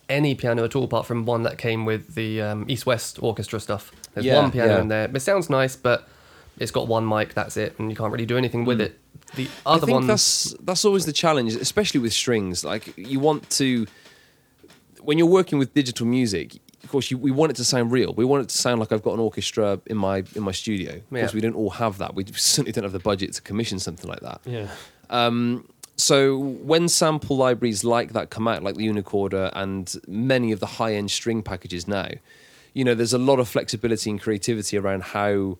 [0.10, 3.60] any piano at all, apart from one that came with the um, East West Orchestra
[3.60, 3.92] stuff.
[4.14, 4.82] There's Yeah, one piano yeah.
[4.82, 5.10] in there.
[5.14, 6.08] It sounds nice, but
[6.58, 7.34] it's got one mic.
[7.34, 8.86] That's it, and you can't really do anything with Mm.
[8.86, 9.00] it.
[9.36, 12.64] The I other think ones, that's that's always the challenge, especially with strings.
[12.66, 13.86] Like you want to,
[15.02, 18.14] when you're working with digital music, of course, you, we want it to sound real.
[18.14, 20.94] We want it to sound like I've got an orchestra in my in my studio.
[20.96, 21.20] Of Yeah.
[21.22, 22.16] course, we don't all have that.
[22.16, 24.42] We certainly don't have the budget to commission something like that.
[24.46, 24.68] Yeah.
[25.12, 25.68] Um,
[26.00, 30.60] so when sample libraries like that come out, like the Una Corda and many of
[30.60, 32.10] the high-end string packages now,
[32.74, 35.58] you know, there's a lot of flexibility and creativity around how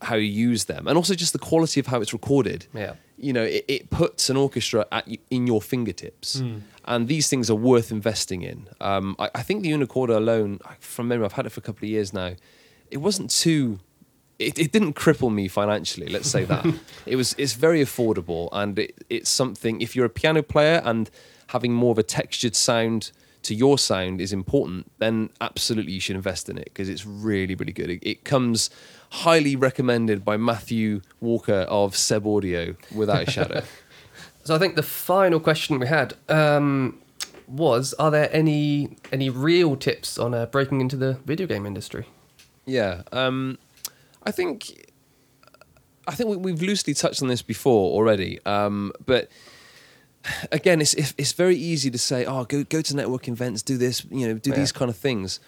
[0.00, 2.66] how you use them, and also just the quality of how it's recorded.
[2.74, 2.94] Yeah.
[3.18, 6.62] You know, it, it puts an orchestra at you, in your fingertips, Mm.
[6.86, 8.66] and these things are worth investing in.
[8.80, 11.62] Um, I, I think the Una Corda alone, from memory, I've had it for a
[11.62, 12.34] couple of years now.
[12.90, 13.78] It wasn't too
[14.38, 16.08] it, it didn't cripple me financially.
[16.08, 16.66] Let's say that
[17.06, 17.34] it was.
[17.38, 19.80] It's very affordable, and it, it's something.
[19.80, 21.10] If you're a piano player and
[21.48, 26.16] having more of a textured sound to your sound is important, then absolutely you should
[26.16, 27.90] invest in it because it's really, really good.
[27.90, 28.70] It, it comes
[29.10, 33.62] highly recommended by Matthew Walker of Seb Audio, without a shadow.
[34.44, 36.98] So I think the final question we had um,
[37.46, 42.06] was: Are there any any real tips on uh, breaking into the video game industry?
[42.64, 43.58] Yeah, um,
[44.24, 44.88] I think
[46.06, 49.28] I think we, we've loosely touched on this before already, um, but
[50.50, 53.76] again, it's it's it's very easy to say, oh, go go to networking events, do
[53.76, 54.56] this, you know, do Yeah.
[54.56, 55.40] these kind of things.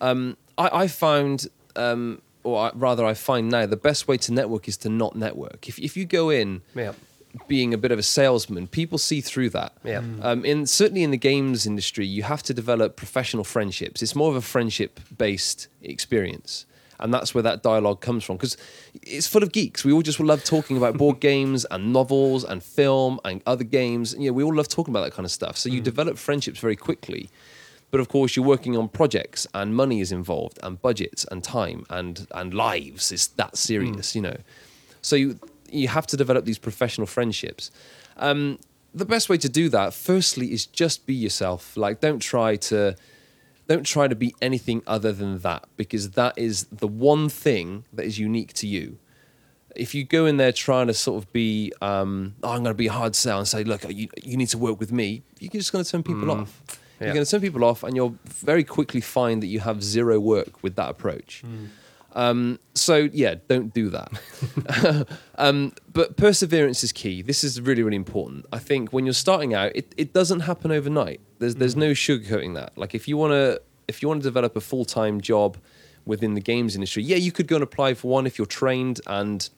[0.00, 4.32] Um, I, I found, um, or I, rather, I find now the best way to
[4.32, 5.68] network is to not network.
[5.68, 6.92] If if you go in Yeah.
[7.46, 9.72] being a bit of a salesman, people see through that.
[9.84, 10.02] Yeah.
[10.22, 14.02] Um, in certainly in the games industry, you have to develop professional friendships.
[14.02, 16.64] It's more of a friendship based experience.
[17.00, 18.56] And that's where that dialogue comes from because
[19.02, 19.84] it's full of geeks.
[19.84, 24.14] We all just love talking about board games and novels and film and other games.
[24.18, 25.56] You know, we all love talking about that kind of stuff.
[25.56, 27.30] So you develop friendships very quickly.
[27.90, 31.86] But of course, you're working on projects and money is involved and budgets and time
[31.88, 33.12] and, and lives.
[33.12, 34.36] It's that serious, you know.
[35.00, 35.38] So you,
[35.70, 37.70] you have to develop these professional friendships.
[38.16, 38.58] Um,
[38.94, 41.76] the best way to do that, firstly, is just be yourself.
[41.76, 42.96] Like, don't try to
[43.68, 48.06] don't try to be anything other than that because that is the one thing that
[48.06, 48.98] is unique to you.
[49.76, 52.74] If you go in there trying to sort of be, um, oh, I'm going to
[52.74, 55.50] be a hard sell and say, look, you, you need to work with me, you're
[55.50, 56.62] just going to turn people off.
[56.98, 57.06] Yeah.
[57.08, 60.18] You're going to turn people off, and you'll very quickly find that you have zero
[60.18, 61.44] work with that approach.
[62.18, 65.06] Um, so yeah, don't do that.
[65.38, 67.22] um, but perseverance is key.
[67.22, 68.44] This is really, really important.
[68.52, 71.20] I think when you're starting out, it, it doesn't happen overnight.
[71.38, 72.76] There's there's no sugarcoating that.
[72.76, 75.58] Like if you wanna if you want to develop a full time job
[76.06, 79.00] within the games industry, yeah, you could go and apply for one if you're trained
[79.06, 79.48] and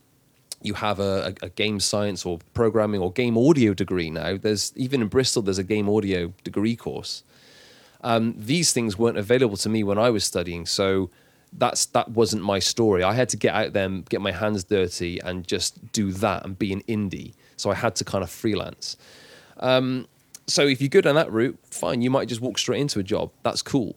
[0.61, 4.37] you have a, a, a game science or programming or game audio degree now.
[4.37, 7.25] There's even in Bristol, there's a game audio degree course.
[8.03, 11.11] Um, these things weren't available to me when I was studying, so
[11.53, 13.03] that's that wasn't my story.
[13.03, 16.45] I had to get out there, and get my hands dirty, and just do that
[16.45, 17.35] and be an indie.
[17.57, 18.97] So I had to kind of freelance.
[19.59, 20.07] Um,
[20.47, 22.03] so if you go down that route, fine.
[22.03, 23.31] You might just walk straight into a job.
[23.43, 23.97] That's cool.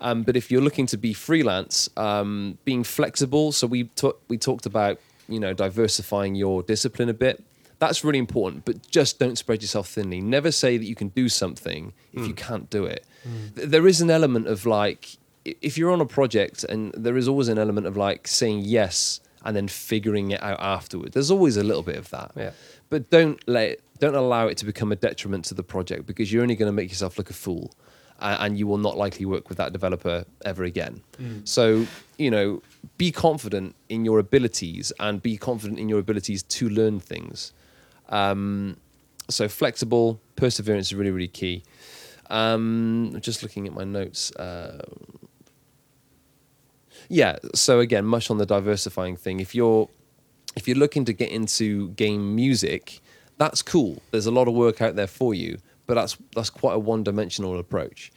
[0.00, 3.52] Um, but if you're looking to be freelance, um, being flexible.
[3.52, 4.98] So we ta- we talked about
[5.28, 7.42] you know diversifying your discipline a bit.
[7.78, 8.64] That's really important.
[8.64, 10.20] But just don't spread yourself thinly.
[10.20, 13.04] Never say that you can do something if you can't do it.
[13.54, 17.28] Th- There is an element of like if you're on a project, and there is
[17.28, 21.12] always an element of like saying yes and then figuring it out afterward.
[21.12, 22.52] There's always a little bit of that Yeah.
[22.88, 26.42] but don't let don't allow it to become a detriment to the project because you're
[26.42, 27.72] only going to make yourself look a fool
[28.20, 31.02] and you will not likely work with that developer ever again
[31.44, 32.62] so you know
[32.96, 37.52] be confident in your abilities and be confident in your abilities to learn things
[38.08, 38.76] um,
[39.28, 41.62] so flexible perseverance is really really key
[42.30, 44.82] um, just looking at my notes uh,
[47.14, 49.38] yeah so again much on the diversifying thing.
[49.40, 49.88] If you're
[50.56, 53.00] if you're looking to get into game music
[53.36, 54.02] that's cool.
[54.10, 57.58] There's a lot of work out there for you but that's that's quite a one-dimensional
[57.58, 58.10] approach.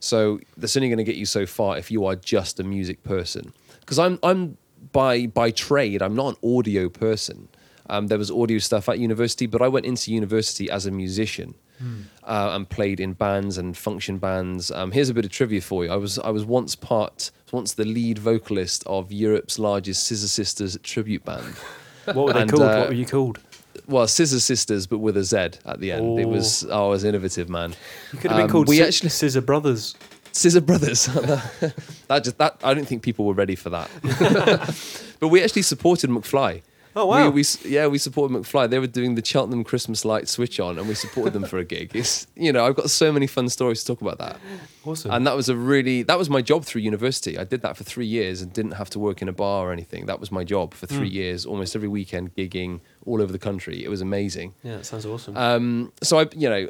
[0.00, 3.02] So that's only going to get you so far if you are just a music
[3.04, 3.52] person.
[3.80, 4.56] Because i'm i'm
[4.92, 7.48] by by trade i'm not an audio person.
[7.88, 11.54] Um, there was audio stuff at university but i went into university as a musician
[11.80, 14.70] uh, and played in bands and function bands.
[14.70, 15.90] Um, here's a bit of trivia for you.
[15.90, 20.78] I was I was once part once the lead vocalist of Europe's largest Scissor Sisters
[20.82, 21.54] tribute band.
[22.06, 22.62] What were they And, called?
[22.62, 23.38] uh, what were you called?
[23.86, 26.18] Well, Scissor Sisters, but with a Z at the end.
[26.18, 27.74] It was oh, I was innovative, man.
[28.12, 29.94] You could have been um, called we actually- Scissor Brothers.
[30.32, 31.06] Scissor Brothers.
[32.08, 33.90] that just that I don't think people were ready for that.
[35.20, 36.62] but we actually supported McFly.
[36.96, 37.30] Oh, wow.
[37.30, 38.68] We, we yeah we supported McFly.
[38.68, 41.64] They were doing the Cheltenham Christmas light switch on, and we supported them for a
[41.64, 41.92] gig.
[41.94, 44.38] It's you know I've got so many fun stories to talk about that.
[44.84, 45.10] Awesome.
[45.10, 47.38] And that was a really that was my job through university.
[47.38, 49.72] I did that for three years and didn't have to work in a bar or
[49.72, 50.06] anything.
[50.06, 53.84] That was my job for three years, almost every weekend gigging all over the country.
[53.84, 54.54] It was amazing.
[54.62, 55.36] yeah, that sounds awesome.
[55.36, 56.68] Um, so I, you know,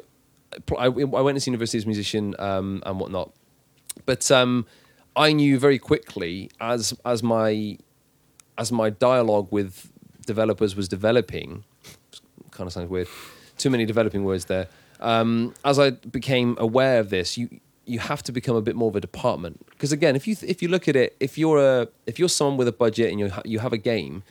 [0.77, 3.33] I, I went into university as a musician um, and whatnot,
[4.05, 4.65] but um,
[5.15, 7.77] I knew very quickly as as my
[8.57, 9.91] as my dialogue with
[10.25, 11.63] developers was developing.
[12.51, 13.07] Kind of sounds weird.
[13.57, 14.67] Too many developing words there.
[14.99, 18.89] Um, as I became aware of this, you you have to become a bit more
[18.89, 21.87] of a department because again, if you if you look at it, if you're a
[22.05, 24.23] if you're someone with a budget and you you have a game,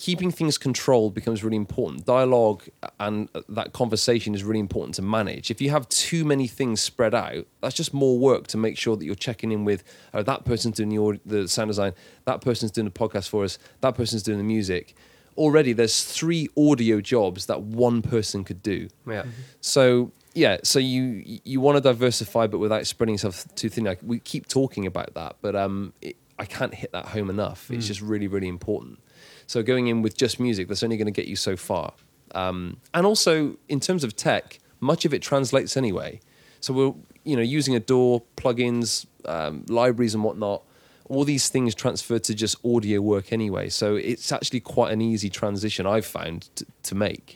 [0.00, 2.06] keeping things controlled becomes really important.
[2.06, 2.64] Dialogue
[2.98, 5.50] and that conversation is really important to manage.
[5.50, 8.96] If you have too many things spread out, that's just more work to make sure
[8.96, 9.84] that you're checking in with
[10.14, 11.92] oh, that person's doing the, the sound design,
[12.24, 14.96] that person's doing the podcast for us, that person's doing the music.
[15.40, 18.88] Already, there's three audio jobs that one person could do.
[19.06, 19.24] Yeah.
[19.62, 23.84] So yeah, so you you want to diversify, but without spreading yourself too thin.
[23.84, 27.70] Like we keep talking about that, but um, it, I can't hit that home enough.
[27.70, 29.00] It's just really really important.
[29.46, 31.94] So going in with just music, that's only going to get you so far.
[32.34, 36.20] Um, and also in terms of tech, much of it translates anyway.
[36.60, 36.94] So we're
[37.24, 40.62] you know using a DAW plugins, um, libraries, and whatnot.
[41.10, 43.68] All these things transfer to just audio work anyway.
[43.68, 47.26] So it's actually quite an easy transition I've found to, to make.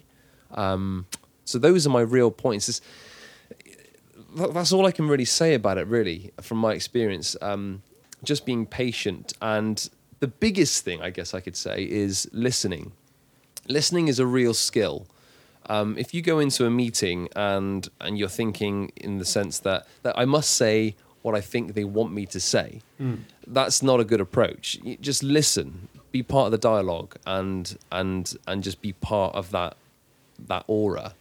[0.52, 1.06] Um,
[1.44, 2.68] So those are my real points.
[2.68, 2.80] It's,
[4.36, 7.36] that's all I can really say about it, really, from my experience.
[7.42, 7.82] Um,
[8.22, 9.32] just being patient.
[9.40, 9.76] And
[10.20, 12.92] the biggest thing, I guess I could say, is listening.
[13.68, 15.06] Listening is a real skill.
[15.66, 19.86] Um, if you go into a meeting and and you're thinking in the sense that
[20.02, 22.68] that I must say what I think they want me to say,
[23.46, 24.78] that's not a good approach.
[24.82, 29.50] You just listen, be part of the dialogue, and and and just be part of
[29.52, 29.76] that
[30.48, 31.14] that aura.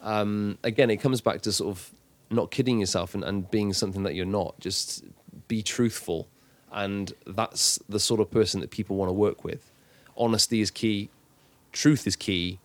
[0.00, 1.90] Um, again, it comes back to sort of
[2.30, 4.58] not kidding yourself and, and being something that you're not.
[4.60, 5.04] Just
[5.48, 6.28] be truthful,
[6.72, 9.70] and that's the sort of person that people want to work with.
[10.16, 11.08] Honesty is key,
[11.72, 12.58] truth is key.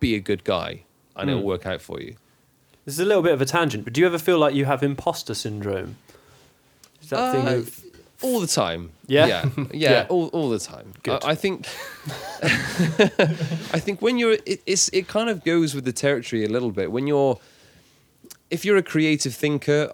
[0.00, 0.82] Be a good guy,
[1.16, 1.46] and it'll Mm.
[1.46, 2.16] work out for you.
[2.84, 4.64] This is a little bit of a tangent, but do you ever feel like you
[4.64, 5.96] have imposter syndrome?
[7.00, 7.84] Is that thing Uh, of
[8.22, 8.90] all the time.
[9.06, 9.26] Yeah?
[9.26, 10.06] yeah, yeah, Yeah.
[10.08, 10.92] All, all the time.
[11.02, 11.24] Good.
[11.24, 11.66] I, I think.
[12.42, 16.70] I think when you're, it, it's it kind of goes with the territory a little
[16.70, 16.90] bit.
[16.92, 17.38] When you're,
[18.50, 19.90] if you're a creative thinker,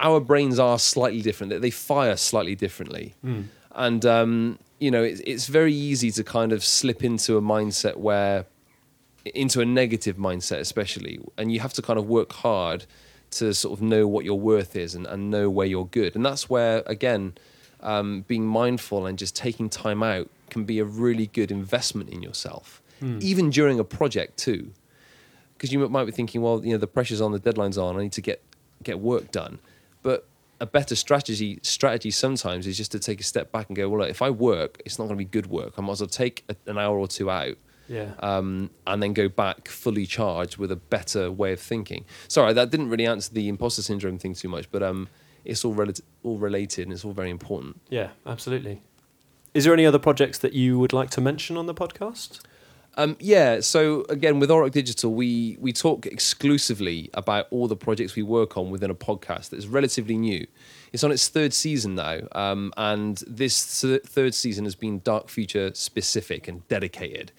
[0.00, 1.50] our brains are slightly different.
[1.50, 3.44] They- They fire slightly differently, Mm.
[3.72, 7.96] and um, you know it's it's very easy to kind of slip into a mindset
[7.96, 8.46] where,
[9.34, 12.84] into a negative mindset especially, and you have to kind of work hard
[13.34, 16.14] to sort of know what your worth is and, and know where you're good.
[16.16, 17.34] And that's where again,
[17.80, 22.22] um, being mindful and just taking time out can be a really good investment in
[22.22, 23.18] yourself, Hmm.
[23.20, 24.70] even during a project too.
[25.56, 28.02] Because you might be thinking, well, you know, the pressure's on, the deadline's on, I
[28.02, 28.40] need to get
[28.82, 29.58] get work done.
[30.02, 30.26] But
[30.60, 34.00] a better strategy strategy sometimes is just to take a step back and go, well,
[34.00, 35.74] look, if I work, it's not going to be good work.
[35.76, 37.56] I might as well take a, an hour or two out
[37.88, 38.12] yeah.
[38.20, 42.04] um, and then go back fully charged with a better way of thinking.
[42.28, 45.08] Sorry, that didn't really answer the imposter syndrome thing too much, but um,
[45.44, 45.92] it's all rel-
[46.22, 47.80] all related and it's all very important.
[47.88, 48.82] Yeah, absolutely.
[49.52, 52.40] Is there any other projects that you would like to mention on the podcast?
[52.96, 58.14] Um, yeah, so again, with Auroch Digital, we we talk exclusively about all the projects
[58.14, 60.46] we work on within a podcast that's relatively new.
[60.92, 65.28] It's on its third season now, um, and this th- third season has been dark
[65.28, 67.32] future specific and dedicated.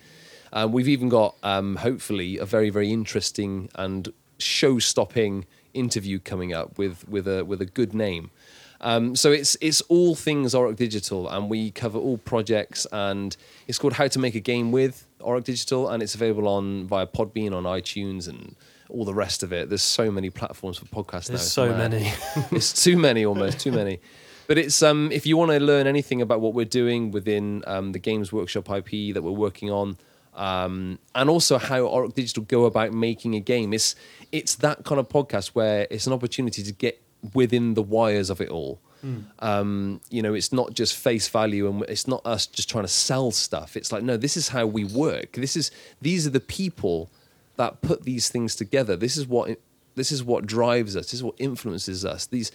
[0.53, 6.77] Um, we've even got, um, hopefully, a very very interesting and show-stopping interview coming up
[6.77, 8.31] with with a with a good name.
[8.81, 12.85] Um, so it's it's all things Auroch Digital, and we cover all projects.
[12.91, 13.35] And
[13.67, 17.07] it's called How to Make a Game with Auroch Digital, and it's available on via
[17.07, 18.55] Podbean, on iTunes, and
[18.89, 19.69] all the rest of it.
[19.69, 21.37] There's so many platforms for podcasts now.
[21.37, 21.91] There's it's so mad.
[21.91, 22.13] many.
[22.51, 23.99] it's too many, almost too many.
[24.47, 27.93] But it's um, if you want to learn anything about what we're doing within um,
[27.93, 29.97] the Games Workshop IP that we're working on,
[30.35, 33.95] um, and also how Auroch Digital go about making a game, it's
[34.31, 37.01] it's that kind of podcast where it's an opportunity to get
[37.33, 38.79] within the wires of it all.
[39.39, 42.89] Um, you know, it's not just face value, and it's not us just trying to
[42.89, 43.77] sell stuff.
[43.77, 45.33] It's like, no, this is how we work.
[45.33, 45.71] This is
[46.01, 47.11] these are the people
[47.55, 48.95] that put these things together.
[48.95, 49.59] This is what
[49.95, 51.05] this is what drives us.
[51.05, 52.25] This is what influences us.
[52.25, 52.51] These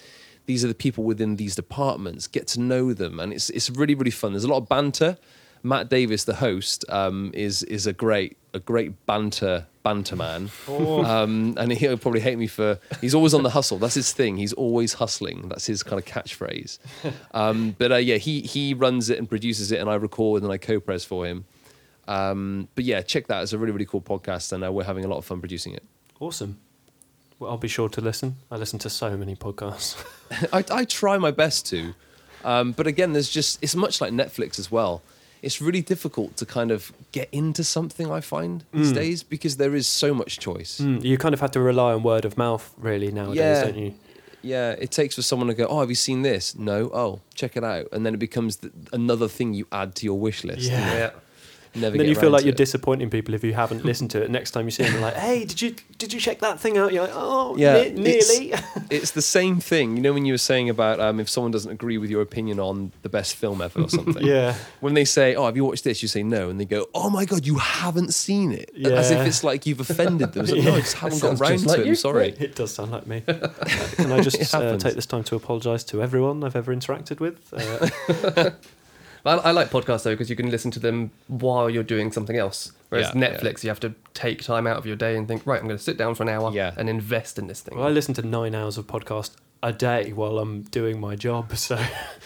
[0.47, 2.27] these are the people within these departments.
[2.27, 4.33] Get to know them, and it's it's really really fun.
[4.33, 5.19] There's a lot of banter.
[5.63, 11.55] Matt Davis, the host, um, is is a great a great banter banter man, um,
[11.57, 12.79] and he'll probably hate me for.
[13.01, 13.79] He's always on the hustle.
[13.79, 14.37] That's his thing.
[14.37, 15.49] He's always hustling.
[15.49, 16.79] That's his kind of catchphrase.
[17.33, 20.53] Um, but uh, yeah, he he runs it and produces it, and I record and
[20.53, 21.45] I co-pres for him.
[22.09, 23.43] Um, but yeah, check that.
[23.43, 25.75] It's a really really cool podcast, and uh, we're having a lot of fun producing
[25.75, 25.85] it.
[26.19, 26.59] Awesome.
[27.39, 28.37] Well, I'll be sure to listen.
[28.51, 29.97] I listen to so many podcasts.
[30.53, 31.95] I, I try my best to,
[32.45, 35.03] um, but again, there's just it's much like Netflix as well.
[35.43, 38.95] It's really difficult to kind of get into something I find these Mm.
[38.95, 40.81] days because there is so much choice.
[40.81, 43.65] Mm, you kind of have to rely on word of mouth, really, nowadays, Yeah.
[43.65, 43.95] don't you?
[44.43, 46.91] Yeah, it takes for someone to go, "Oh, have you seen this?" No.
[46.95, 50.19] Oh, check it out, and then it becomes th- another thing you add to your
[50.19, 50.63] wish list.
[50.71, 50.95] Yeah.
[50.95, 51.11] Yeah.
[51.75, 51.97] Never.
[51.97, 52.57] Then get you feel like you're it.
[52.57, 54.31] disappointing people if you haven't listened to it.
[54.31, 56.77] Next time you see them, you're like, "Hey, did you did you check that thing
[56.79, 58.53] out?" You're like, "Oh, Yeah, ne- nearly."
[58.91, 59.97] it's the same thing.
[59.97, 62.59] You know, when you were saying about um, if someone doesn't agree with your opinion
[62.59, 64.25] on the best film ever or something.
[64.27, 66.87] yeah, When they say, "Oh, have you watched this?" You say no, and they go,
[66.95, 68.91] "Oh my god, you haven't seen it," Yeah.
[68.91, 70.43] as if it's like you've offended them.
[70.45, 71.85] It's like, No, I just haven't got Sounds round just to like it.
[71.87, 71.91] you.
[71.93, 72.29] I'm sorry.
[72.41, 73.21] it does sound like me.
[73.27, 77.39] Can I just uh, take this time to apologise to everyone I've ever interacted with?
[77.53, 78.51] Uh,
[79.25, 82.37] I, I like podcasts though because you can listen to them while you're doing something
[82.37, 82.73] else.
[82.89, 85.61] Whereas Yeah, Netflix, you have to take time out of your day and think, right,
[85.61, 86.73] I'm going to sit down for an hour Yeah.
[86.77, 87.79] and invest in this thing.
[87.79, 91.53] well, I listen to nine hours of podcast a day while I'm doing my job.
[91.61, 91.79] So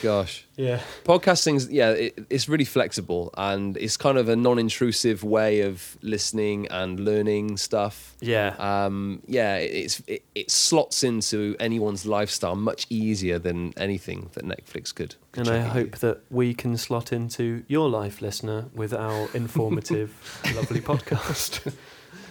[0.02, 5.62] Gosh, yeah, podcasting's yeah, it, it's really flexible and it's kind of a non-intrusive way
[5.62, 8.14] of listening and learning stuff.
[8.20, 8.54] yeah.
[8.58, 14.44] Um, yeah, it, it's it, it slots into anyone's lifestyle much easier than anything that
[14.44, 15.16] Netflix could.
[15.32, 20.12] could And I hope that we can slot into your life, listener, with our informative,
[20.54, 21.74] lovely podcast.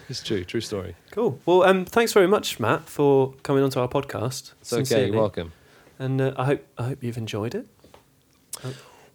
[0.10, 0.96] It's true, true story.
[1.12, 1.40] Cool.
[1.46, 4.54] Well, um, thanks very much, Matt, for coming onto our podcast.
[4.62, 5.08] It's okay.
[5.08, 5.54] You're welcome.
[6.00, 7.68] And uh, I hope I hope you've enjoyed it.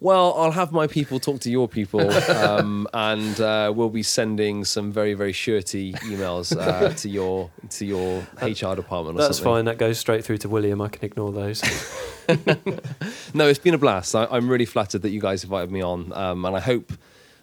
[0.01, 4.63] Well, I'll have my people talk to your people, um, and uh, we'll be sending
[4.63, 9.17] some very, very shirty emails uh, to your to your HR department.
[9.17, 9.43] Or That's something.
[9.43, 9.65] fine.
[9.65, 10.79] That goes straight through to William.
[10.81, 11.61] I can ignore those.
[13.33, 14.15] No, it's been a blast.
[14.15, 16.93] I, I'm really flattered that you guys invited me on, um, and I hope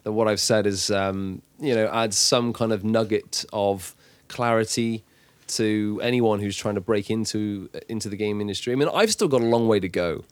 [0.07, 3.93] that what I've said is, um, you know, adds some kind of nugget of
[4.29, 5.03] clarity
[5.47, 8.71] to anyone who's trying to break into into the game industry.
[8.71, 10.23] I mean, I've still got a long way to go.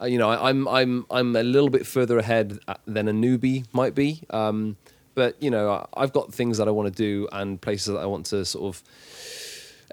[0.00, 3.12] Uh, you know, I, I'm I'm I'm a little bit further ahead uh, than a
[3.12, 4.22] newbie might be.
[4.30, 4.76] Um,
[5.16, 8.06] but you know, I've got things that I want to do and places that I
[8.06, 8.82] want to sort of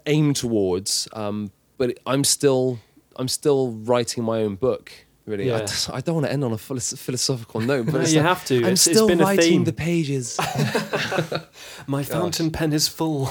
[0.06, 1.08] aim towards.
[1.14, 2.78] Um, but I'm still
[3.16, 4.92] I'm still writing my own book.
[5.26, 5.66] Really, I, Yeah.
[5.66, 8.46] just- I don't want to end on a philosophical note, but No, you like, have
[8.46, 8.58] to.
[8.58, 10.38] I'm It's- still writing the pages.
[11.88, 13.30] My fountain pen is full.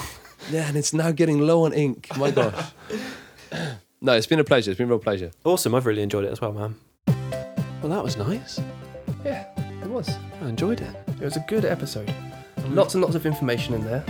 [0.51, 2.07] yeah, and it's now getting low on ink.
[2.17, 2.71] My gosh.
[4.01, 4.71] no, it's been a pleasure.
[4.71, 5.31] It's been a real pleasure.
[5.43, 5.75] Awesome.
[5.75, 6.75] I've really enjoyed it as well, man.
[7.81, 8.59] Well, that was nice.
[9.25, 9.45] Yeah,
[9.83, 10.09] it was.
[10.41, 10.95] I enjoyed it.
[11.21, 12.07] It was a good episode.
[12.57, 12.75] Mm.
[12.75, 14.03] Lots and lots of information in there.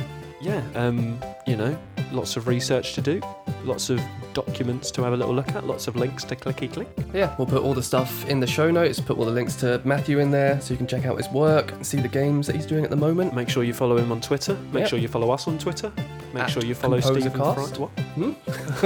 [0.43, 0.61] Yeah.
[0.75, 1.77] Um, you know,
[2.11, 3.21] lots of research to do,
[3.63, 4.01] lots of
[4.33, 6.87] documents to have a little look at, lots of links to clicky click.
[7.13, 9.81] Yeah, we'll put all the stuff in the show notes, put all the links to
[9.85, 12.55] Matthew in there so you can check out his work and see the games that
[12.57, 13.33] he's doing at the moment.
[13.33, 14.55] Make sure you follow him on Twitter.
[14.73, 14.89] Make Yep.
[14.89, 15.91] sure you follow us on Twitter.
[16.33, 17.77] Make At sure you follow Stephen ComposerCast.
[17.77, 17.87] Fry.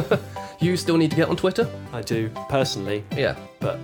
[0.10, 0.22] What?
[0.60, 1.70] You still need to get on Twitter?
[1.94, 3.36] I do personally, Yeah.
[3.60, 3.78] but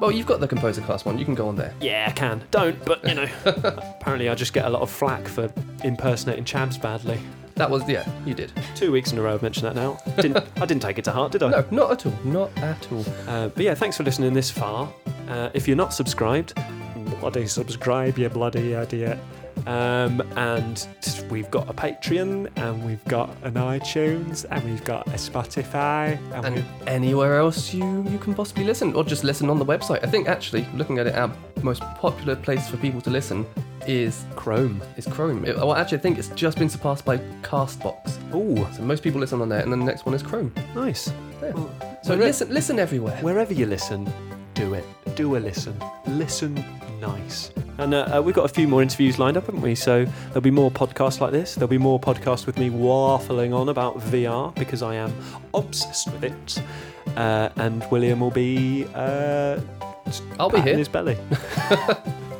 [0.00, 1.16] Well, you've got the ComposerCast one.
[1.18, 1.72] You can go on there.
[1.80, 2.42] yeah, I can.
[2.50, 3.28] Don't, but you know.
[3.44, 5.52] apparently, I just get a lot of flack for
[5.84, 7.20] impersonating Chabs badly.
[7.54, 8.50] That was, yeah, you did.
[8.74, 9.98] Two weeks in a row, I've mentioned that now.
[10.16, 10.66] Didn't I?
[10.66, 11.50] Didn't take it to heart, did I?
[11.50, 12.18] No, not at all.
[12.24, 13.04] Not at all.
[13.28, 14.92] Uh, but yeah, thanks for listening this far.
[15.28, 16.54] Uh, if you're not subscribed,
[17.20, 19.18] bloody subscribe, you bloody idiot.
[19.66, 20.86] Um, and
[21.30, 26.44] we've got a Patreon, and we've got an iTunes, and we've got a Spotify, and,
[26.58, 30.02] And anywhere else you, you can possibly listen, or just listen on the website.
[30.02, 31.30] I think actually, looking at it, our
[31.62, 33.46] most popular place for people to listen
[33.86, 34.82] is Chrome.
[34.96, 35.44] is Chrome.
[35.44, 38.18] It, well, actually, I think it's just been surpassed by Castbox.
[38.32, 40.52] Oh, So most people listen on there, and then the next one is Chrome.
[40.74, 41.12] nice.
[41.42, 41.50] Yeah.
[41.52, 43.16] Well, So listen, listen everywhere.
[43.20, 44.12] Wherever you listen,
[44.54, 44.84] do it.
[45.16, 45.76] Do a listen.
[46.06, 46.64] Listen
[47.02, 47.50] nice.
[47.78, 49.74] And uh, uh, we've got a few more interviews lined up, haven't we?
[49.74, 51.54] So there'll be more podcasts like this.
[51.54, 55.12] There'll be more podcasts with me waffling on about VR because I am
[55.52, 56.62] obsessed with it.
[57.16, 59.60] Uh, and William will be uh,
[60.38, 61.18] I'll be pat in his belly.